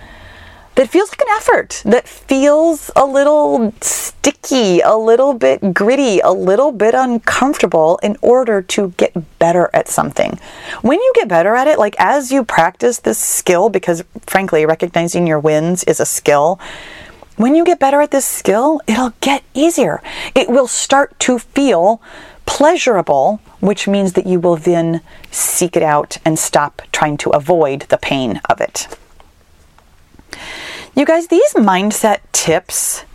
that 0.77 0.89
feels 0.89 1.09
like 1.09 1.21
an 1.21 1.35
effort, 1.37 1.81
that 1.85 2.07
feels 2.07 2.91
a 2.95 3.03
little 3.03 3.73
sticky, 3.81 4.79
a 4.81 4.95
little 4.95 5.33
bit 5.33 5.73
gritty, 5.73 6.19
a 6.19 6.31
little 6.31 6.71
bit 6.71 6.93
uncomfortable 6.93 7.99
in 8.03 8.15
order 8.21 8.61
to 8.61 8.93
get 8.97 9.39
better 9.39 9.71
at 9.73 9.87
something. 9.87 10.39
When 10.83 10.99
you 11.01 11.11
get 11.15 11.27
better 11.27 11.55
at 11.55 11.67
it, 11.67 11.79
like 11.79 11.95
as 11.97 12.31
you 12.31 12.45
practice 12.45 12.99
this 12.99 13.17
skill, 13.17 13.69
because 13.69 14.03
frankly, 14.27 14.67
recognizing 14.67 15.25
your 15.25 15.39
wins 15.39 15.83
is 15.85 15.99
a 15.99 16.05
skill. 16.05 16.59
When 17.37 17.55
you 17.55 17.65
get 17.65 17.79
better 17.79 17.99
at 17.99 18.11
this 18.11 18.27
skill, 18.27 18.79
it'll 18.85 19.13
get 19.19 19.43
easier. 19.55 19.99
It 20.35 20.47
will 20.47 20.67
start 20.67 21.19
to 21.21 21.39
feel 21.39 22.03
pleasurable, 22.45 23.41
which 23.61 23.87
means 23.87 24.13
that 24.13 24.27
you 24.27 24.39
will 24.39 24.57
then 24.57 25.01
seek 25.31 25.75
it 25.75 25.83
out 25.83 26.19
and 26.23 26.37
stop 26.37 26.83
trying 26.91 27.17
to 27.17 27.31
avoid 27.31 27.81
the 27.89 27.97
pain 27.97 28.41
of 28.47 28.61
it. 28.61 28.87
You 30.97 31.05
guys, 31.05 31.27
these 31.27 31.53
mindset 31.53 32.21
tips, 32.31 33.05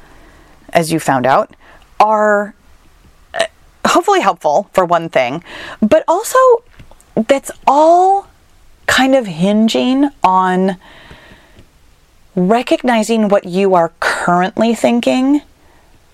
as 0.72 0.92
you 0.92 1.00
found 1.00 1.26
out, 1.26 1.50
are 1.98 2.54
uh, 3.34 3.46
hopefully 3.84 4.20
helpful 4.20 4.70
for 4.72 4.84
one 4.84 5.08
thing, 5.08 5.42
but 5.80 6.04
also 6.06 6.38
that's 7.16 7.50
all 7.66 8.28
kind 8.86 9.16
of 9.16 9.26
hinging 9.26 10.10
on 10.22 10.76
recognizing 12.36 13.28
what 13.28 13.46
you 13.46 13.74
are 13.74 13.90
currently 13.98 14.76
thinking 14.76 15.42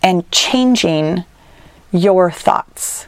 and 0.02 0.30
changing 0.30 1.24
your 1.92 2.30
thoughts. 2.30 3.06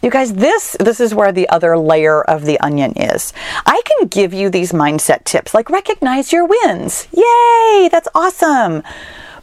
You 0.00 0.10
guys, 0.10 0.34
this 0.34 0.76
this 0.78 1.00
is 1.00 1.12
where 1.12 1.32
the 1.32 1.48
other 1.48 1.76
layer 1.76 2.22
of 2.22 2.44
the 2.44 2.60
onion 2.60 2.92
is. 2.92 3.32
I 3.66 3.82
can 3.84 4.06
give 4.06 4.32
you 4.32 4.48
these 4.48 4.70
mindset 4.70 5.24
tips 5.24 5.54
like 5.54 5.70
recognize 5.70 6.32
your 6.32 6.46
wins. 6.46 7.08
Yay, 7.12 7.88
that's 7.90 8.08
awesome. 8.14 8.84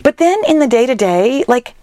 But 0.02 0.18
then 0.18 0.40
in 0.48 0.60
the 0.60 0.68
day-to-day, 0.68 1.44
like 1.50 1.74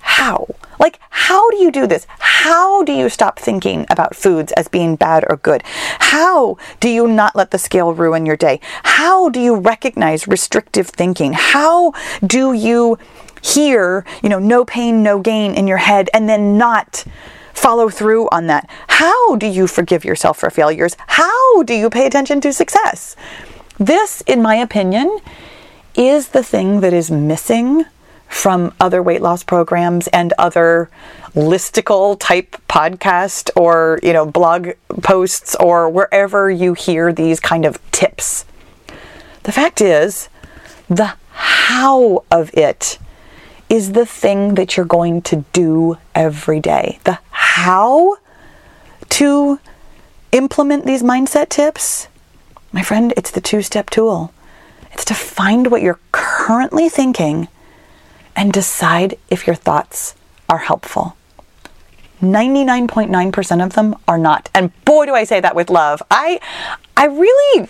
how? 0.00 0.46
Like 0.78 0.98
how 1.10 1.50
do 1.50 1.58
you 1.58 1.70
do 1.70 1.86
this? 1.86 2.06
How 2.18 2.82
do 2.82 2.92
you 2.92 3.10
stop 3.10 3.38
thinking 3.38 3.84
about 3.90 4.16
foods 4.16 4.52
as 4.52 4.68
being 4.68 4.96
bad 4.96 5.26
or 5.28 5.36
good? 5.36 5.62
How 5.98 6.56
do 6.80 6.88
you 6.88 7.06
not 7.06 7.36
let 7.36 7.50
the 7.50 7.58
scale 7.58 7.92
ruin 7.92 8.24
your 8.24 8.36
day? 8.36 8.58
How 8.84 9.28
do 9.28 9.38
you 9.38 9.54
recognize 9.54 10.26
restrictive 10.26 10.88
thinking? 10.88 11.34
How 11.34 11.92
do 12.26 12.54
you 12.54 12.96
hear, 13.42 14.06
you 14.22 14.30
know, 14.30 14.38
no 14.38 14.64
pain, 14.64 15.02
no 15.02 15.20
gain 15.20 15.54
in 15.54 15.68
your 15.68 15.76
head 15.76 16.08
and 16.14 16.26
then 16.26 16.56
not 16.56 17.04
follow 17.54 17.88
through 17.88 18.28
on 18.30 18.46
that? 18.48 18.68
How 18.88 19.36
do 19.36 19.46
you 19.46 19.66
forgive 19.66 20.04
yourself 20.04 20.38
for 20.38 20.50
failures? 20.50 20.96
How 21.06 21.62
do 21.62 21.74
you 21.74 21.88
pay 21.88 22.06
attention 22.06 22.40
to 22.42 22.52
success? 22.52 23.16
This, 23.78 24.22
in 24.26 24.42
my 24.42 24.56
opinion, 24.56 25.18
is 25.96 26.28
the 26.28 26.42
thing 26.42 26.80
that 26.80 26.92
is 26.92 27.10
missing 27.10 27.84
from 28.28 28.74
other 28.80 29.02
weight 29.02 29.22
loss 29.22 29.44
programs 29.44 30.08
and 30.08 30.32
other 30.38 30.90
listicle 31.34 32.16
type 32.18 32.56
podcast 32.68 33.50
or 33.56 33.98
you 34.02 34.12
know 34.12 34.26
blog 34.26 34.70
posts 35.02 35.54
or 35.56 35.88
wherever 35.88 36.50
you 36.50 36.74
hear 36.74 37.12
these 37.12 37.40
kind 37.40 37.64
of 37.64 37.78
tips. 37.90 38.44
The 39.44 39.52
fact 39.52 39.80
is, 39.80 40.28
the 40.88 41.14
how 41.30 42.24
of 42.30 42.50
it 42.54 42.98
is 43.68 43.92
the 43.92 44.06
thing 44.06 44.54
that 44.54 44.76
you're 44.76 44.86
going 44.86 45.22
to 45.22 45.44
do 45.52 45.96
every 46.14 46.60
day. 46.60 46.98
The 47.04 47.18
how 47.30 48.16
to 49.10 49.60
implement 50.32 50.86
these 50.86 51.02
mindset 51.02 51.48
tips, 51.48 52.08
my 52.72 52.82
friend, 52.82 53.14
it's 53.16 53.30
the 53.30 53.40
two 53.40 53.62
step 53.62 53.90
tool. 53.90 54.32
It's 54.92 55.04
to 55.06 55.14
find 55.14 55.70
what 55.70 55.82
you're 55.82 56.00
currently 56.12 56.88
thinking 56.88 57.48
and 58.36 58.52
decide 58.52 59.18
if 59.30 59.46
your 59.46 59.56
thoughts 59.56 60.14
are 60.48 60.58
helpful. 60.58 61.16
99.9% 62.20 63.64
of 63.64 63.74
them 63.74 63.96
are 64.08 64.18
not. 64.18 64.48
And 64.54 64.72
boy 64.84 65.06
do 65.06 65.14
I 65.14 65.24
say 65.24 65.40
that 65.40 65.54
with 65.54 65.70
love. 65.70 66.02
I 66.10 66.40
I 66.96 67.06
really 67.06 67.68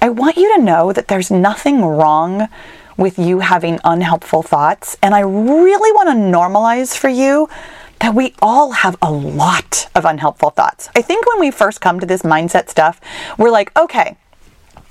I 0.00 0.08
want 0.08 0.36
you 0.36 0.54
to 0.56 0.62
know 0.62 0.92
that 0.92 1.08
there's 1.08 1.30
nothing 1.30 1.82
wrong 1.82 2.48
with 2.96 3.18
you 3.18 3.40
having 3.40 3.78
unhelpful 3.84 4.42
thoughts. 4.42 4.96
And 5.02 5.14
I 5.14 5.20
really 5.20 5.92
want 5.92 6.08
to 6.08 6.14
normalize 6.14 6.96
for 6.96 7.08
you 7.08 7.48
that 8.00 8.14
we 8.14 8.34
all 8.42 8.72
have 8.72 8.96
a 9.00 9.10
lot 9.10 9.88
of 9.94 10.04
unhelpful 10.04 10.50
thoughts. 10.50 10.88
I 10.94 11.02
think 11.02 11.26
when 11.26 11.40
we 11.40 11.50
first 11.50 11.80
come 11.80 12.00
to 12.00 12.06
this 12.06 12.22
mindset 12.22 12.68
stuff, 12.68 13.00
we're 13.38 13.50
like, 13.50 13.76
okay, 13.78 14.16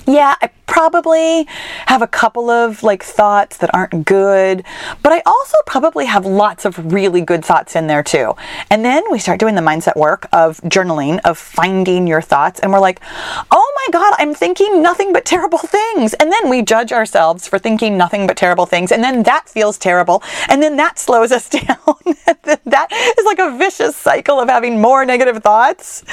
yeah, 0.07 0.35
I 0.41 0.49
probably 0.67 1.47
have 1.87 2.01
a 2.01 2.07
couple 2.07 2.49
of 2.49 2.83
like 2.83 3.03
thoughts 3.03 3.57
that 3.57 3.73
aren't 3.73 4.05
good, 4.05 4.63
but 5.01 5.13
I 5.13 5.21
also 5.25 5.57
probably 5.65 6.05
have 6.05 6.25
lots 6.25 6.65
of 6.65 6.93
really 6.93 7.21
good 7.21 7.43
thoughts 7.43 7.75
in 7.75 7.87
there 7.87 8.03
too. 8.03 8.35
And 8.69 8.83
then 8.83 9.03
we 9.09 9.19
start 9.19 9.39
doing 9.39 9.55
the 9.55 9.61
mindset 9.61 9.95
work 9.95 10.27
of 10.31 10.59
journaling, 10.61 11.19
of 11.23 11.37
finding 11.37 12.07
your 12.07 12.21
thoughts, 12.21 12.59
and 12.59 12.71
we're 12.71 12.79
like, 12.79 12.99
oh 13.51 13.73
my 13.75 13.91
God, 13.91 14.13
I'm 14.17 14.33
thinking 14.33 14.81
nothing 14.81 15.13
but 15.13 15.25
terrible 15.25 15.59
things. 15.59 16.13
And 16.15 16.31
then 16.31 16.49
we 16.49 16.61
judge 16.61 16.91
ourselves 16.91 17.47
for 17.47 17.57
thinking 17.57 17.97
nothing 17.97 18.27
but 18.27 18.37
terrible 18.37 18.65
things. 18.65 18.91
And 18.91 19.03
then 19.03 19.23
that 19.23 19.49
feels 19.49 19.77
terrible. 19.77 20.21
And 20.49 20.61
then 20.61 20.77
that 20.77 20.99
slows 20.99 21.31
us 21.31 21.49
down. 21.49 21.65
that 22.65 22.87
is 23.17 23.25
like 23.25 23.39
a 23.39 23.57
vicious 23.57 23.95
cycle 23.95 24.39
of 24.39 24.49
having 24.49 24.81
more 24.81 25.05
negative 25.05 25.41
thoughts. 25.41 26.03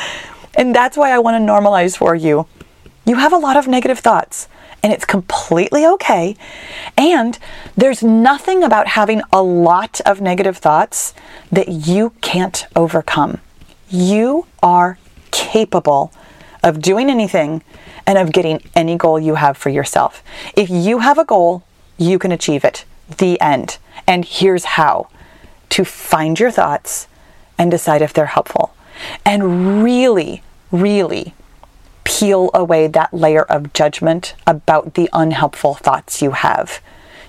And 0.54 0.74
that's 0.74 0.96
why 0.96 1.10
I 1.12 1.18
want 1.18 1.42
to 1.42 1.52
normalize 1.52 1.96
for 1.96 2.14
you 2.14 2.46
you 3.04 3.16
have 3.16 3.32
a 3.32 3.38
lot 3.38 3.56
of 3.56 3.66
negative 3.66 3.98
thoughts, 3.98 4.48
and 4.82 4.92
it's 4.92 5.04
completely 5.04 5.86
okay. 5.86 6.36
And 6.96 7.38
there's 7.76 8.02
nothing 8.02 8.62
about 8.62 8.88
having 8.88 9.22
a 9.32 9.42
lot 9.42 10.00
of 10.06 10.20
negative 10.20 10.58
thoughts 10.58 11.14
that 11.50 11.68
you 11.68 12.12
can't 12.20 12.66
overcome. 12.76 13.38
You 13.88 14.46
are 14.62 14.98
capable 15.30 16.12
of 16.62 16.80
doing 16.80 17.10
anything 17.10 17.62
and 18.06 18.18
of 18.18 18.32
getting 18.32 18.62
any 18.74 18.96
goal 18.96 19.18
you 19.18 19.36
have 19.36 19.56
for 19.56 19.68
yourself. 19.68 20.22
If 20.56 20.70
you 20.70 21.00
have 21.00 21.18
a 21.18 21.24
goal, 21.24 21.64
you 21.98 22.18
can 22.18 22.32
achieve 22.32 22.64
it. 22.64 22.84
The 23.18 23.40
end. 23.40 23.78
And 24.06 24.24
here's 24.24 24.64
how 24.64 25.08
to 25.70 25.84
find 25.84 26.38
your 26.38 26.50
thoughts 26.50 27.06
and 27.58 27.70
decide 27.70 28.02
if 28.02 28.12
they're 28.12 28.26
helpful. 28.26 28.74
And 29.24 29.82
really, 29.82 30.42
really 30.70 31.34
peel 32.12 32.50
away 32.52 32.86
that 32.86 33.12
layer 33.14 33.42
of 33.44 33.72
judgment 33.72 34.34
about 34.46 34.94
the 34.94 35.08
unhelpful 35.12 35.74
thoughts 35.74 36.20
you 36.20 36.32
have. 36.32 36.80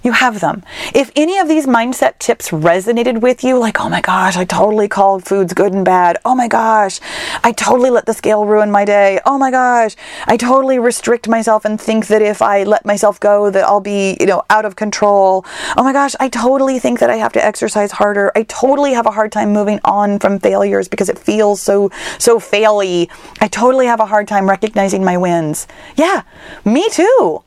You 0.04 0.12
have 0.12 0.42
them. 0.42 0.64
If 0.94 1.12
any 1.16 1.38
of 1.38 1.48
these 1.48 1.66
mindset 1.66 2.20
tips 2.20 2.50
resonated 2.50 3.22
with 3.22 3.42
you, 3.42 3.58
like, 3.58 3.80
oh 3.80 3.88
my 3.88 4.02
gosh, 4.02 4.36
I 4.36 4.44
totally 4.44 4.90
called 4.90 5.24
foods 5.24 5.54
good 5.54 5.74
and 5.74 5.86
bad. 5.86 6.18
Oh 6.26 6.36
my 6.36 6.50
gosh, 6.50 7.00
I 7.42 7.54
totally 7.54 7.90
let 7.90 8.06
the 8.06 8.14
scale 8.14 8.46
ruin 8.46 8.70
my 8.70 8.84
day. 8.84 9.22
Oh 9.26 9.38
my 9.38 9.50
gosh, 9.50 9.96
I 10.28 10.36
totally 10.36 10.78
restrict 10.78 11.30
myself 11.30 11.64
and 11.64 11.80
think 11.80 12.08
that 12.08 12.22
if 12.22 12.42
I 12.42 12.64
let 12.64 12.86
myself 12.86 13.18
go, 13.18 13.50
that 13.50 13.64
I'll 13.64 13.80
be, 13.80 14.18
you 14.20 14.26
know, 14.26 14.44
out 14.50 14.66
of 14.66 14.76
control. 14.76 15.46
Oh 15.78 15.84
my 15.84 15.94
gosh, 15.94 16.16
I 16.20 16.28
totally 16.28 16.80
think 16.80 17.00
that 17.00 17.10
I 17.10 17.16
have 17.16 17.32
to 17.34 17.44
exercise 17.44 17.94
harder. 17.94 18.30
I 18.36 18.44
totally 18.44 18.92
have 18.94 19.06
a 19.06 19.12
hard 19.12 19.32
time 19.32 19.54
moving 19.54 19.80
on 19.86 20.20
from 20.20 20.38
failures 20.38 20.90
because 20.90 21.08
it 21.08 21.18
feels 21.18 21.62
so, 21.62 21.92
so 22.20 22.40
faily. 22.40 23.10
I 23.40 23.48
totally 23.48 23.86
have 23.86 24.02
a 24.02 24.06
hard 24.06 24.28
time 24.28 24.50
recognizing 24.50 25.06
my 25.06 25.16
wins. 25.16 25.66
Yeah, 25.96 26.24
me 26.66 26.90
too 26.90 27.44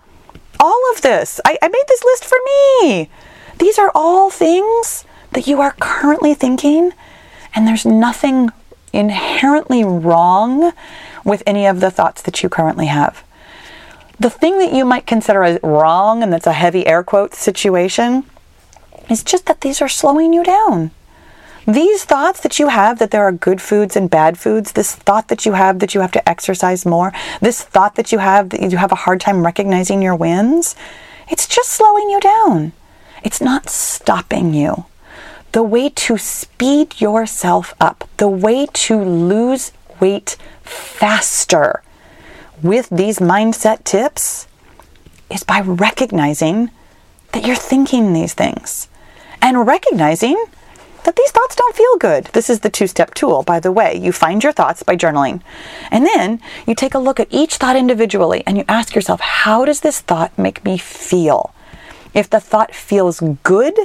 all 0.61 0.81
of 0.95 1.03
this. 1.03 1.41
I, 1.45 1.59
I 1.63 1.69
made 1.69 1.85
this 1.89 2.05
list 2.05 2.25
for 2.25 2.39
me. 2.81 3.11
These 3.59 3.79
are 3.79 3.91
all 3.95 4.31
things 4.31 5.05
that 5.33 5.47
you 5.47 5.61
are 5.61 5.75
currently 5.81 6.35
thinking, 6.35 6.93
and 7.55 7.67
there's 7.67 7.87
nothing 7.87 8.51
inherently 8.93 9.85
wrong 9.85 10.73
with 11.25 11.43
any 11.47 11.67
of 11.67 11.81
the 11.81 11.91
thoughts 11.91 12.23
that 12.23 12.43
you 12.43 12.49
currently 12.49 12.87
have. 12.87 13.25
The 14.19 14.31
thing 14.31 14.59
that 14.59 14.73
you 14.73 14.85
might 14.85 15.07
consider 15.07 15.43
as 15.43 15.59
wrong, 15.63 16.23
and 16.23 16.33
that's 16.33 16.47
a 16.47 16.53
heavy 16.53 16.87
air 16.87 17.03
quote 17.03 17.35
situation, 17.35 18.25
is 19.11 19.23
just 19.23 19.47
that 19.47 19.61
these 19.61 19.83
are 19.83 19.89
slowing 19.89 20.33
you 20.33 20.43
down. 20.43 20.91
These 21.67 22.05
thoughts 22.05 22.41
that 22.41 22.61
you 22.61 22.69
have 22.69 23.01
that 23.01 23.11
there 23.11 23.25
are 23.25 23.33
good 23.33 23.61
foods 23.61 23.97
and 23.97 24.09
bad 24.09 24.39
foods, 24.39 24.73
this 24.73 24.95
thought 24.95 25.27
that 25.29 25.45
you 25.45 25.53
have 25.53 25.81
that 25.81 25.95
you 25.95 26.01
have 26.01 26.13
to 26.13 26.29
exercise 26.29 26.87
more, 26.87 27.13
this 27.41 27.63
thought 27.65 27.97
that 27.97 28.13
you 28.13 28.19
have 28.19 28.51
that 28.51 28.71
you 28.71 28.79
have 28.79 28.93
a 28.93 29.03
hard 29.05 29.21
time 29.21 29.45
recognizing 29.45 30.01
your 30.01 30.15
wins, 30.15 30.77
it's 31.29 31.49
just 31.49 31.71
slowing 31.71 32.09
you 32.09 32.21
down. 32.21 32.73
It's 33.25 33.41
not 33.41 33.69
stopping 33.69 34.55
you. 34.55 34.85
The 35.51 35.65
way 35.65 35.89
to 35.89 36.19
speed 36.19 37.01
yourself 37.01 37.75
up, 37.81 38.09
the 38.19 38.29
way 38.29 38.67
to 38.67 38.97
lose 38.97 39.73
weight 39.99 40.37
faster 40.63 41.83
with 42.63 42.89
these 42.91 43.19
mindset 43.19 43.83
tips 43.83 44.47
is 45.31 45.43
by 45.43 45.61
recognizing 45.61 46.71
that 47.33 47.45
you're 47.45 47.57
thinking 47.57 48.13
these 48.13 48.35
things 48.35 48.89
and 49.43 49.67
recognizing 49.67 50.43
that 51.07 51.17
these 51.17 51.31
thoughts 51.31 51.57
don't 51.57 51.75
feel 51.75 51.97
good. 51.97 52.25
This 52.27 52.51
is 52.51 52.61
the 52.61 52.69
two 52.69 52.87
step 52.87 53.15
tool, 53.15 53.43
by 53.43 53.59
the 53.61 53.73
way. 53.73 53.97
You 53.97 54.13
find 54.13 54.43
your 54.43 54.53
thoughts 54.53 54.83
by 54.83 54.97
journaling. 54.97 55.41
And 55.91 56.05
then 56.05 56.41
you 56.67 56.75
take 56.75 56.95
a 56.95 56.99
look 56.99 57.19
at 57.19 57.29
each 57.31 57.57
thought 57.57 57.77
individually 57.77 58.43
and 58.47 58.59
you 58.59 58.65
ask 58.69 58.95
yourself, 58.95 59.21
how 59.21 59.65
does 59.65 59.81
this 59.81 60.01
thought 60.01 60.37
make 60.39 60.65
me 60.65 60.77
feel? 60.77 61.55
If 62.13 62.29
the 62.29 62.41
thought 62.41 62.75
feels 62.75 63.21
good, 63.43 63.79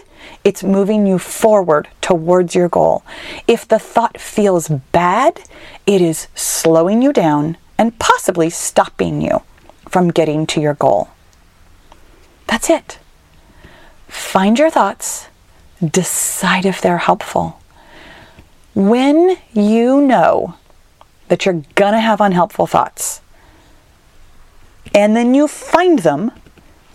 it's 0.43 0.63
moving 0.63 1.05
you 1.05 1.19
forward 1.19 1.89
towards 2.01 2.55
your 2.55 2.69
goal. 2.69 3.03
If 3.47 3.67
the 3.67 3.79
thought 3.79 4.19
feels 4.19 4.67
bad, 4.67 5.41
it 5.85 6.01
is 6.01 6.27
slowing 6.33 7.01
you 7.01 7.13
down 7.13 7.57
and 7.77 7.99
possibly 7.99 8.49
stopping 8.49 9.21
you 9.21 9.41
from 9.89 10.11
getting 10.11 10.47
to 10.47 10.61
your 10.61 10.75
goal. 10.75 11.09
That's 12.47 12.69
it. 12.69 12.99
Find 14.07 14.57
your 14.57 14.69
thoughts 14.69 15.27
decide 15.83 16.65
if 16.65 16.81
they're 16.81 16.97
helpful. 16.97 17.59
When 18.73 19.37
you 19.53 20.01
know 20.01 20.55
that 21.27 21.45
you're 21.45 21.63
going 21.75 21.93
to 21.93 21.99
have 21.99 22.21
unhelpful 22.21 22.67
thoughts, 22.67 23.21
and 24.93 25.15
then 25.15 25.33
you 25.33 25.47
find 25.47 25.99
them, 25.99 26.31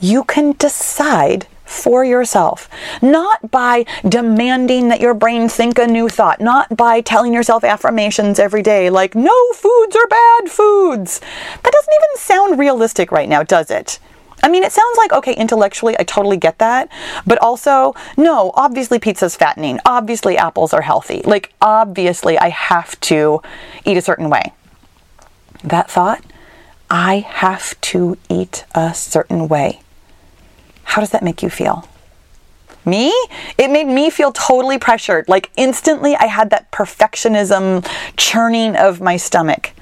you 0.00 0.24
can 0.24 0.52
decide 0.52 1.46
for 1.64 2.04
yourself. 2.04 2.68
Not 3.02 3.50
by 3.50 3.84
demanding 4.08 4.88
that 4.88 5.00
your 5.00 5.14
brain 5.14 5.48
think 5.48 5.78
a 5.78 5.86
new 5.86 6.08
thought, 6.08 6.40
not 6.40 6.76
by 6.76 7.00
telling 7.00 7.34
yourself 7.34 7.64
affirmations 7.64 8.38
every 8.38 8.62
day 8.62 8.88
like, 8.88 9.14
no 9.14 9.52
foods 9.52 9.96
are 9.96 10.06
bad 10.06 10.50
foods. 10.50 11.20
That 11.62 11.72
doesn't 11.72 11.94
even 11.94 12.16
sound 12.16 12.58
realistic 12.58 13.10
right 13.10 13.28
now, 13.28 13.42
does 13.42 13.70
it? 13.70 13.98
I 14.46 14.48
mean, 14.48 14.62
it 14.62 14.70
sounds 14.70 14.96
like, 14.96 15.12
okay, 15.12 15.34
intellectually, 15.34 15.96
I 15.98 16.04
totally 16.04 16.36
get 16.36 16.60
that. 16.60 16.88
But 17.26 17.38
also, 17.38 17.96
no, 18.16 18.52
obviously 18.54 19.00
pizza's 19.00 19.34
fattening. 19.34 19.80
Obviously, 19.84 20.38
apples 20.38 20.72
are 20.72 20.82
healthy. 20.82 21.20
Like, 21.24 21.52
obviously, 21.60 22.38
I 22.38 22.50
have 22.50 22.98
to 23.00 23.42
eat 23.84 23.96
a 23.96 24.00
certain 24.00 24.30
way. 24.30 24.52
That 25.64 25.90
thought, 25.90 26.22
I 26.88 27.26
have 27.28 27.80
to 27.80 28.18
eat 28.28 28.64
a 28.72 28.94
certain 28.94 29.48
way. 29.48 29.80
How 30.84 31.00
does 31.00 31.10
that 31.10 31.24
make 31.24 31.42
you 31.42 31.50
feel? 31.50 31.88
Me? 32.84 33.08
It 33.58 33.68
made 33.68 33.88
me 33.88 34.10
feel 34.10 34.30
totally 34.30 34.78
pressured. 34.78 35.28
Like, 35.28 35.50
instantly, 35.56 36.14
I 36.14 36.26
had 36.26 36.50
that 36.50 36.70
perfectionism 36.70 37.84
churning 38.16 38.76
of 38.76 39.00
my 39.00 39.16
stomach. 39.16 39.72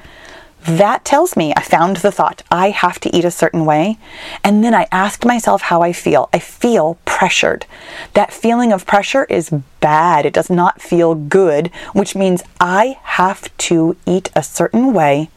That 0.67 1.05
tells 1.05 1.37
me 1.37 1.53
I 1.55 1.61
found 1.61 1.99
the 1.99 2.11
thought, 2.11 2.43
I 2.51 2.71
have 2.71 2.99
to 3.01 3.15
eat 3.15 3.27
a 3.27 3.31
certain 3.31 3.67
way. 3.67 3.99
And 4.43 4.65
then 4.65 4.73
I 4.73 4.89
asked 4.91 5.27
myself 5.27 5.63
how 5.63 5.83
I 5.83 5.93
feel. 5.93 6.31
I 6.33 6.39
feel 6.39 6.97
pressured. 7.05 7.67
That 8.15 8.33
feeling 8.33 8.73
of 8.73 8.87
pressure 8.87 9.25
is 9.25 9.51
bad. 9.81 10.25
It 10.25 10.33
does 10.33 10.49
not 10.49 10.81
feel 10.81 11.15
good, 11.15 11.69
which 11.93 12.17
means 12.17 12.43
I 12.61 12.99
have 13.03 13.55
to 13.59 13.97
eat 14.07 14.31
a 14.35 14.43
certain 14.43 14.95
way 14.95 15.29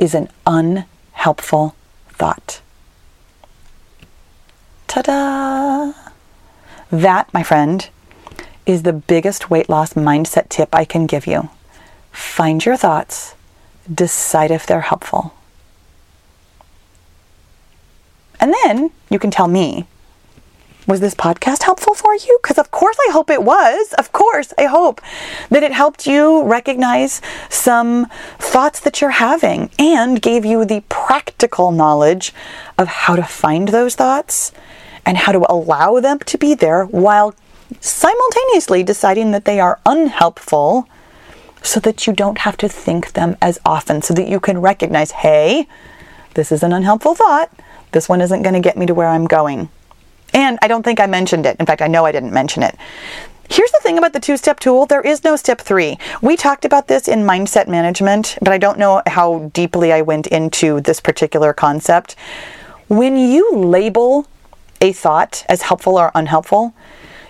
is 0.00 0.14
an 0.14 0.28
unhelpful 0.44 1.76
thought. 2.08 2.60
Ta 4.88 5.02
da! 5.02 5.92
That, 6.90 7.32
my 7.32 7.44
friend, 7.44 7.88
is 8.66 8.82
the 8.82 8.92
biggest 8.92 9.48
weight 9.48 9.68
loss 9.68 9.94
mindset 9.94 10.48
tip 10.48 10.74
I 10.74 10.84
can 10.84 11.06
give 11.06 11.28
you. 11.28 11.50
Find 12.10 12.64
your 12.64 12.76
thoughts 12.76 13.36
decide 13.92 14.50
if 14.50 14.66
they're 14.66 14.80
helpful. 14.80 15.34
And 18.38 18.54
then 18.64 18.90
you 19.10 19.18
can 19.18 19.30
tell 19.30 19.48
me, 19.48 19.86
was 20.86 21.00
this 21.00 21.14
podcast 21.14 21.62
helpful 21.62 21.94
for 21.94 22.14
you? 22.14 22.38
Because 22.42 22.58
of 22.58 22.70
course 22.70 22.96
I 23.06 23.12
hope 23.12 23.30
it 23.30 23.42
was. 23.42 23.92
Of 23.98 24.12
course 24.12 24.52
I 24.58 24.64
hope 24.64 25.00
that 25.50 25.62
it 25.62 25.72
helped 25.72 26.06
you 26.06 26.42
recognize 26.44 27.20
some 27.48 28.06
thoughts 28.38 28.80
that 28.80 29.00
you're 29.00 29.10
having 29.10 29.70
and 29.78 30.20
gave 30.22 30.44
you 30.44 30.64
the 30.64 30.82
practical 30.88 31.70
knowledge 31.70 32.32
of 32.78 32.88
how 32.88 33.14
to 33.14 33.22
find 33.22 33.68
those 33.68 33.94
thoughts 33.94 34.52
and 35.04 35.18
how 35.18 35.32
to 35.32 35.46
allow 35.52 36.00
them 36.00 36.18
to 36.20 36.38
be 36.38 36.54
there 36.54 36.84
while 36.86 37.34
simultaneously 37.80 38.82
deciding 38.82 39.30
that 39.30 39.44
they 39.44 39.60
are 39.60 39.78
unhelpful 39.86 40.88
so 41.62 41.80
that 41.80 42.06
you 42.06 42.12
don't 42.12 42.38
have 42.38 42.56
to 42.58 42.68
think 42.68 43.12
them 43.12 43.36
as 43.40 43.58
often, 43.64 44.02
so 44.02 44.14
that 44.14 44.28
you 44.28 44.40
can 44.40 44.60
recognize, 44.60 45.10
hey, 45.10 45.66
this 46.34 46.52
is 46.52 46.62
an 46.62 46.72
unhelpful 46.72 47.14
thought. 47.14 47.50
This 47.92 48.08
one 48.08 48.20
isn't 48.20 48.42
going 48.42 48.54
to 48.54 48.60
get 48.60 48.76
me 48.76 48.86
to 48.86 48.94
where 48.94 49.08
I'm 49.08 49.26
going. 49.26 49.68
And 50.32 50.58
I 50.62 50.68
don't 50.68 50.82
think 50.84 51.00
I 51.00 51.06
mentioned 51.06 51.44
it. 51.44 51.56
In 51.58 51.66
fact, 51.66 51.82
I 51.82 51.88
know 51.88 52.04
I 52.04 52.12
didn't 52.12 52.32
mention 52.32 52.62
it. 52.62 52.76
Here's 53.50 53.72
the 53.72 53.80
thing 53.82 53.98
about 53.98 54.12
the 54.12 54.20
two 54.20 54.36
step 54.36 54.60
tool 54.60 54.86
there 54.86 55.00
is 55.00 55.24
no 55.24 55.34
step 55.34 55.60
three. 55.60 55.98
We 56.22 56.36
talked 56.36 56.64
about 56.64 56.86
this 56.86 57.08
in 57.08 57.20
mindset 57.22 57.66
management, 57.66 58.38
but 58.40 58.52
I 58.52 58.58
don't 58.58 58.78
know 58.78 59.02
how 59.08 59.50
deeply 59.52 59.92
I 59.92 60.02
went 60.02 60.28
into 60.28 60.80
this 60.80 61.00
particular 61.00 61.52
concept. 61.52 62.14
When 62.86 63.16
you 63.16 63.56
label 63.56 64.28
a 64.80 64.92
thought 64.92 65.44
as 65.48 65.62
helpful 65.62 65.98
or 65.98 66.12
unhelpful, 66.14 66.74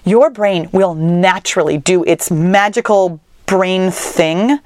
your 0.04 0.28
brain 0.28 0.68
will 0.72 0.94
naturally 0.94 1.78
do 1.78 2.04
its 2.04 2.30
magical 2.30 3.18
brain 3.50 3.90
thing, 3.90 4.60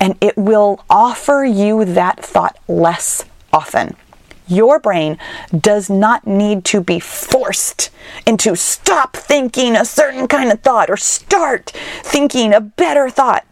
and 0.00 0.16
it 0.22 0.38
will 0.38 0.82
offer 0.88 1.44
you 1.44 1.84
that 1.84 2.18
thought 2.18 2.58
less 2.66 3.26
often. 3.52 3.94
Your 4.48 4.78
brain 4.78 5.18
does 5.54 5.90
not 5.90 6.26
need 6.26 6.64
to 6.66 6.80
be 6.80 6.98
forced 6.98 7.90
into 8.26 8.56
stop 8.56 9.14
thinking 9.14 9.76
a 9.76 9.84
certain 9.84 10.26
kind 10.28 10.50
of 10.50 10.60
thought 10.60 10.88
or 10.88 10.96
start 10.96 11.72
thinking 12.02 12.54
a 12.54 12.60
better 12.60 13.10
thought. 13.10 13.44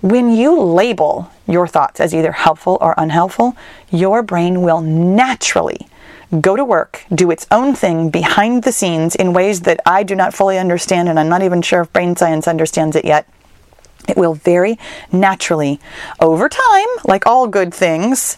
When 0.00 0.30
you 0.30 0.60
label 0.60 1.32
your 1.48 1.66
thoughts 1.66 1.98
as 1.98 2.14
either 2.14 2.30
helpful 2.30 2.78
or 2.80 2.94
unhelpful, 2.96 3.56
your 3.90 4.22
brain 4.22 4.62
will 4.62 4.80
naturally 4.80 5.88
go 6.40 6.54
to 6.54 6.64
work, 6.64 7.04
do 7.12 7.32
its 7.32 7.48
own 7.50 7.74
thing 7.74 8.10
behind 8.10 8.62
the 8.62 8.72
scenes 8.72 9.16
in 9.16 9.32
ways 9.32 9.62
that 9.62 9.80
I 9.84 10.04
do 10.04 10.14
not 10.14 10.34
fully 10.34 10.58
understand, 10.58 11.08
and 11.08 11.18
I'm 11.18 11.28
not 11.28 11.42
even 11.42 11.62
sure 11.62 11.80
if 11.80 11.92
brain 11.92 12.14
science 12.14 12.46
understands 12.46 12.94
it 12.94 13.04
yet. 13.04 13.26
It 14.08 14.16
will 14.16 14.34
very 14.34 14.78
naturally, 15.10 15.80
over 16.20 16.48
time, 16.48 16.88
like 17.04 17.26
all 17.26 17.46
good 17.46 17.72
things, 17.72 18.36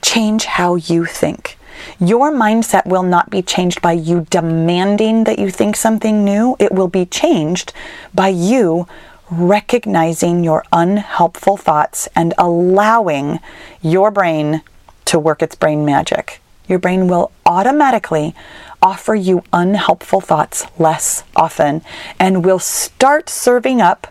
change 0.00 0.44
how 0.44 0.76
you 0.76 1.04
think. 1.04 1.58
Your 1.98 2.32
mindset 2.32 2.86
will 2.86 3.02
not 3.02 3.30
be 3.30 3.42
changed 3.42 3.80
by 3.82 3.92
you 3.92 4.26
demanding 4.30 5.24
that 5.24 5.38
you 5.38 5.50
think 5.50 5.76
something 5.76 6.24
new. 6.24 6.56
It 6.58 6.72
will 6.72 6.88
be 6.88 7.06
changed 7.06 7.72
by 8.14 8.28
you 8.28 8.86
recognizing 9.30 10.44
your 10.44 10.64
unhelpful 10.72 11.56
thoughts 11.56 12.08
and 12.14 12.34
allowing 12.36 13.40
your 13.80 14.10
brain 14.10 14.62
to 15.06 15.18
work 15.18 15.42
its 15.42 15.54
brain 15.54 15.84
magic. 15.84 16.40
Your 16.68 16.78
brain 16.78 17.08
will 17.08 17.32
automatically 17.46 18.34
offer 18.80 19.14
you 19.14 19.42
unhelpful 19.52 20.20
thoughts 20.20 20.66
less 20.78 21.24
often 21.34 21.82
and 22.18 22.44
will 22.44 22.58
start 22.58 23.28
serving 23.28 23.80
up 23.80 24.06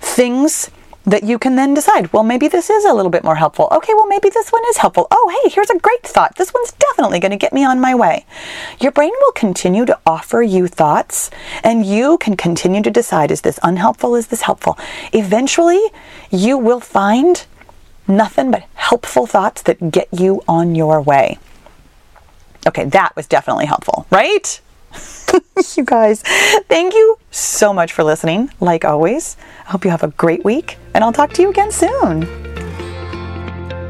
things 0.00 0.70
that 1.06 1.22
you 1.22 1.38
can 1.38 1.54
then 1.54 1.72
decide, 1.72 2.12
well, 2.12 2.24
maybe 2.24 2.48
this 2.48 2.68
is 2.68 2.84
a 2.84 2.92
little 2.92 3.10
bit 3.10 3.22
more 3.22 3.36
helpful. 3.36 3.68
Okay, 3.70 3.94
well, 3.94 4.08
maybe 4.08 4.28
this 4.28 4.50
one 4.50 4.62
is 4.68 4.78
helpful. 4.78 5.06
Oh, 5.12 5.40
hey, 5.42 5.50
here's 5.50 5.70
a 5.70 5.78
great 5.78 6.02
thought. 6.02 6.34
This 6.34 6.52
one's 6.52 6.72
definitely 6.72 7.20
going 7.20 7.30
to 7.30 7.36
get 7.36 7.52
me 7.52 7.64
on 7.64 7.80
my 7.80 7.94
way. 7.94 8.26
Your 8.80 8.90
brain 8.90 9.12
will 9.20 9.32
continue 9.32 9.86
to 9.86 9.98
offer 10.04 10.42
you 10.42 10.66
thoughts, 10.66 11.30
and 11.62 11.86
you 11.86 12.18
can 12.18 12.36
continue 12.36 12.82
to 12.82 12.90
decide 12.90 13.30
is 13.30 13.42
this 13.42 13.60
unhelpful? 13.62 14.16
Is 14.16 14.26
this 14.26 14.42
helpful? 14.42 14.76
Eventually, 15.12 15.80
you 16.30 16.58
will 16.58 16.80
find 16.80 17.46
nothing 18.08 18.50
but 18.50 18.64
helpful 18.74 19.26
thoughts 19.26 19.62
that 19.62 19.92
get 19.92 20.08
you 20.12 20.42
on 20.48 20.74
your 20.74 21.00
way. 21.00 21.38
Okay, 22.66 22.84
that 22.84 23.14
was 23.14 23.28
definitely 23.28 23.66
helpful, 23.66 24.06
right? 24.10 24.60
you 25.76 25.84
guys, 25.84 26.22
thank 26.68 26.94
you 26.94 27.18
so 27.30 27.72
much 27.72 27.92
for 27.92 28.04
listening, 28.04 28.50
like 28.60 28.84
always. 28.84 29.36
I 29.66 29.70
hope 29.70 29.84
you 29.84 29.90
have 29.90 30.02
a 30.02 30.08
great 30.08 30.44
week, 30.44 30.78
and 30.94 31.02
I'll 31.02 31.12
talk 31.12 31.32
to 31.34 31.42
you 31.42 31.50
again 31.50 31.72
soon. 31.72 32.45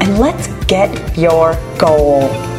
and 0.00 0.18
let's 0.18 0.48
get 0.64 1.16
your 1.16 1.56
goal. 1.78 2.57